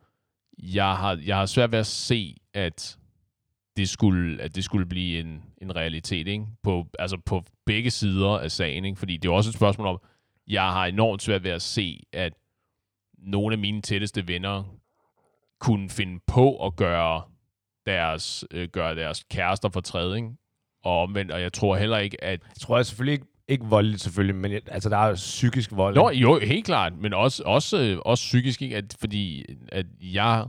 jeg 0.58 0.96
har, 0.96 1.18
jeg 1.26 1.36
har 1.36 1.46
svært 1.46 1.72
ved 1.72 1.78
at 1.78 1.86
se, 1.86 2.36
at 2.54 2.98
det 3.76 3.88
skulle, 3.88 4.42
at 4.42 4.56
det 4.56 4.64
skulle 4.64 4.86
blive 4.86 5.20
en, 5.20 5.42
en 5.62 5.76
realitet, 5.76 6.28
ikke? 6.28 6.46
På, 6.62 6.86
altså 6.98 7.18
på 7.26 7.44
begge 7.66 7.90
sider 7.90 8.28
af 8.28 8.50
sagen, 8.50 8.84
ikke? 8.84 8.98
Fordi 8.98 9.16
det 9.16 9.28
er 9.28 9.32
jo 9.32 9.36
også 9.36 9.50
et 9.50 9.54
spørgsmål 9.54 9.86
om, 9.86 9.98
jeg 10.46 10.62
har 10.62 10.86
enormt 10.86 11.22
svært 11.22 11.44
ved 11.44 11.50
at 11.50 11.62
se, 11.62 12.02
at 12.12 12.32
nogle 13.18 13.52
af 13.52 13.58
mine 13.58 13.82
tætteste 13.82 14.28
venner 14.28 14.64
kunne 15.60 15.90
finde 15.90 16.20
på 16.26 16.66
at 16.66 16.76
gøre 16.76 17.22
deres, 17.86 18.44
øh, 18.50 18.68
gøre 18.68 18.94
deres 18.94 19.24
kærester 19.30 19.68
for 19.68 19.80
træde, 19.80 20.16
ikke? 20.16 20.28
Og 20.84 21.02
omvendt, 21.02 21.32
og 21.32 21.40
jeg 21.40 21.52
tror 21.52 21.76
heller 21.76 21.98
ikke, 21.98 22.24
at 22.24 22.40
Jeg 22.48 22.56
tror 22.60 22.76
jeg 22.76 22.86
selvfølgelig 22.86 23.12
ikke, 23.12 23.26
ikke 23.48 23.64
voldeligt 23.64 24.02
selvfølgelig, 24.02 24.36
men 24.36 24.52
jeg, 24.52 24.60
altså 24.66 24.88
der 24.88 24.96
er 24.96 25.08
jo 25.08 25.14
psykisk 25.14 25.72
vold. 25.72 25.94
Nå, 25.94 26.10
jo, 26.10 26.38
helt 26.38 26.64
klart, 26.64 26.92
men 26.98 27.14
også, 27.14 27.42
også, 27.46 27.82
øh, 27.82 27.98
også 28.04 28.22
psykisk, 28.22 28.62
ikke? 28.62 28.76
At, 28.76 28.96
fordi 29.00 29.44
at 29.68 29.86
jeg, 30.00 30.46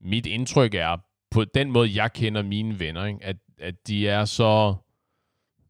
mit 0.00 0.26
indtryk 0.26 0.74
er, 0.74 0.96
på 1.30 1.44
den 1.44 1.70
måde, 1.70 2.02
jeg 2.02 2.12
kender 2.12 2.42
mine 2.42 2.80
venner, 2.80 3.04
ikke? 3.04 3.18
At, 3.22 3.36
at 3.58 3.74
de 3.88 4.08
er 4.08 4.24
så, 4.24 4.74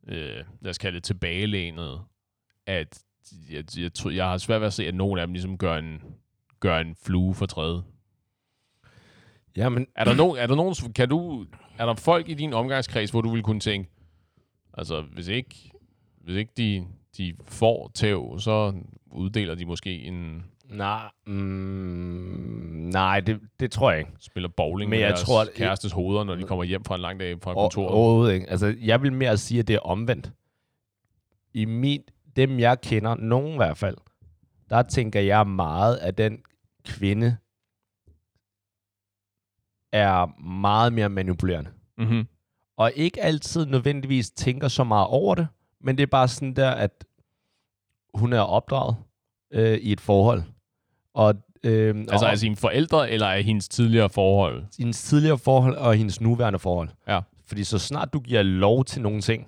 øh, 0.08 0.44
lad 0.60 0.70
os 0.70 0.78
kalde 0.78 0.96
det 0.96 1.04
tilbagelænet, 1.04 2.00
at 2.66 3.02
jeg, 3.50 3.64
jeg, 3.78 3.94
tror, 3.94 4.10
jeg 4.10 4.26
har 4.26 4.38
svært 4.38 4.60
ved 4.60 4.66
at 4.66 4.72
se, 4.72 4.86
at 4.86 4.94
nogen 4.94 5.18
af 5.18 5.26
dem 5.26 5.32
ligesom 5.34 5.58
gør 5.58 5.76
en, 5.76 6.02
gør 6.60 6.78
en 6.78 6.96
flue 7.02 7.34
for 7.34 7.46
træde. 7.46 7.84
Jamen, 9.56 9.86
Er 9.96 10.04
der 10.04 10.14
nogen, 10.14 10.38
er 10.38 10.46
der 10.46 10.54
nogen, 10.56 10.74
kan 10.94 11.08
du, 11.08 11.46
er 11.78 11.86
der 11.86 11.94
folk 11.94 12.28
i 12.28 12.34
din 12.34 12.52
omgangskreds, 12.52 13.10
hvor 13.10 13.20
du 13.20 13.28
ville 13.30 13.42
kunne 13.42 13.60
tænke, 13.60 13.90
altså 14.74 15.04
hvis 15.12 15.28
ikke, 15.28 15.70
hvis 16.24 16.36
ikke 16.36 16.52
de, 16.56 16.86
de 17.18 17.34
får 17.46 17.90
tæv, 17.94 18.38
så 18.38 18.72
uddeler 19.12 19.54
de 19.54 19.64
måske 19.66 19.98
en 20.02 20.42
nej, 20.70 21.02
mm, 21.26 21.32
nej 22.92 23.20
det, 23.20 23.40
det 23.60 23.70
tror 23.70 23.90
jeg 23.90 23.98
ikke. 23.98 24.10
spiller 24.20 24.48
bowling 24.56 24.88
Men 24.90 24.96
med 24.96 24.98
jeg 25.00 25.08
deres 25.08 25.22
tror, 25.22 25.40
at- 25.40 25.48
kærestes 25.56 25.92
hoveder, 25.92 26.24
når 26.24 26.34
de 26.34 26.42
kommer 26.42 26.64
hjem 26.64 26.84
fra 26.84 26.94
en 26.94 27.00
lang 27.00 27.20
dag 27.20 27.42
fra 27.42 27.54
kontoret. 27.54 27.90
Overhovedet 27.94 28.34
ikke. 28.34 28.50
Altså, 28.50 28.74
jeg 28.80 29.02
vil 29.02 29.12
mere 29.12 29.36
sige, 29.36 29.58
at 29.60 29.68
det 29.68 29.74
er 29.74 29.80
omvendt. 29.80 30.32
I 31.54 31.64
min, 31.64 32.02
dem, 32.36 32.58
jeg 32.58 32.80
kender, 32.80 33.14
nogen 33.14 33.52
i 33.52 33.56
hvert 33.56 33.76
fald, 33.76 33.96
der 34.70 34.82
tænker 34.82 35.20
jeg 35.20 35.46
meget, 35.46 35.96
at 35.96 36.18
den 36.18 36.38
kvinde 36.84 37.36
er 39.92 40.40
meget 40.42 40.92
mere 40.92 41.08
manipulerende. 41.08 41.70
Mm-hmm. 41.98 42.26
Og 42.76 42.92
ikke 42.94 43.22
altid 43.22 43.66
nødvendigvis 43.66 44.30
tænker 44.30 44.68
så 44.68 44.84
meget 44.84 45.06
over 45.06 45.34
det, 45.34 45.48
men 45.80 45.96
det 45.96 46.02
er 46.02 46.06
bare 46.06 46.28
sådan 46.28 46.54
der, 46.54 46.70
at 46.70 47.04
hun 48.14 48.32
er 48.32 48.40
opdraget 48.40 48.96
øh, 49.52 49.78
i 49.78 49.92
et 49.92 50.00
forhold. 50.00 50.42
Og, 51.14 51.34
øh, 51.64 51.96
Altså 51.98 52.26
og 52.26 52.32
af 52.32 52.38
sine 52.38 52.56
forældre, 52.56 53.10
eller 53.10 53.26
af 53.26 53.42
hendes 53.42 53.68
tidligere 53.68 54.08
forhold? 54.08 54.64
hendes 54.78 55.02
tidligere 55.02 55.38
forhold 55.38 55.76
og 55.76 55.94
hendes 55.94 56.20
nuværende 56.20 56.58
forhold. 56.58 56.88
Ja. 57.08 57.20
Fordi 57.46 57.64
så 57.64 57.78
snart 57.78 58.12
du 58.12 58.20
giver 58.20 58.42
lov 58.42 58.84
til 58.84 59.02
nogle 59.02 59.20
ting, 59.20 59.46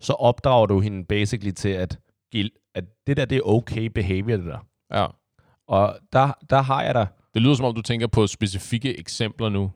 så 0.00 0.12
opdrager 0.12 0.66
du 0.66 0.80
hende 0.80 1.04
basically 1.04 1.50
til, 1.52 1.68
at, 1.68 1.98
at 2.74 2.84
det 3.06 3.16
der, 3.16 3.24
det 3.24 3.38
er 3.38 3.42
okay 3.42 3.86
behavior, 3.86 4.36
det 4.36 4.46
der. 4.46 4.66
Ja. 4.94 5.06
Og 5.66 5.98
der, 6.12 6.32
der 6.50 6.62
har 6.62 6.82
jeg 6.82 6.94
da, 6.94 7.06
Det 7.34 7.42
lyder 7.42 7.54
som 7.54 7.64
om, 7.66 7.74
du 7.74 7.82
tænker 7.82 8.06
på 8.06 8.26
specifikke 8.26 8.98
eksempler 8.98 9.48
nu. 9.48 9.72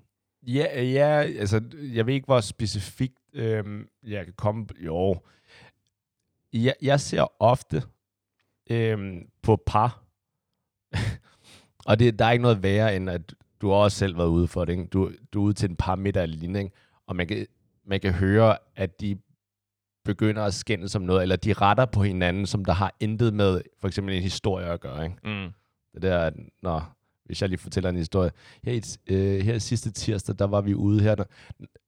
ja, 0.46 0.82
ja, 0.82 1.22
altså, 1.22 1.60
jeg 1.94 2.06
ved 2.06 2.14
ikke, 2.14 2.24
hvor 2.24 2.40
specifikt 2.40 3.18
øhm, 3.32 3.88
jeg 4.02 4.24
kan 4.24 4.34
komme, 4.36 4.66
jo. 4.78 5.16
Jeg, 6.52 6.74
jeg 6.82 7.00
ser 7.00 7.42
ofte 7.42 7.82
øhm, 8.70 9.28
på 9.42 9.62
par, 9.66 10.02
og 11.88 11.98
det, 11.98 12.18
der 12.18 12.24
er 12.24 12.30
ikke 12.30 12.42
noget 12.42 12.62
værre, 12.62 12.96
end 12.96 13.10
at 13.10 13.34
du 13.60 13.68
har 13.68 13.76
også 13.76 13.98
selv 13.98 14.18
været 14.18 14.28
ude 14.28 14.48
for 14.48 14.64
det, 14.64 14.72
ikke? 14.72 14.86
Du, 14.86 15.10
du 15.32 15.40
er 15.40 15.44
ude 15.44 15.54
til 15.54 15.70
en 15.70 15.76
par 15.76 15.94
middag 15.94 16.22
eller 16.22 16.36
lignende, 16.36 16.60
ikke? 16.60 16.76
og 17.06 17.16
man 17.16 17.26
kan, 17.26 17.46
man 17.86 18.00
kan 18.00 18.12
høre, 18.12 18.58
at 18.76 19.00
de 19.00 19.18
begynder 20.04 20.44
at 20.44 20.54
skændes 20.54 20.94
om 20.94 21.02
noget, 21.02 21.22
eller 21.22 21.36
de 21.36 21.52
retter 21.52 21.86
på 21.86 22.02
hinanden, 22.02 22.46
som 22.46 22.64
der 22.64 22.72
har 22.72 22.94
intet 23.00 23.34
med 23.34 23.60
for 23.80 23.88
eksempel 23.88 24.14
en 24.14 24.22
historie 24.22 24.66
at 24.66 24.80
gøre. 24.80 25.04
Ikke? 25.04 25.16
Mm. 25.24 25.52
Det 25.94 26.02
der, 26.02 26.18
at, 26.18 26.34
nå, 26.62 26.80
hvis 27.26 27.40
jeg 27.42 27.48
lige 27.48 27.58
fortæller 27.58 27.90
en 27.90 27.96
historie. 27.96 28.30
Her, 28.64 28.72
i, 28.72 28.82
øh, 29.14 29.40
her 29.44 29.58
sidste 29.58 29.92
tirsdag, 29.92 30.34
der 30.38 30.44
var 30.46 30.60
vi 30.60 30.74
ude 30.74 31.02
her. 31.02 31.14
Der, 31.14 31.24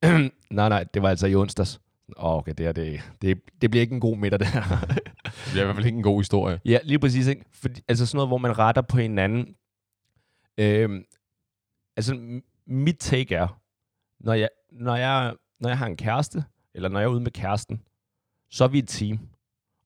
nej, 0.54 0.68
nej, 0.68 0.84
det 0.94 1.02
var 1.02 1.08
altså 1.08 1.26
i 1.26 1.34
onsdags. 1.34 1.80
Åh, 2.16 2.34
okay, 2.34 2.52
det, 2.58 2.66
her, 2.66 2.72
det, 2.72 3.00
det, 3.22 3.40
det 3.62 3.70
bliver 3.70 3.80
ikke 3.80 3.94
en 3.94 4.00
god 4.00 4.16
middag, 4.16 4.38
det 4.38 4.46
her. 4.46 4.62
Det 5.52 5.56
er 5.56 5.60
i 5.60 5.64
hvert 5.64 5.76
fald 5.76 5.86
ikke 5.86 5.96
en 5.96 6.02
god 6.02 6.20
historie. 6.20 6.60
ja, 6.64 6.78
lige 6.84 6.98
præcis. 6.98 7.26
Ikke? 7.26 7.44
Fordi, 7.52 7.80
altså 7.88 8.06
sådan 8.06 8.16
noget, 8.16 8.28
hvor 8.28 8.38
man 8.38 8.58
retter 8.58 8.82
på 8.82 8.96
hinanden. 8.96 9.54
Øhm, 10.58 11.04
altså, 11.96 12.40
mit 12.66 12.96
take 12.98 13.34
er, 13.34 13.60
når 14.20 14.32
jeg, 14.32 14.48
når, 14.72 14.96
jeg, 14.96 15.34
når 15.60 15.68
jeg 15.68 15.78
har 15.78 15.86
en 15.86 15.96
kæreste, 15.96 16.44
eller 16.74 16.88
når 16.88 17.00
jeg 17.00 17.06
er 17.06 17.10
ude 17.10 17.20
med 17.20 17.30
kæresten, 17.30 17.82
så 18.50 18.64
er 18.64 18.68
vi 18.68 18.78
et 18.78 18.88
team. 18.88 19.18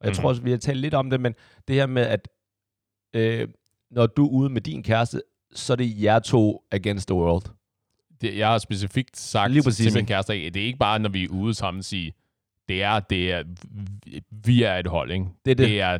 Og 0.00 0.06
jeg 0.06 0.10
Mhm. 0.10 0.14
tror 0.14 0.28
også, 0.28 0.42
vi 0.42 0.50
har 0.50 0.58
talt 0.58 0.80
lidt 0.80 0.94
om 0.94 1.10
det, 1.10 1.20
men 1.20 1.34
det 1.68 1.76
her 1.76 1.86
med, 1.86 2.02
at 2.02 2.28
øh, 3.14 3.48
når 3.90 4.06
du 4.06 4.26
er 4.26 4.30
ude 4.30 4.50
med 4.50 4.60
din 4.60 4.82
kæreste, 4.82 5.22
så 5.54 5.72
er 5.72 5.76
det 5.76 6.02
jer 6.02 6.18
to 6.18 6.64
against 6.72 7.08
the 7.08 7.14
world. 7.14 7.42
Det, 8.20 8.38
jeg 8.38 8.48
har 8.48 8.58
specifikt 8.58 9.16
sagt 9.16 9.52
Lige 9.52 9.62
præcis, 9.62 9.86
til 9.86 9.94
min 9.94 10.06
kæreste, 10.06 10.32
det 10.32 10.56
er 10.56 10.66
ikke 10.66 10.78
bare, 10.78 10.98
når 10.98 11.08
vi 11.08 11.24
er 11.24 11.28
ude 11.28 11.54
sammen 11.54 11.82
sige, 11.82 12.12
det 12.68 12.82
er, 12.82 13.00
det 13.00 13.32
er, 13.32 13.42
vi 14.44 14.62
er 14.62 14.74
et 14.74 14.86
hold, 14.86 15.10
ikke? 15.10 15.26
Det 15.44 15.50
er 15.50 15.54
det. 15.54 15.68
det 15.68 15.80
er, 15.80 15.98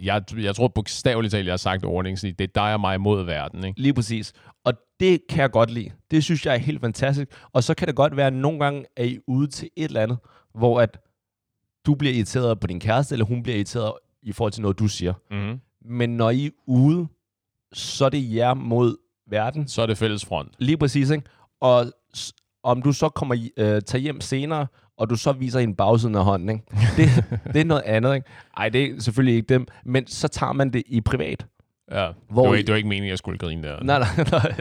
jeg, 0.00 0.22
jeg 0.36 0.54
tror 0.54 0.68
bogstaveligt 0.68 1.32
talt, 1.32 1.46
jeg 1.46 1.52
har 1.52 1.56
sagt 1.56 1.84
ordning, 1.84 2.20
det 2.20 2.40
er 2.40 2.46
dig 2.46 2.74
og 2.74 2.80
mig 2.80 3.00
mod 3.00 3.24
verden, 3.24 3.64
ikke? 3.64 3.80
Lige 3.80 3.94
præcis. 3.94 4.32
Og 4.64 4.72
det 5.00 5.20
kan 5.28 5.40
jeg 5.40 5.50
godt 5.50 5.70
lide. 5.70 5.90
Det 6.10 6.24
synes 6.24 6.46
jeg 6.46 6.54
er 6.54 6.58
helt 6.58 6.80
fantastisk. 6.80 7.28
Og 7.52 7.64
så 7.64 7.74
kan 7.74 7.88
det 7.88 7.96
godt 7.96 8.16
være, 8.16 8.26
at 8.26 8.32
nogle 8.32 8.58
gange 8.58 8.84
er 8.96 9.04
I 9.04 9.18
ude 9.26 9.46
til 9.46 9.70
et 9.76 9.84
eller 9.84 10.02
andet, 10.02 10.18
hvor 10.54 10.80
at 10.80 10.98
du 11.86 11.94
bliver 11.94 12.14
irriteret 12.14 12.60
på 12.60 12.66
din 12.66 12.80
kæreste, 12.80 13.14
eller 13.14 13.26
hun 13.26 13.42
bliver 13.42 13.56
irriteret 13.56 13.92
i 14.22 14.32
forhold 14.32 14.52
til 14.52 14.62
noget, 14.62 14.78
du 14.78 14.88
siger. 14.88 15.12
Mm-hmm. 15.30 15.60
Men 15.84 16.16
når 16.16 16.30
I 16.30 16.46
er 16.46 16.50
ude, 16.66 17.06
så 17.72 18.04
er 18.04 18.08
det 18.08 18.34
jer 18.34 18.54
mod 18.54 18.96
verden. 19.30 19.68
Så 19.68 19.82
er 19.82 19.86
det 19.86 19.98
fælles 19.98 20.24
front. 20.24 20.48
Lige 20.58 20.76
præcis, 20.76 21.10
ikke? 21.10 21.24
Og 21.60 21.92
om 22.62 22.82
du 22.82 22.92
så 22.92 23.08
kommer 23.08 23.48
øh, 23.56 23.82
tager 23.82 23.98
hjem 24.02 24.20
senere, 24.20 24.66
og 24.98 25.10
du 25.10 25.16
så 25.16 25.32
viser 25.32 25.60
en 25.60 25.74
bagsiden 25.76 26.14
af 26.14 26.24
hånden, 26.24 26.48
ikke? 26.48 26.64
Det, 26.96 27.24
det 27.52 27.60
er 27.60 27.64
noget 27.64 27.82
andet, 27.82 28.14
ikke? 28.14 28.26
Ej, 28.56 28.68
det 28.68 28.84
er 28.84 29.00
selvfølgelig 29.00 29.36
ikke 29.36 29.48
dem, 29.54 29.66
men 29.84 30.06
så 30.06 30.28
tager 30.28 30.52
man 30.52 30.72
det 30.72 30.82
i 30.86 31.00
privat. 31.00 31.46
Ja. 31.90 32.10
Hvor 32.30 32.42
det, 32.42 32.48
var, 32.50 32.54
I- 32.54 32.58
ikke- 32.58 32.66
det 32.66 32.72
var 32.72 32.76
ikke 32.76 32.88
meningen, 32.88 33.06
at 33.08 33.10
jeg 33.10 33.18
skulle 33.18 33.38
grine 33.38 33.68
der. 33.68 33.82
Nej, 33.82 33.98
nej, 33.98 34.26
nej. 34.32 34.56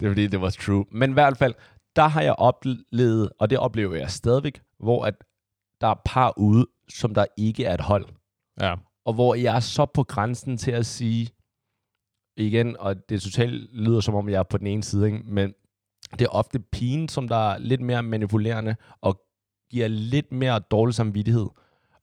det 0.00 0.06
er 0.06 0.10
fordi, 0.10 0.26
det 0.26 0.40
var 0.40 0.50
true. 0.50 0.84
Men 0.92 1.10
i 1.10 1.12
hvert 1.12 1.36
fald, 1.36 1.54
der 1.96 2.08
har 2.08 2.22
jeg 2.22 2.32
oplevet, 2.38 3.30
og 3.40 3.50
det 3.50 3.58
oplever 3.58 3.96
jeg 3.96 4.10
stadigvæk, 4.10 4.60
hvor 4.80 5.04
at 5.04 5.14
der 5.80 5.86
er 5.86 6.00
par 6.04 6.34
ude, 6.38 6.66
som 6.88 7.14
der 7.14 7.24
ikke 7.38 7.64
er 7.64 7.74
et 7.74 7.80
hold. 7.80 8.06
Ja. 8.60 8.74
Og 9.06 9.14
hvor 9.14 9.34
jeg 9.34 9.56
er 9.56 9.60
så 9.60 9.86
på 9.94 10.02
grænsen 10.02 10.56
til 10.56 10.70
at 10.70 10.86
sige, 10.86 11.28
igen, 12.36 12.76
og 12.78 13.08
det 13.08 13.22
totalt 13.22 13.74
lyder 13.74 14.00
som 14.00 14.14
om, 14.14 14.28
jeg 14.28 14.38
er 14.38 14.42
på 14.42 14.58
den 14.58 14.66
ene 14.66 14.82
side, 14.82 15.06
ikke? 15.06 15.18
men 15.24 15.54
det 16.12 16.20
er 16.20 16.28
ofte 16.28 16.58
pigen, 16.58 17.08
som 17.08 17.28
der 17.28 17.50
er 17.52 17.58
lidt 17.58 17.80
mere 17.80 18.02
manipulerende, 18.02 18.76
og 19.00 19.22
giver 19.70 19.88
lidt 19.88 20.32
mere 20.32 20.58
dårlig 20.58 20.94
samvittighed. 20.94 21.46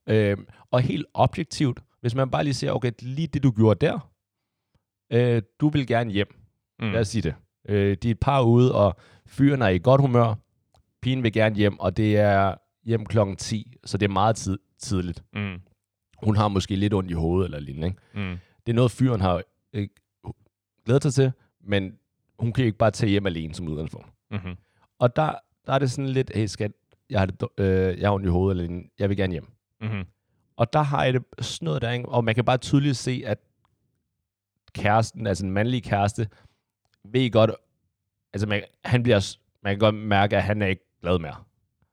Øh, 0.10 0.38
og 0.72 0.82
helt 0.82 1.06
objektivt, 1.14 1.80
hvis 2.02 2.16
man 2.16 2.30
bare 2.30 2.44
lige 2.44 2.54
ser, 2.54 2.72
okay, 2.72 2.92
lige 3.00 3.28
det 3.28 3.44
du 3.44 3.52
gjorde 3.52 3.86
der, 3.86 4.12
øh, 5.12 5.42
du 5.60 5.70
vil 5.70 5.88
gerne 5.88 6.12
hjem. 6.12 6.28
Mm. 6.80 6.92
Lad 6.92 7.02
os 7.02 7.08
sige 7.08 7.22
det. 7.22 7.36
Øh, 7.70 7.98
de 8.04 8.08
er 8.08 8.12
et 8.12 8.20
par 8.20 8.42
ude, 8.42 8.76
og 8.76 8.96
fyren 9.28 9.62
er 9.62 9.68
i 9.68 9.78
godt 9.78 10.02
humør. 10.02 10.36
Pigen 11.02 11.24
vil 11.24 11.34
gerne 11.34 11.56
hjem, 11.56 11.80
og 11.80 11.98
det 11.98 12.18
er 12.18 12.56
hjem 12.84 13.06
klokken 13.06 13.36
10, 13.36 13.74
så 13.86 13.98
det 13.98 14.06
er 14.06 14.14
meget 14.14 14.36
tid, 14.36 14.58
tidligt. 14.80 15.24
Mm. 15.34 15.62
Hun 16.24 16.36
har 16.36 16.48
måske 16.48 16.76
lidt 16.76 16.94
ondt 16.94 17.12
i 17.12 17.14
hovedet 17.14 17.46
eller 17.46 17.60
lignende. 17.60 17.88
Ikke? 17.88 18.00
Mm. 18.14 18.38
Det 18.66 18.72
er 18.72 18.76
noget, 18.76 18.92
fyren 18.92 19.22
har 19.22 19.42
øh, 19.74 19.88
glædet 20.88 21.04
sig 21.04 21.14
til, 21.14 21.32
men 21.62 21.94
hun 22.40 22.54
kan 22.54 22.66
ikke 22.66 22.78
bare 22.78 22.92
tage 22.92 23.10
hjem 23.10 23.26
alene 23.26 23.54
som 23.54 23.68
udgangspunkt. 23.68 24.08
Mm-hmm. 24.32 24.56
Og 25.00 25.16
der, 25.16 25.34
der 25.66 25.74
er 25.74 25.80
det 25.80 25.92
sådan 25.92 26.10
lidt, 26.10 26.32
hey 26.36 26.46
skat, 26.46 26.72
jeg 27.10 27.20
har, 27.20 27.26
det, 27.26 27.48
øh, 27.58 28.00
jeg 28.00 28.08
har 28.08 28.14
ondt 28.14 28.26
i 28.26 28.30
hovedet, 28.30 28.58
lignende. 28.58 28.90
jeg 29.00 29.10
vil 29.10 29.18
gerne 29.18 29.32
hjem. 29.32 29.48
Mm-hmm. 29.82 30.04
Og 30.56 30.74
der 30.74 30.82
har 30.82 31.04
jeg 31.04 31.14
det 31.14 31.24
sådan 31.42 31.66
noget 31.66 31.82
der, 31.82 31.92
ikke? 31.92 32.10
og 32.10 32.24
man 32.24 32.36
kan 32.36 32.46
bare 32.46 32.58
tydeligt 32.58 32.98
se, 32.98 33.24
at 33.26 33.38
kæresten, 34.74 35.28
altså 35.28 35.46
en 35.46 35.52
mandlig 35.52 35.84
kæreste, 35.84 36.28
ved 37.04 37.32
godt, 37.32 37.52
altså 38.34 38.48
man, 38.48 38.64
han 38.84 39.04
bliver, 39.04 39.38
man 39.64 39.74
kan 39.74 39.80
godt 39.80 39.96
mærke, 39.96 40.38
at 40.38 40.44
han 40.44 40.62
er 40.62 40.68
ikke 40.68 40.86
glad 41.02 41.20
mere. 41.20 41.36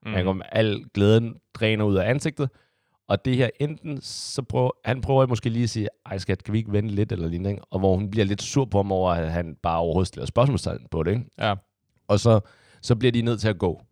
Mm. 0.03 0.11
Man 0.11 0.14
kan 0.14 0.24
godt, 0.24 0.47
al 0.53 0.84
glæden 0.95 1.36
dræner 1.55 1.84
ud 1.84 1.97
af 1.97 2.11
ansigtet, 2.11 2.51
og 3.09 3.24
det 3.24 3.36
her 3.36 3.50
enten, 3.61 4.00
så 4.02 4.42
prøver, 4.42 4.70
han 4.84 5.00
prøver 5.00 5.26
måske 5.26 5.50
lige 5.50 5.62
at 5.62 5.70
sige, 5.70 5.88
ej 6.07 6.18
skat, 6.18 6.44
kan 6.44 6.52
vi 6.52 6.59
ikke 6.59 6.72
vente 6.72 6.94
lidt 6.94 7.12
eller 7.12 7.28
lignende, 7.28 7.62
og 7.70 7.78
hvor 7.78 7.96
hun 7.96 8.11
bliver 8.11 8.24
lidt 8.26 8.42
sur 8.42 8.64
på 8.64 8.78
ham 8.78 8.92
over, 8.92 9.11
at 9.12 9.32
han 9.32 9.57
bare 9.62 9.78
overhovedet 9.78 10.09
stiller 10.09 10.26
spørgsmålstegn 10.26 10.86
på 10.90 11.02
det, 11.02 11.11
ikke? 11.11 11.24
Ja. 11.38 11.55
og 12.09 12.20
så, 12.20 12.40
så 12.82 12.96
bliver 12.96 13.12
de 13.12 13.22
nødt 13.22 13.40
til 13.40 13.48
at 13.48 13.59
gå. 13.59 13.82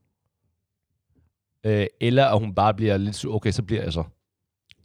Øh, 1.67 1.87
eller 2.01 2.27
at 2.27 2.39
hun 2.39 2.55
bare 2.55 2.75
bliver 2.75 2.97
lidt 2.97 3.17
sur, 3.17 3.35
okay, 3.35 3.51
så 3.51 3.63
bliver 3.63 3.83
jeg 3.83 3.93
så. 3.93 4.05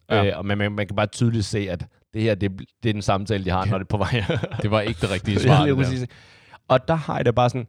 Ja. 0.10 0.16
Ja. 0.16 0.32
Øh, 0.32 0.38
og 0.38 0.46
man, 0.46 0.58
man, 0.58 0.72
man 0.72 0.88
kan 0.88 0.96
bare 0.96 1.08
tydeligt 1.08 1.46
se, 1.46 1.60
at 1.60 1.88
det 2.14 2.22
her, 2.22 2.36
det, 2.36 2.60
det 2.84 2.90
er 2.90 2.94
den 2.94 3.02
samtale, 3.02 3.46
de 3.46 3.50
har, 3.50 3.66
når 3.66 3.78
det 3.78 3.86
er 3.86 3.90
på 3.90 3.98
vej. 3.98 4.24
Det 4.62 4.72
var 4.72 4.82
ikke 4.82 5.02
det 5.02 5.12
rigtige 5.12 5.36
Ja, 5.40 5.40
svar. 5.42 5.66
det 5.66 5.76
præcis. 5.76 6.08
Og 6.68 6.88
der 6.88 6.94
har 6.96 7.16
jeg 7.16 7.26
det 7.26 7.36
bare 7.36 7.50
sådan, 7.50 7.68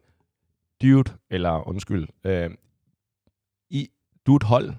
dude, 0.81 1.03
eller 1.29 1.67
undskyld, 1.67 2.07
øh, 2.23 2.49
i, 3.69 3.89
du 4.25 4.31
er 4.31 4.35
et 4.35 4.43
hold, 4.43 4.73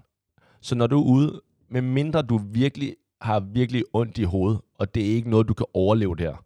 så 0.60 0.74
når 0.74 0.86
du 0.86 0.98
er 1.00 1.04
ude, 1.04 1.40
med 1.70 1.82
mindre 1.82 2.22
du 2.22 2.40
virkelig 2.52 2.94
har 3.20 3.40
virkelig 3.40 3.84
ondt 3.92 4.18
i 4.18 4.22
hovedet, 4.22 4.60
og 4.74 4.94
det 4.94 5.10
er 5.10 5.14
ikke 5.14 5.30
noget, 5.30 5.48
du 5.48 5.54
kan 5.54 5.66
overleve 5.74 6.16
der, 6.16 6.44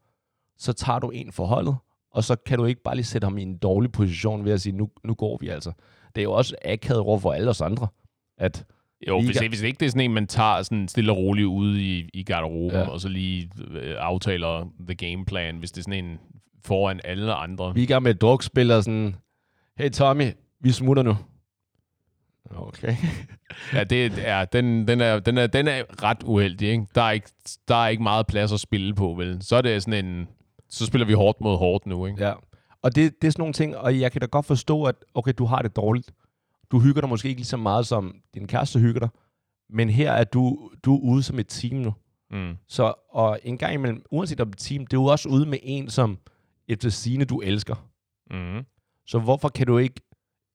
så 0.59 0.73
tager 0.73 0.99
du 0.99 1.11
en 1.11 1.33
for 1.33 1.47
holdet, 1.47 1.77
og 2.11 2.25
så 2.25 2.37
kan 2.37 2.59
du 2.59 2.65
ikke 2.65 2.83
bare 2.83 2.95
lige 2.95 3.05
sætte 3.05 3.25
ham 3.25 3.39
i 3.39 3.43
en 3.43 3.59
dårlig 3.59 3.93
position 3.93 4.45
ved 4.45 4.53
at 4.53 4.61
sige, 4.61 4.77
nu, 4.77 4.91
nu 5.05 5.15
går 5.15 5.39
vi 5.41 5.49
altså. 5.49 5.73
Det 6.15 6.21
er 6.21 6.25
jo 6.25 6.33
også 6.33 6.57
akavet 6.65 7.01
over 7.01 7.19
for 7.19 7.33
alle 7.33 7.51
os 7.51 7.61
andre, 7.61 7.89
at 8.39 8.65
Jo, 9.09 9.19
Vi 9.19 9.27
hvis, 9.27 9.39
hvis 9.39 9.63
ikke 9.63 9.81
det 9.81 9.87
er 9.87 9.91
sådan 9.91 10.01
en, 10.01 10.15
man 10.15 10.27
tager 10.27 10.63
sådan 10.63 10.89
stille 10.89 11.13
og 11.13 11.19
roligt 11.19 11.47
ude 11.47 11.83
i, 11.83 12.11
i 12.15 12.23
garderoben, 12.23 12.79
ja. 12.79 12.89
og 12.89 13.01
så 13.01 13.09
lige 13.09 13.51
øh, 13.71 13.95
aftaler 13.99 14.69
the 14.89 14.95
game 14.95 15.25
plan, 15.25 15.57
hvis 15.57 15.73
det 15.73 15.79
er 15.79 15.83
sådan 15.83 16.05
en 16.05 16.19
foran 16.65 17.01
alle 17.05 17.35
andre. 17.35 17.75
vi 17.75 17.81
er 17.81 17.85
i 17.85 17.87
gang 17.87 18.03
med 18.03 18.11
et 18.11 18.21
drukspil, 18.21 18.71
og 18.71 18.85
sådan, 18.85 19.17
hey 19.79 19.91
Tommy, 19.91 20.31
vi 20.61 20.73
smutter 20.73 21.03
nu. 21.03 21.17
Okay. 22.51 22.97
Ja, 23.73 23.85
det 23.85 24.13
er, 24.29 24.45
den, 24.45 24.89
den, 24.89 25.01
er, 25.01 25.19
den, 25.19 25.39
er, 25.39 25.47
den 25.47 25.69
er 25.69 26.03
ret 26.03 26.23
uheldig, 26.25 26.69
ikke? 26.69 26.87
Der 26.95 27.03
er 27.03 27.11
ikke, 27.11 27.31
der 27.69 27.75
er 27.75 27.89
ikke 27.89 28.03
meget 28.03 28.27
plads 28.27 28.53
at 28.53 28.61
spille 28.61 28.95
på, 28.95 29.15
vel? 29.15 29.43
Så 29.43 29.57
er 29.57 29.63
det 29.63 29.83
sådan 29.83 30.07
en... 30.07 30.29
Så 30.69 30.87
spiller 30.87 31.07
vi 31.07 31.13
hårdt 31.13 31.41
mod 31.41 31.57
hårdt 31.57 31.87
nu, 31.87 32.07
ikke? 32.07 32.25
Ja, 32.25 32.33
og 32.83 32.95
det, 32.95 33.23
det 33.23 33.29
er 33.29 33.33
sådan 33.33 33.41
nogle 33.41 33.53
ting, 33.53 33.77
og 33.77 34.01
jeg 34.01 34.13
kan 34.13 34.21
da 34.21 34.27
godt 34.27 34.47
forstå, 34.47 34.85
at 34.85 34.95
okay, 35.15 35.33
du 35.39 35.45
har 35.45 35.63
det 35.63 35.77
dårligt. 35.77 36.13
Du 36.71 36.81
hygger 36.81 37.01
dig 37.01 37.09
måske 37.11 37.29
ikke 37.29 37.41
lige 37.41 37.47
så 37.47 37.57
meget, 37.57 37.87
som 37.87 38.15
din 38.35 38.47
kæreste 38.47 38.79
hygger 38.81 39.01
dig. 39.01 39.09
Men 39.71 39.91
her 39.91 40.13
er 40.13 40.25
du, 40.25 40.71
du 40.85 40.97
er 40.97 41.01
ude 41.01 41.23
som 41.23 41.39
et 41.39 41.49
team 41.49 41.77
nu. 41.77 41.95
Mm. 42.31 42.55
Så, 42.69 42.93
og 43.11 43.39
en 43.45 43.59
gang 43.59 43.75
imellem, 43.75 44.03
uanset 44.11 44.41
om 44.41 44.49
et 44.49 44.59
team, 44.59 44.87
det 44.87 44.97
er 44.97 45.01
jo 45.01 45.05
også 45.05 45.29
ude 45.29 45.47
med 45.47 45.59
en, 45.63 45.91
som 45.91 46.19
efter 46.69 46.91
sine 46.91 47.25
du 47.25 47.41
elsker. 47.41 47.89
Mm. 48.31 48.65
Så 49.07 49.19
hvorfor 49.19 49.49
kan 49.49 49.67
du 49.67 49.79
ikke 49.79 50.01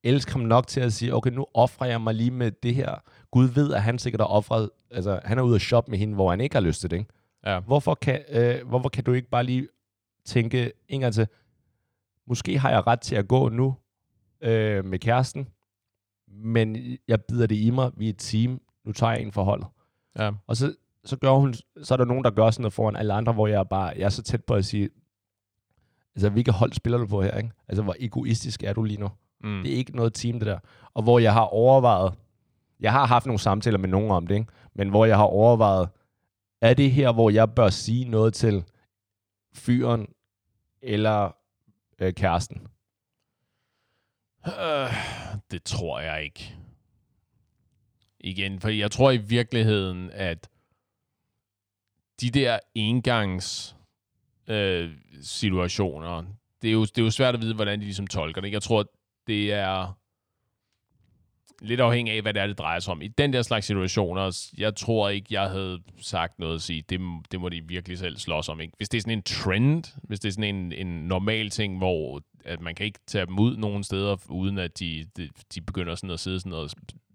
elske 0.03 0.31
ham 0.31 0.41
nok 0.41 0.67
til 0.67 0.81
at 0.81 0.93
sige, 0.93 1.15
okay, 1.15 1.31
nu 1.31 1.45
offrer 1.53 1.87
jeg 1.87 2.01
mig 2.01 2.13
lige 2.15 2.31
med 2.31 2.51
det 2.51 2.75
her. 2.75 2.95
Gud 3.31 3.47
ved, 3.47 3.73
at 3.73 3.83
han 3.83 3.99
sikkert 3.99 4.21
har 4.21 4.27
offret, 4.27 4.69
altså 4.91 5.19
han 5.25 5.37
er 5.37 5.41
ude 5.41 5.55
at 5.55 5.61
shoppe 5.61 5.91
med 5.91 5.99
hende, 5.99 6.15
hvor 6.15 6.29
han 6.29 6.41
ikke 6.41 6.55
har 6.55 6.61
lyst 6.61 6.81
til 6.81 6.91
det, 6.91 6.97
ikke? 6.97 7.09
Ja. 7.45 7.59
Hvorfor 7.59 7.95
kan, 7.95 8.23
øh, 8.29 8.67
hvorfor 8.67 8.89
kan 8.89 9.03
du 9.03 9.13
ikke 9.13 9.29
bare 9.29 9.43
lige 9.43 9.67
tænke 10.25 10.71
en 10.87 11.01
gang 11.01 11.13
til, 11.13 11.27
måske 12.27 12.59
har 12.59 12.69
jeg 12.69 12.87
ret 12.87 13.01
til 13.01 13.15
at 13.15 13.27
gå 13.27 13.49
nu 13.49 13.75
øh, 14.41 14.85
med 14.85 14.99
kæresten, 14.99 15.47
men 16.27 16.97
jeg 17.07 17.21
bider 17.21 17.47
det 17.47 17.55
i 17.55 17.69
mig, 17.69 17.91
vi 17.97 18.05
er 18.05 18.09
et 18.09 18.17
team, 18.17 18.61
nu 18.85 18.91
tager 18.91 19.11
jeg 19.13 19.21
en 19.21 19.31
for 19.31 19.43
holdet. 19.43 19.67
Ja. 20.19 20.31
Og 20.47 20.57
så, 20.57 20.75
så, 21.05 21.17
gør 21.17 21.31
hun, 21.31 21.53
så 21.83 21.93
er 21.93 21.97
der 21.97 22.05
nogen, 22.05 22.23
der 22.23 22.31
gør 22.31 22.51
sådan 22.51 22.61
noget 22.61 22.73
foran 22.73 22.95
alle 22.95 23.13
andre, 23.13 23.33
hvor 23.33 23.47
jeg 23.47 23.69
bare, 23.69 23.93
jeg 23.97 24.05
er 24.05 24.09
så 24.09 24.23
tæt 24.23 24.43
på 24.43 24.53
at 24.53 24.65
sige, 24.65 24.89
altså 26.15 26.29
hvilket 26.29 26.53
hold 26.53 26.73
spiller 26.73 26.97
du 26.97 27.07
på 27.07 27.21
her, 27.21 27.37
ikke? 27.37 27.51
Altså 27.67 27.83
hvor 27.83 27.95
egoistisk 27.99 28.63
er 28.63 28.73
du 28.73 28.83
lige 28.83 28.99
nu? 28.99 29.09
Mm. 29.43 29.63
Det 29.63 29.73
er 29.73 29.77
ikke 29.77 29.95
noget 29.95 30.13
team, 30.13 30.39
det 30.39 30.47
der. 30.47 30.59
Og 30.93 31.03
hvor 31.03 31.19
jeg 31.19 31.33
har 31.33 31.45
overvejet, 31.45 32.13
jeg 32.79 32.91
har 32.91 33.05
haft 33.05 33.25
nogle 33.25 33.39
samtaler 33.39 33.77
med 33.77 33.89
nogen 33.89 34.11
om 34.11 34.27
det, 34.27 34.35
ikke? 34.35 34.51
men 34.73 34.89
hvor 34.89 35.05
jeg 35.05 35.17
har 35.17 35.23
overvejet, 35.23 35.89
er 36.61 36.73
det 36.73 36.91
her, 36.91 37.13
hvor 37.13 37.29
jeg 37.29 37.53
bør 37.55 37.69
sige 37.69 38.05
noget 38.05 38.33
til 38.33 38.63
fyren 39.53 40.07
eller 40.81 41.35
øh, 41.99 42.13
kæresten? 42.13 42.67
Øh, 44.47 44.93
det 45.51 45.63
tror 45.63 45.99
jeg 45.99 46.23
ikke. 46.23 46.55
Igen, 48.19 48.59
for 48.59 48.69
jeg 48.69 48.91
tror 48.91 49.11
i 49.11 49.17
virkeligheden, 49.17 50.09
at 50.11 50.49
de 52.21 52.29
der 52.29 52.59
engangs 52.75 53.75
øh, 54.47 54.91
situationer, 55.21 56.23
det 56.61 56.67
er, 56.67 56.73
jo, 56.73 56.85
det 56.85 56.97
er 56.97 57.03
jo 57.03 57.11
svært 57.11 57.35
at 57.35 57.41
vide, 57.41 57.55
hvordan 57.55 57.79
de 57.79 57.85
ligesom 57.85 58.07
tolker 58.07 58.41
det. 58.41 58.47
ikke? 58.47 58.55
Jeg 58.55 58.63
tror, 58.63 58.85
det 59.30 59.53
er 59.53 59.99
lidt 61.61 61.80
afhængig 61.80 62.13
af, 62.13 62.21
hvad 62.21 62.34
det 62.34 62.41
er, 62.41 62.47
det 62.47 62.57
drejer 62.57 62.80
sig 62.80 62.91
om. 62.91 63.01
I 63.01 63.07
den 63.07 63.34
der 63.34 63.41
slags 63.41 63.65
situationer, 63.65 64.51
jeg 64.57 64.75
tror 64.75 65.09
ikke, 65.09 65.27
jeg 65.32 65.49
havde 65.49 65.80
sagt 66.01 66.39
noget 66.39 66.55
at 66.55 66.61
sige, 66.61 66.84
det, 66.89 66.99
det 67.32 67.41
må 67.41 67.49
de 67.49 67.61
virkelig 67.67 67.97
selv 67.97 68.17
slås 68.17 68.49
om. 68.49 68.61
Ikke? 68.61 68.73
Hvis 68.77 68.89
det 68.89 68.97
er 68.97 69.01
sådan 69.01 69.17
en 69.17 69.23
trend, 69.23 69.84
hvis 70.03 70.19
det 70.19 70.30
er 70.30 70.34
sådan 70.34 70.55
en, 70.55 70.71
en 70.71 70.88
normal 70.88 71.49
ting, 71.49 71.77
hvor 71.77 72.21
at 72.45 72.61
man 72.61 72.75
kan 72.75 72.86
ikke 72.86 72.99
tage 73.07 73.25
dem 73.25 73.39
ud 73.39 73.57
nogen 73.57 73.84
steder, 73.84 74.17
uden 74.30 74.57
at 74.57 74.80
de, 74.80 75.05
de, 75.17 75.30
de 75.55 75.61
begynder 75.61 75.95
sådan 75.95 76.09
at 76.09 76.19
sidde 76.19 76.39
sådan 76.39 76.53
og 76.53 76.69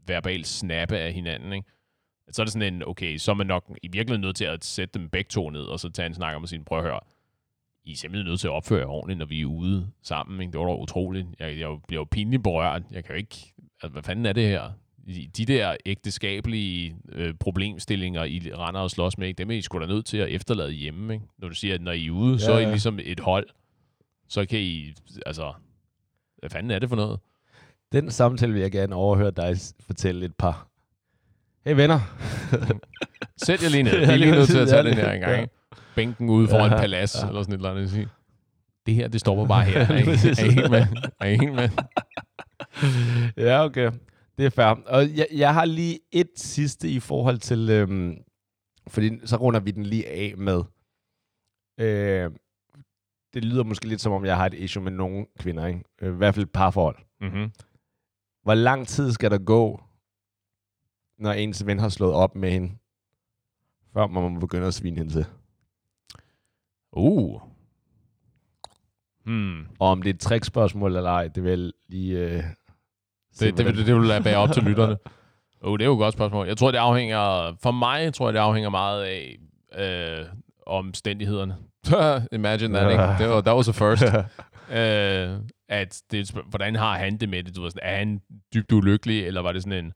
verbalt 0.07 0.47
snappe 0.47 0.99
af 0.99 1.12
hinanden, 1.12 1.53
ikke? 1.53 1.69
så 2.31 2.43
er 2.43 2.45
det 2.45 2.53
sådan 2.53 2.75
en, 2.75 2.83
okay, 2.87 3.17
så 3.17 3.31
er 3.31 3.35
man 3.35 3.47
nok 3.47 3.79
i 3.83 3.89
virkeligheden 3.89 4.21
nødt 4.21 4.37
til 4.37 4.45
at 4.45 4.65
sætte 4.65 4.99
dem 4.99 5.09
begge 5.09 5.29
to 5.29 5.51
ned, 5.51 5.62
og 5.62 5.81
så 5.81 5.91
tage 5.91 6.07
en 6.07 6.15
snak 6.15 6.37
om 6.37 6.43
at 6.43 6.49
sige, 6.49 6.65
prøv 6.65 6.79
at 6.79 6.85
høre, 6.85 7.01
i 7.85 7.93
er 7.93 7.97
simpelthen 7.97 8.26
nødt 8.26 8.41
til 8.41 8.49
at 8.49 8.53
opføre 8.53 8.80
jer 8.80 8.87
ordentligt, 8.87 9.18
når 9.18 9.26
vi 9.26 9.41
er 9.41 9.47
ude 9.47 9.87
sammen. 10.03 10.41
Ikke? 10.41 10.53
Det 10.53 10.61
var 10.61 10.66
da 10.66 10.74
utroligt. 10.74 11.26
Jeg, 11.39 11.59
jeg 11.59 11.68
bliver 11.89 12.01
jo 12.01 12.07
pinligt 12.11 12.43
berørt. 12.43 12.82
Jeg 12.91 13.05
kan 13.05 13.14
jo 13.14 13.18
ikke... 13.18 13.55
Altså, 13.82 13.89
hvad 13.93 14.03
fanden 14.03 14.26
er 14.26 14.32
det 14.32 14.49
her? 14.49 14.70
De 15.37 15.45
der 15.47 15.76
ægteskabelige 15.87 16.97
øh, 17.12 17.35
problemstillinger, 17.41 18.24
I 18.24 18.51
render 18.55 18.80
og 18.80 18.91
slås 18.91 19.18
med, 19.18 19.28
ikke? 19.28 19.39
dem 19.39 19.51
er 19.51 19.55
I 19.55 19.62
sgu 19.62 19.80
da 19.80 19.87
nødt 19.87 20.07
til 20.07 20.18
at 20.18 20.28
efterlade 20.28 20.72
hjemme. 20.72 21.14
Ikke? 21.14 21.26
Når 21.39 21.49
du 21.49 21.55
siger, 21.55 21.74
at 21.74 21.80
når 21.80 21.93
I 21.93 22.07
er 22.07 22.11
ude, 22.11 22.32
ja, 22.32 22.39
så 22.39 22.53
er 22.53 22.59
I 22.59 22.64
ligesom 22.64 22.99
et 23.03 23.20
hold. 23.20 23.47
Så 24.28 24.47
kan 24.47 24.59
I... 24.59 24.93
Altså, 25.26 25.53
hvad 26.39 26.51
fanden 26.51 26.70
er 26.70 26.78
det 26.78 26.89
for 26.89 26.97
noget? 26.97 27.20
Den 27.93 28.11
samtale 28.11 28.53
vil 28.53 28.62
jeg 28.62 28.72
gerne 28.72 28.95
overhøre 28.95 29.30
dig 29.30 29.57
fortælle 29.80 30.24
et 30.24 30.35
par. 30.35 30.68
Hey 31.66 31.74
venner. 31.76 32.01
Sæt 33.37 33.62
jer 33.62 33.68
lige 33.68 33.82
ned. 33.82 33.99
Vi 33.99 34.05
er 34.05 34.16
lige 34.16 34.30
nødt 34.30 34.49
til 34.49 34.59
at 34.59 34.68
tage 34.68 34.82
den 34.82 34.95
her 34.95 35.12
en 35.12 35.20
gang. 35.20 35.41
Ja. 35.41 35.47
Bænken 35.97 36.29
ude 36.31 36.49
foran 36.49 36.71
Ja, 36.71 36.77
palads, 36.79 37.17
ja. 37.23 37.29
eller 37.29 37.43
sådan 37.43 37.55
et 37.55 37.59
eller 37.59 37.71
andet. 37.71 37.91
Sige. 37.91 38.09
Det 38.87 38.95
her, 38.95 39.09
det 39.09 39.21
stopper 39.21 39.47
bare 39.47 39.65
her. 39.71 39.81
Er 39.81 39.95
I, 39.95 40.01
er 40.01 40.45
I 40.45 40.51
helt 40.55 40.71
med? 40.71 40.87
Er 41.21 41.27
I 41.27 41.37
helt 41.37 41.55
med? 41.55 41.69
ja, 43.47 43.65
okay. 43.65 43.93
Det 44.39 44.47
er 44.47 44.51
fair. 44.51 44.67
Og 44.87 45.17
jeg, 45.17 45.27
jeg 45.33 45.55
har 45.55 45.65
lige 45.65 45.99
et 46.13 46.31
sidste 46.37 46.89
i 46.89 47.01
forhold 47.01 47.39
til, 47.39 47.71
øhm, 47.71 48.17
fordi 48.89 49.27
så 49.27 49.37
runder 49.37 49.61
vi 49.61 49.71
den 49.71 49.83
lige 49.83 50.09
af 50.09 50.35
med, 50.37 50.63
øh, 51.81 52.31
det 53.35 53.45
lyder 53.45 53.65
måske 53.65 53.89
lidt 53.89 54.01
som 54.01 54.13
om, 54.13 54.25
jeg 54.25 54.37
har 54.37 54.47
et 54.47 54.55
issue 54.55 54.83
med 54.83 54.93
nogle 54.93 55.27
kvinder, 55.39 55.67
ikke? 55.67 55.81
Øh, 56.03 56.15
I 56.15 56.17
hvert 56.17 56.35
fald 56.35 56.47
et 56.47 56.53
parforhold. 56.53 56.97
Mm-hmm. 57.21 57.51
Hvor 58.43 58.55
lang 58.55 58.89
tid 58.89 59.13
skal 59.13 59.31
der 59.31 59.39
gå, 59.39 59.81
når 61.19 61.33
ens 61.33 61.67
ven 61.67 61.79
har 61.79 61.89
slået 61.89 62.15
op 62.15 62.35
med 62.35 62.51
hende, 62.51 62.73
før 63.93 64.07
man 64.07 64.33
må 64.33 64.41
begynde 64.41 64.67
at 64.67 64.75
svine 64.75 64.97
hende 64.99 65.13
til? 65.13 65.27
Uh. 66.97 67.41
Hmm. 69.27 69.67
Og 69.79 69.89
om 69.89 70.03
det 70.03 70.11
er 70.11 70.15
et 70.15 70.21
trickspørgsmål 70.21 70.97
eller 70.97 71.11
ej, 71.11 71.29
det 71.29 71.45
vil 71.45 71.73
lige... 71.89 72.19
Øh, 72.19 72.31
Det, 72.33 72.45
det, 73.41 73.53
hvordan- 73.55 73.77
det, 73.77 73.87
det 73.87 73.95
vil 73.95 74.03
lade 74.09 74.25
være 74.25 74.37
op 74.37 74.53
til 74.53 74.63
lytterne. 74.69 74.97
Oh, 75.61 75.79
det 75.79 75.85
er 75.85 75.87
jo 75.87 75.93
et 75.93 75.99
godt 75.99 76.13
spørgsmål. 76.15 76.47
Jeg 76.47 76.57
tror, 76.57 76.71
det 76.71 76.79
afhænger... 76.79 77.55
For 77.63 77.71
mig 77.71 78.15
tror 78.15 78.27
jeg, 78.29 78.35
det 78.35 78.39
afhænger 78.41 78.71
meget 78.71 79.05
af 79.05 79.39
øh, 80.21 80.27
omstændighederne. 80.67 81.57
Imagine 82.39 82.75
that, 82.79 82.91
ikke? 82.91 83.25
Det 83.25 83.29
var, 83.35 83.41
that 83.41 83.57
was 83.57 83.69
a 83.69 83.73
first. 83.73 84.03
øh, 84.79 85.41
at 85.69 86.03
det, 86.11 86.31
hvordan 86.47 86.77
har 86.77 86.99
han 86.99 87.17
det 87.17 87.29
med 87.29 87.43
det? 87.43 87.57
Du 87.57 87.63
ved, 87.63 87.71
sådan, 87.71 87.89
er 87.89 87.97
han 87.97 88.21
dybt 88.55 88.73
ulykkelig, 88.73 89.27
eller 89.27 89.41
var 89.43 89.53
det 89.53 89.63
sådan 89.63 89.85
en... 89.85 89.93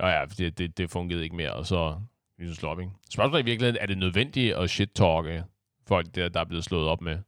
Ja, 0.00 0.08
ja, 0.08 0.24
det, 0.38 0.58
det, 0.58 0.78
det 0.78 0.90
fungerede 0.90 1.24
ikke 1.24 1.36
mere, 1.36 1.52
og 1.52 1.66
så 1.66 1.94
ligesom 2.38 2.54
slå 2.54 2.68
op, 2.68 2.80
ikke? 2.80 2.92
Spørgsmålet 3.10 3.40
er 3.40 3.46
i 3.46 3.50
virkeligheden, 3.50 3.82
er 3.82 3.86
det 3.86 3.98
nødvendigt 3.98 4.54
at 4.54 4.70
shit-talke 4.70 5.42
folk, 5.88 6.14
der, 6.14 6.28
der 6.28 6.40
er 6.40 6.44
blevet 6.44 6.64
slået 6.64 6.88
op 6.88 7.00
med? 7.00 7.18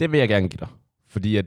Det 0.00 0.12
vil 0.12 0.18
jeg 0.18 0.28
gerne 0.28 0.48
give 0.48 0.58
dig. 0.60 0.68
Fordi 1.08 1.36
at 1.36 1.46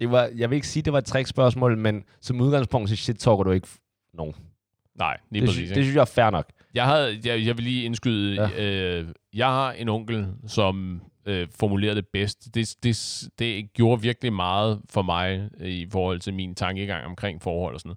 det 0.00 0.10
var, 0.10 0.30
jeg 0.36 0.50
vil 0.50 0.56
ikke 0.56 0.68
sige, 0.68 0.82
det 0.82 0.92
var 0.92 0.98
et 0.98 1.04
trickspørgsmål, 1.04 1.78
men 1.78 2.04
som 2.20 2.40
udgangspunkt, 2.40 2.88
så 2.90 2.96
shit 2.96 3.16
talker 3.18 3.44
du 3.44 3.50
ikke 3.50 3.68
nogen. 4.14 4.34
Nej, 4.94 5.16
lige 5.30 5.40
Det, 5.40 5.48
præcis. 5.48 5.58
sy- 5.58 5.62
ikke? 5.62 5.74
det 5.74 5.84
synes 5.84 5.94
jeg 5.94 6.00
er 6.00 6.04
fair 6.04 6.30
nok. 6.30 6.52
Jeg, 6.74 6.86
havde, 6.86 7.20
jeg, 7.24 7.46
jeg 7.46 7.56
vil 7.56 7.64
lige 7.64 7.84
indskyde, 7.84 8.34
Ja. 8.34 8.48
ja. 8.48 8.98
øh, 9.00 9.08
jeg 9.34 9.46
har 9.46 9.72
en 9.72 9.88
onkel, 9.88 10.28
som 10.46 11.02
øh, 11.26 11.48
formulerede 11.58 11.96
det 11.96 12.08
bedst. 12.12 12.54
Det, 12.54 12.76
det, 12.82 13.22
det 13.38 13.72
gjorde 13.72 14.02
virkelig 14.02 14.32
meget 14.32 14.80
for 14.90 15.02
mig 15.02 15.50
øh, 15.60 15.68
i 15.70 15.88
forhold 15.90 16.20
til 16.20 16.34
min 16.34 16.54
tankegang 16.54 17.06
omkring 17.06 17.42
forhold 17.42 17.74
og 17.74 17.80
sådan 17.80 17.88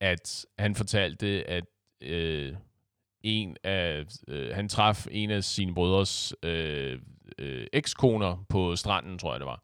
noget. 0.00 0.14
At 0.14 0.46
han 0.58 0.74
fortalte, 0.74 1.50
at 1.50 1.64
øh, 2.02 2.54
en 3.22 3.56
af, 3.64 4.04
øh, 4.28 4.54
han 4.54 4.68
traf 4.68 5.06
en 5.10 5.30
af 5.30 5.44
sine 5.44 5.74
brødres 5.74 6.34
øh, 6.42 6.98
øh, 7.38 7.66
ekskoner 7.72 8.44
på 8.48 8.76
stranden, 8.76 9.18
tror 9.18 9.32
jeg 9.32 9.40
det 9.40 9.46
var. 9.46 9.62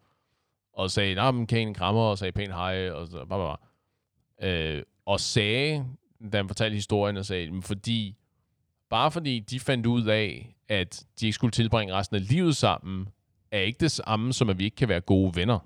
Og 0.73 0.91
sagde, 0.91 1.15
nej, 1.15 1.31
men 1.31 1.47
kan 1.47 1.61
en 1.69 1.75
krammer, 1.75 2.03
og 2.03 2.19
sagde 2.19 2.33
pænt 2.33 2.53
hej, 2.55 2.91
og 2.91 3.09
så, 3.09 3.25
bare, 3.25 3.39
bare. 3.39 3.57
Øh, 4.51 4.83
og 5.07 5.21
sagde, 5.21 5.87
da 6.33 6.37
han 6.37 6.49
fortalte 6.49 6.75
historien, 6.75 7.17
og 7.17 7.27
sagde, 7.27 7.51
"Men 7.51 7.63
fordi 7.63 8.17
bare 8.91 9.11
fordi 9.11 9.39
de 9.39 9.61
fandt 9.61 9.87
ud 9.87 10.07
af, 10.07 10.57
at 10.69 11.05
de 11.21 11.27
ikke 11.27 11.35
skulle 11.35 11.51
tilbringe 11.51 11.95
resten 11.95 12.17
af 12.17 12.29
livet 12.29 12.57
sammen, 12.57 13.09
er 13.51 13.61
ikke 13.61 13.81
det 13.81 13.91
samme, 13.91 14.33
som 14.33 14.51
at 14.51 14.59
vi 14.59 14.65
ikke 14.65 14.77
kan 14.77 14.89
være 14.89 15.01
gode 15.01 15.37
venner. 15.37 15.59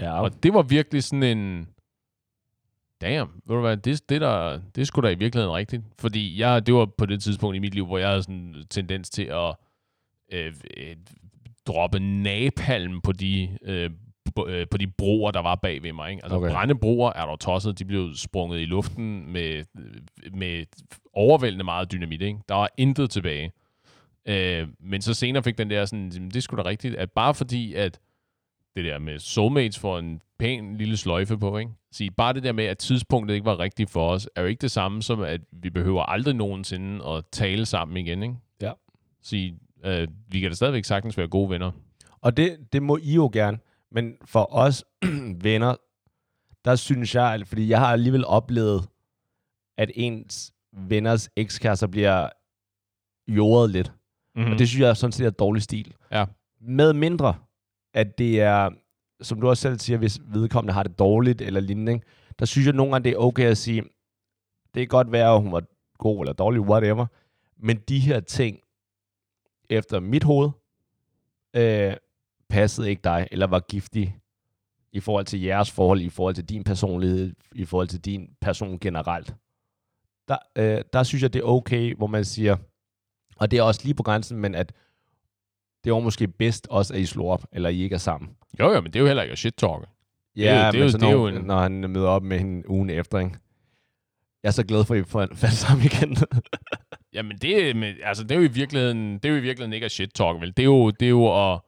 Ja. 0.00 0.20
Og 0.22 0.42
det 0.42 0.54
var 0.54 0.62
virkelig 0.62 1.04
sådan 1.04 1.38
en... 1.38 1.68
Damn, 3.04 3.30
ved 3.46 3.56
du 3.56 3.60
hvad, 3.60 3.76
det, 3.76 4.08
det, 4.08 4.20
der, 4.20 4.60
det 4.74 4.80
er 4.80 4.84
sgu 4.84 5.00
da 5.00 5.08
i 5.08 5.14
virkeligheden 5.18 5.54
rigtigt. 5.56 5.82
Fordi 5.98 6.40
jeg, 6.40 6.66
det 6.66 6.74
var 6.74 6.84
på 6.98 7.06
det 7.06 7.22
tidspunkt 7.22 7.56
i 7.56 7.58
mit 7.58 7.74
liv, 7.74 7.86
hvor 7.86 7.98
jeg 7.98 8.08
havde 8.08 8.22
sådan 8.22 8.34
en 8.36 8.54
tendens 8.70 9.10
til 9.10 9.22
at 9.22 9.54
øh, 10.32 10.52
øh, 10.76 10.96
droppe 11.66 11.98
napalm 12.00 13.00
på 13.00 13.12
de, 13.12 13.58
øh, 13.62 13.90
b- 14.36 14.48
øh, 14.48 14.66
på 14.70 14.78
de 14.78 14.86
broer, 14.86 15.30
der 15.30 15.40
var 15.42 15.54
bag 15.54 15.82
ved 15.82 15.92
mig. 15.92 16.10
Ikke? 16.10 16.24
Altså 16.24 16.36
Okay. 16.36 16.46
okay. 16.46 16.54
brændende 16.54 16.80
broer 16.80 17.12
er 17.16 17.26
der 17.26 17.36
tosset, 17.36 17.78
de 17.78 17.84
blev 17.84 18.14
sprunget 18.14 18.60
i 18.60 18.64
luften 18.64 19.32
med, 19.32 19.64
med 20.32 20.64
overvældende 21.12 21.64
meget 21.64 21.92
dynamit. 21.92 22.22
Ikke? 22.22 22.38
Der 22.48 22.54
var 22.54 22.68
intet 22.78 23.10
tilbage. 23.10 23.52
Øh, 24.28 24.68
men 24.80 25.02
så 25.02 25.14
senere 25.14 25.42
fik 25.42 25.58
den 25.58 25.70
der 25.70 25.84
sådan, 25.84 26.08
"Jamen, 26.14 26.30
det 26.30 26.42
sgu 26.42 26.56
da 26.56 26.64
rigtigt, 26.64 26.94
at 26.94 27.10
bare 27.12 27.34
fordi, 27.34 27.74
at 27.74 28.00
det 28.76 28.84
der 28.84 28.98
med 28.98 29.18
soulmates 29.18 29.78
får 29.78 29.98
en 29.98 30.20
pæn 30.38 30.76
lille 30.76 30.96
sløjfe 30.96 31.38
på, 31.38 31.58
ikke? 31.58 31.72
Sige, 31.92 32.10
bare 32.10 32.32
det 32.32 32.42
der 32.42 32.52
med, 32.52 32.64
at 32.64 32.78
tidspunktet 32.78 33.34
ikke 33.34 33.44
var 33.44 33.58
rigtigt 33.58 33.90
for 33.90 34.10
os, 34.10 34.28
er 34.36 34.40
jo 34.42 34.46
ikke 34.48 34.60
det 34.60 34.70
samme 34.70 35.02
som, 35.02 35.20
at 35.20 35.40
vi 35.52 35.70
behøver 35.70 36.02
aldrig 36.02 36.34
nogensinde 36.34 37.06
at 37.08 37.24
tale 37.32 37.66
sammen 37.66 37.96
igen, 37.96 38.22
ikke? 38.22 38.34
Ja. 38.62 38.72
Sige, 39.22 39.58
øh, 39.84 40.08
vi 40.28 40.40
kan 40.40 40.50
da 40.50 40.54
stadigvæk 40.54 40.84
sagtens 40.84 41.18
være 41.18 41.28
gode 41.28 41.50
venner. 41.50 41.70
Og 42.20 42.36
det, 42.36 42.56
det 42.72 42.82
må 42.82 42.96
I 43.02 43.14
jo 43.14 43.30
gerne. 43.32 43.58
Men 43.90 44.14
for 44.24 44.54
os 44.54 44.84
venner, 45.42 45.74
der 46.64 46.76
synes 46.76 47.14
jeg, 47.14 47.34
at- 47.34 47.48
fordi 47.48 47.68
jeg 47.68 47.78
har 47.78 47.92
alligevel 47.92 48.24
oplevet, 48.26 48.88
at 49.78 49.90
ens 49.94 50.52
venners 50.72 51.30
ekskærester 51.36 51.86
bliver 51.86 52.28
jordet 53.28 53.70
lidt. 53.70 53.92
Mm. 54.36 54.52
Og 54.52 54.58
det 54.58 54.68
synes 54.68 54.80
jeg 54.80 54.96
sådan 54.96 55.12
set 55.12 55.26
er 55.26 55.30
dårlig 55.30 55.62
stil. 55.62 55.94
Ja. 56.12 56.24
Med 56.60 56.92
mindre, 56.92 57.34
at 57.94 58.18
det 58.18 58.40
er, 58.40 58.70
som 59.22 59.40
du 59.40 59.48
også 59.48 59.60
selv 59.60 59.78
siger, 59.78 59.98
hvis 59.98 60.20
vedkommende 60.24 60.72
har 60.74 60.82
det 60.82 60.98
dårligt 60.98 61.40
eller 61.40 61.60
lignende, 61.60 61.92
ikke? 61.92 62.06
der 62.38 62.44
synes 62.44 62.66
jeg 62.66 62.74
nogle 62.74 62.92
gange, 62.92 63.04
det 63.04 63.12
er 63.12 63.20
okay 63.20 63.44
at 63.44 63.58
sige, 63.58 63.82
det 64.74 64.80
kan 64.80 64.88
godt 64.88 65.12
være, 65.12 65.34
at 65.34 65.40
hun 65.40 65.52
var 65.52 65.62
god 65.98 66.20
eller 66.20 66.32
dårlig, 66.32 66.60
whatever, 66.60 67.06
men 67.56 67.76
de 67.76 67.98
her 67.98 68.20
ting, 68.20 68.60
efter 69.70 70.00
mit 70.00 70.24
hoved, 70.24 70.50
øh, 71.56 71.96
passede 72.48 72.90
ikke 72.90 73.00
dig, 73.04 73.28
eller 73.30 73.46
var 73.46 73.60
giftig 73.60 74.18
i 74.92 75.00
forhold 75.00 75.24
til 75.24 75.40
jeres 75.40 75.70
forhold, 75.70 76.00
i 76.00 76.08
forhold 76.08 76.34
til 76.34 76.48
din 76.48 76.64
personlighed, 76.64 77.32
i 77.54 77.64
forhold 77.64 77.88
til 77.88 78.00
din 78.00 78.30
person 78.40 78.78
generelt. 78.78 79.34
Der, 80.28 80.36
øh, 80.56 80.84
der 80.92 81.02
synes 81.02 81.22
jeg, 81.22 81.32
det 81.32 81.40
er 81.40 81.44
okay, 81.44 81.94
hvor 81.94 82.06
man 82.06 82.24
siger, 82.24 82.56
og 83.36 83.50
det 83.50 83.58
er 83.58 83.62
også 83.62 83.80
lige 83.84 83.94
på 83.94 84.02
grænsen, 84.02 84.38
men 84.38 84.54
at 84.54 84.72
det 85.84 85.92
var 85.92 86.00
måske 86.00 86.28
bedst 86.28 86.66
også, 86.70 86.94
at 86.94 87.00
I 87.00 87.06
slår 87.06 87.32
op, 87.32 87.44
eller 87.52 87.68
I 87.68 87.82
ikke 87.82 87.94
er 87.94 87.98
sammen. 87.98 88.30
Jo, 88.60 88.72
jo, 88.72 88.80
men 88.80 88.92
det 88.92 88.96
er 88.96 89.00
jo 89.00 89.06
heller 89.06 89.22
ikke 89.22 89.32
at 89.32 89.38
shit-talke. 89.38 89.86
Ja, 90.36 90.42
Det 90.42 90.48
er 90.50 90.66
jo- 90.66 90.72
det 90.72 90.78
er 90.80 90.82
jo- 90.84 90.88
så 90.90 90.98
det 90.98 91.04
er 91.04 91.10
når, 91.10 91.18
jo 91.18 91.26
en- 91.36 91.44
når 91.44 91.58
han 91.60 91.72
møder 91.72 92.08
op 92.08 92.22
med 92.22 92.38
hende 92.38 92.70
ugen 92.70 92.90
efter, 92.90 93.18
ikke? 93.18 93.36
Jeg 94.42 94.48
er 94.48 94.52
så 94.52 94.64
glad 94.64 94.84
for, 94.84 94.94
at 94.94 95.00
I 95.00 95.04
får 95.04 95.26
faldt 95.34 95.54
sammen 95.54 95.84
igen. 95.86 96.16
Jamen, 97.14 97.38
det, 97.38 97.76
men, 97.76 97.94
altså, 98.04 98.22
det 98.22 98.30
er 98.32 98.36
jo 98.36 98.42
i 98.42 98.46
virkeligheden, 98.52 99.14
det 99.14 99.24
er 99.24 99.28
jo 99.28 99.36
i 99.36 99.40
virkeligheden 99.40 99.72
ikke 99.72 99.84
at 99.84 99.92
shit-talk, 99.92 100.40
vel? 100.40 100.48
Det 100.56 100.58
er 100.58 100.64
jo, 100.64 100.90
det 100.90 101.06
er 101.06 101.10
jo 101.10 101.52
at, 101.52 101.60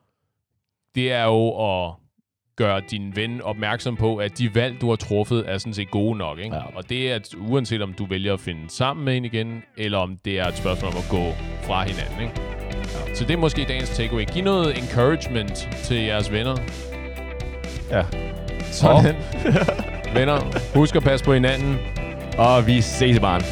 det 0.94 1.12
er 1.12 1.24
jo 1.24 1.48
at 1.86 1.94
gøre 2.56 2.80
din 2.90 3.16
ven 3.16 3.42
opmærksom 3.42 3.96
på, 3.96 4.16
at 4.16 4.38
de 4.38 4.54
valg, 4.54 4.80
du 4.80 4.88
har 4.88 4.96
truffet, 4.96 5.44
er 5.50 5.58
sådan 5.58 5.74
set 5.74 5.90
gode 5.90 6.18
nok, 6.18 6.38
ikke? 6.38 6.56
Ja. 6.56 6.62
Og 6.76 6.88
det 6.88 7.10
er, 7.10 7.14
at 7.14 7.34
uanset 7.38 7.82
om 7.82 7.92
du 7.92 8.06
vælger 8.06 8.32
at 8.34 8.40
finde 8.40 8.70
sammen 8.70 9.04
med 9.04 9.14
hende 9.14 9.26
igen, 9.28 9.62
eller 9.76 9.98
om 9.98 10.16
det 10.24 10.38
er 10.38 10.46
et 10.46 10.56
spørgsmål 10.56 10.90
om 10.92 10.96
at 10.98 11.08
gå 11.10 11.32
fra 11.66 11.84
hinanden, 11.84 12.20
ikke? 12.22 12.55
Så 13.14 13.24
det 13.24 13.30
er 13.30 13.36
måske 13.36 13.64
dagens 13.68 13.90
takeaway. 13.90 14.24
Giv 14.24 14.44
noget 14.44 14.78
encouragement 14.78 15.68
til 15.84 15.96
jeres 15.96 16.32
venner. 16.32 16.56
ja. 17.90 18.02
Sådan. 18.72 19.14
venner, 20.14 20.40
husk 20.74 20.96
at 20.96 21.02
passe 21.02 21.24
på 21.24 21.32
hinanden. 21.34 21.78
Og 22.38 22.66
vi 22.66 22.80
ses 22.80 23.16
i 23.16 23.20
barn. 23.20 23.42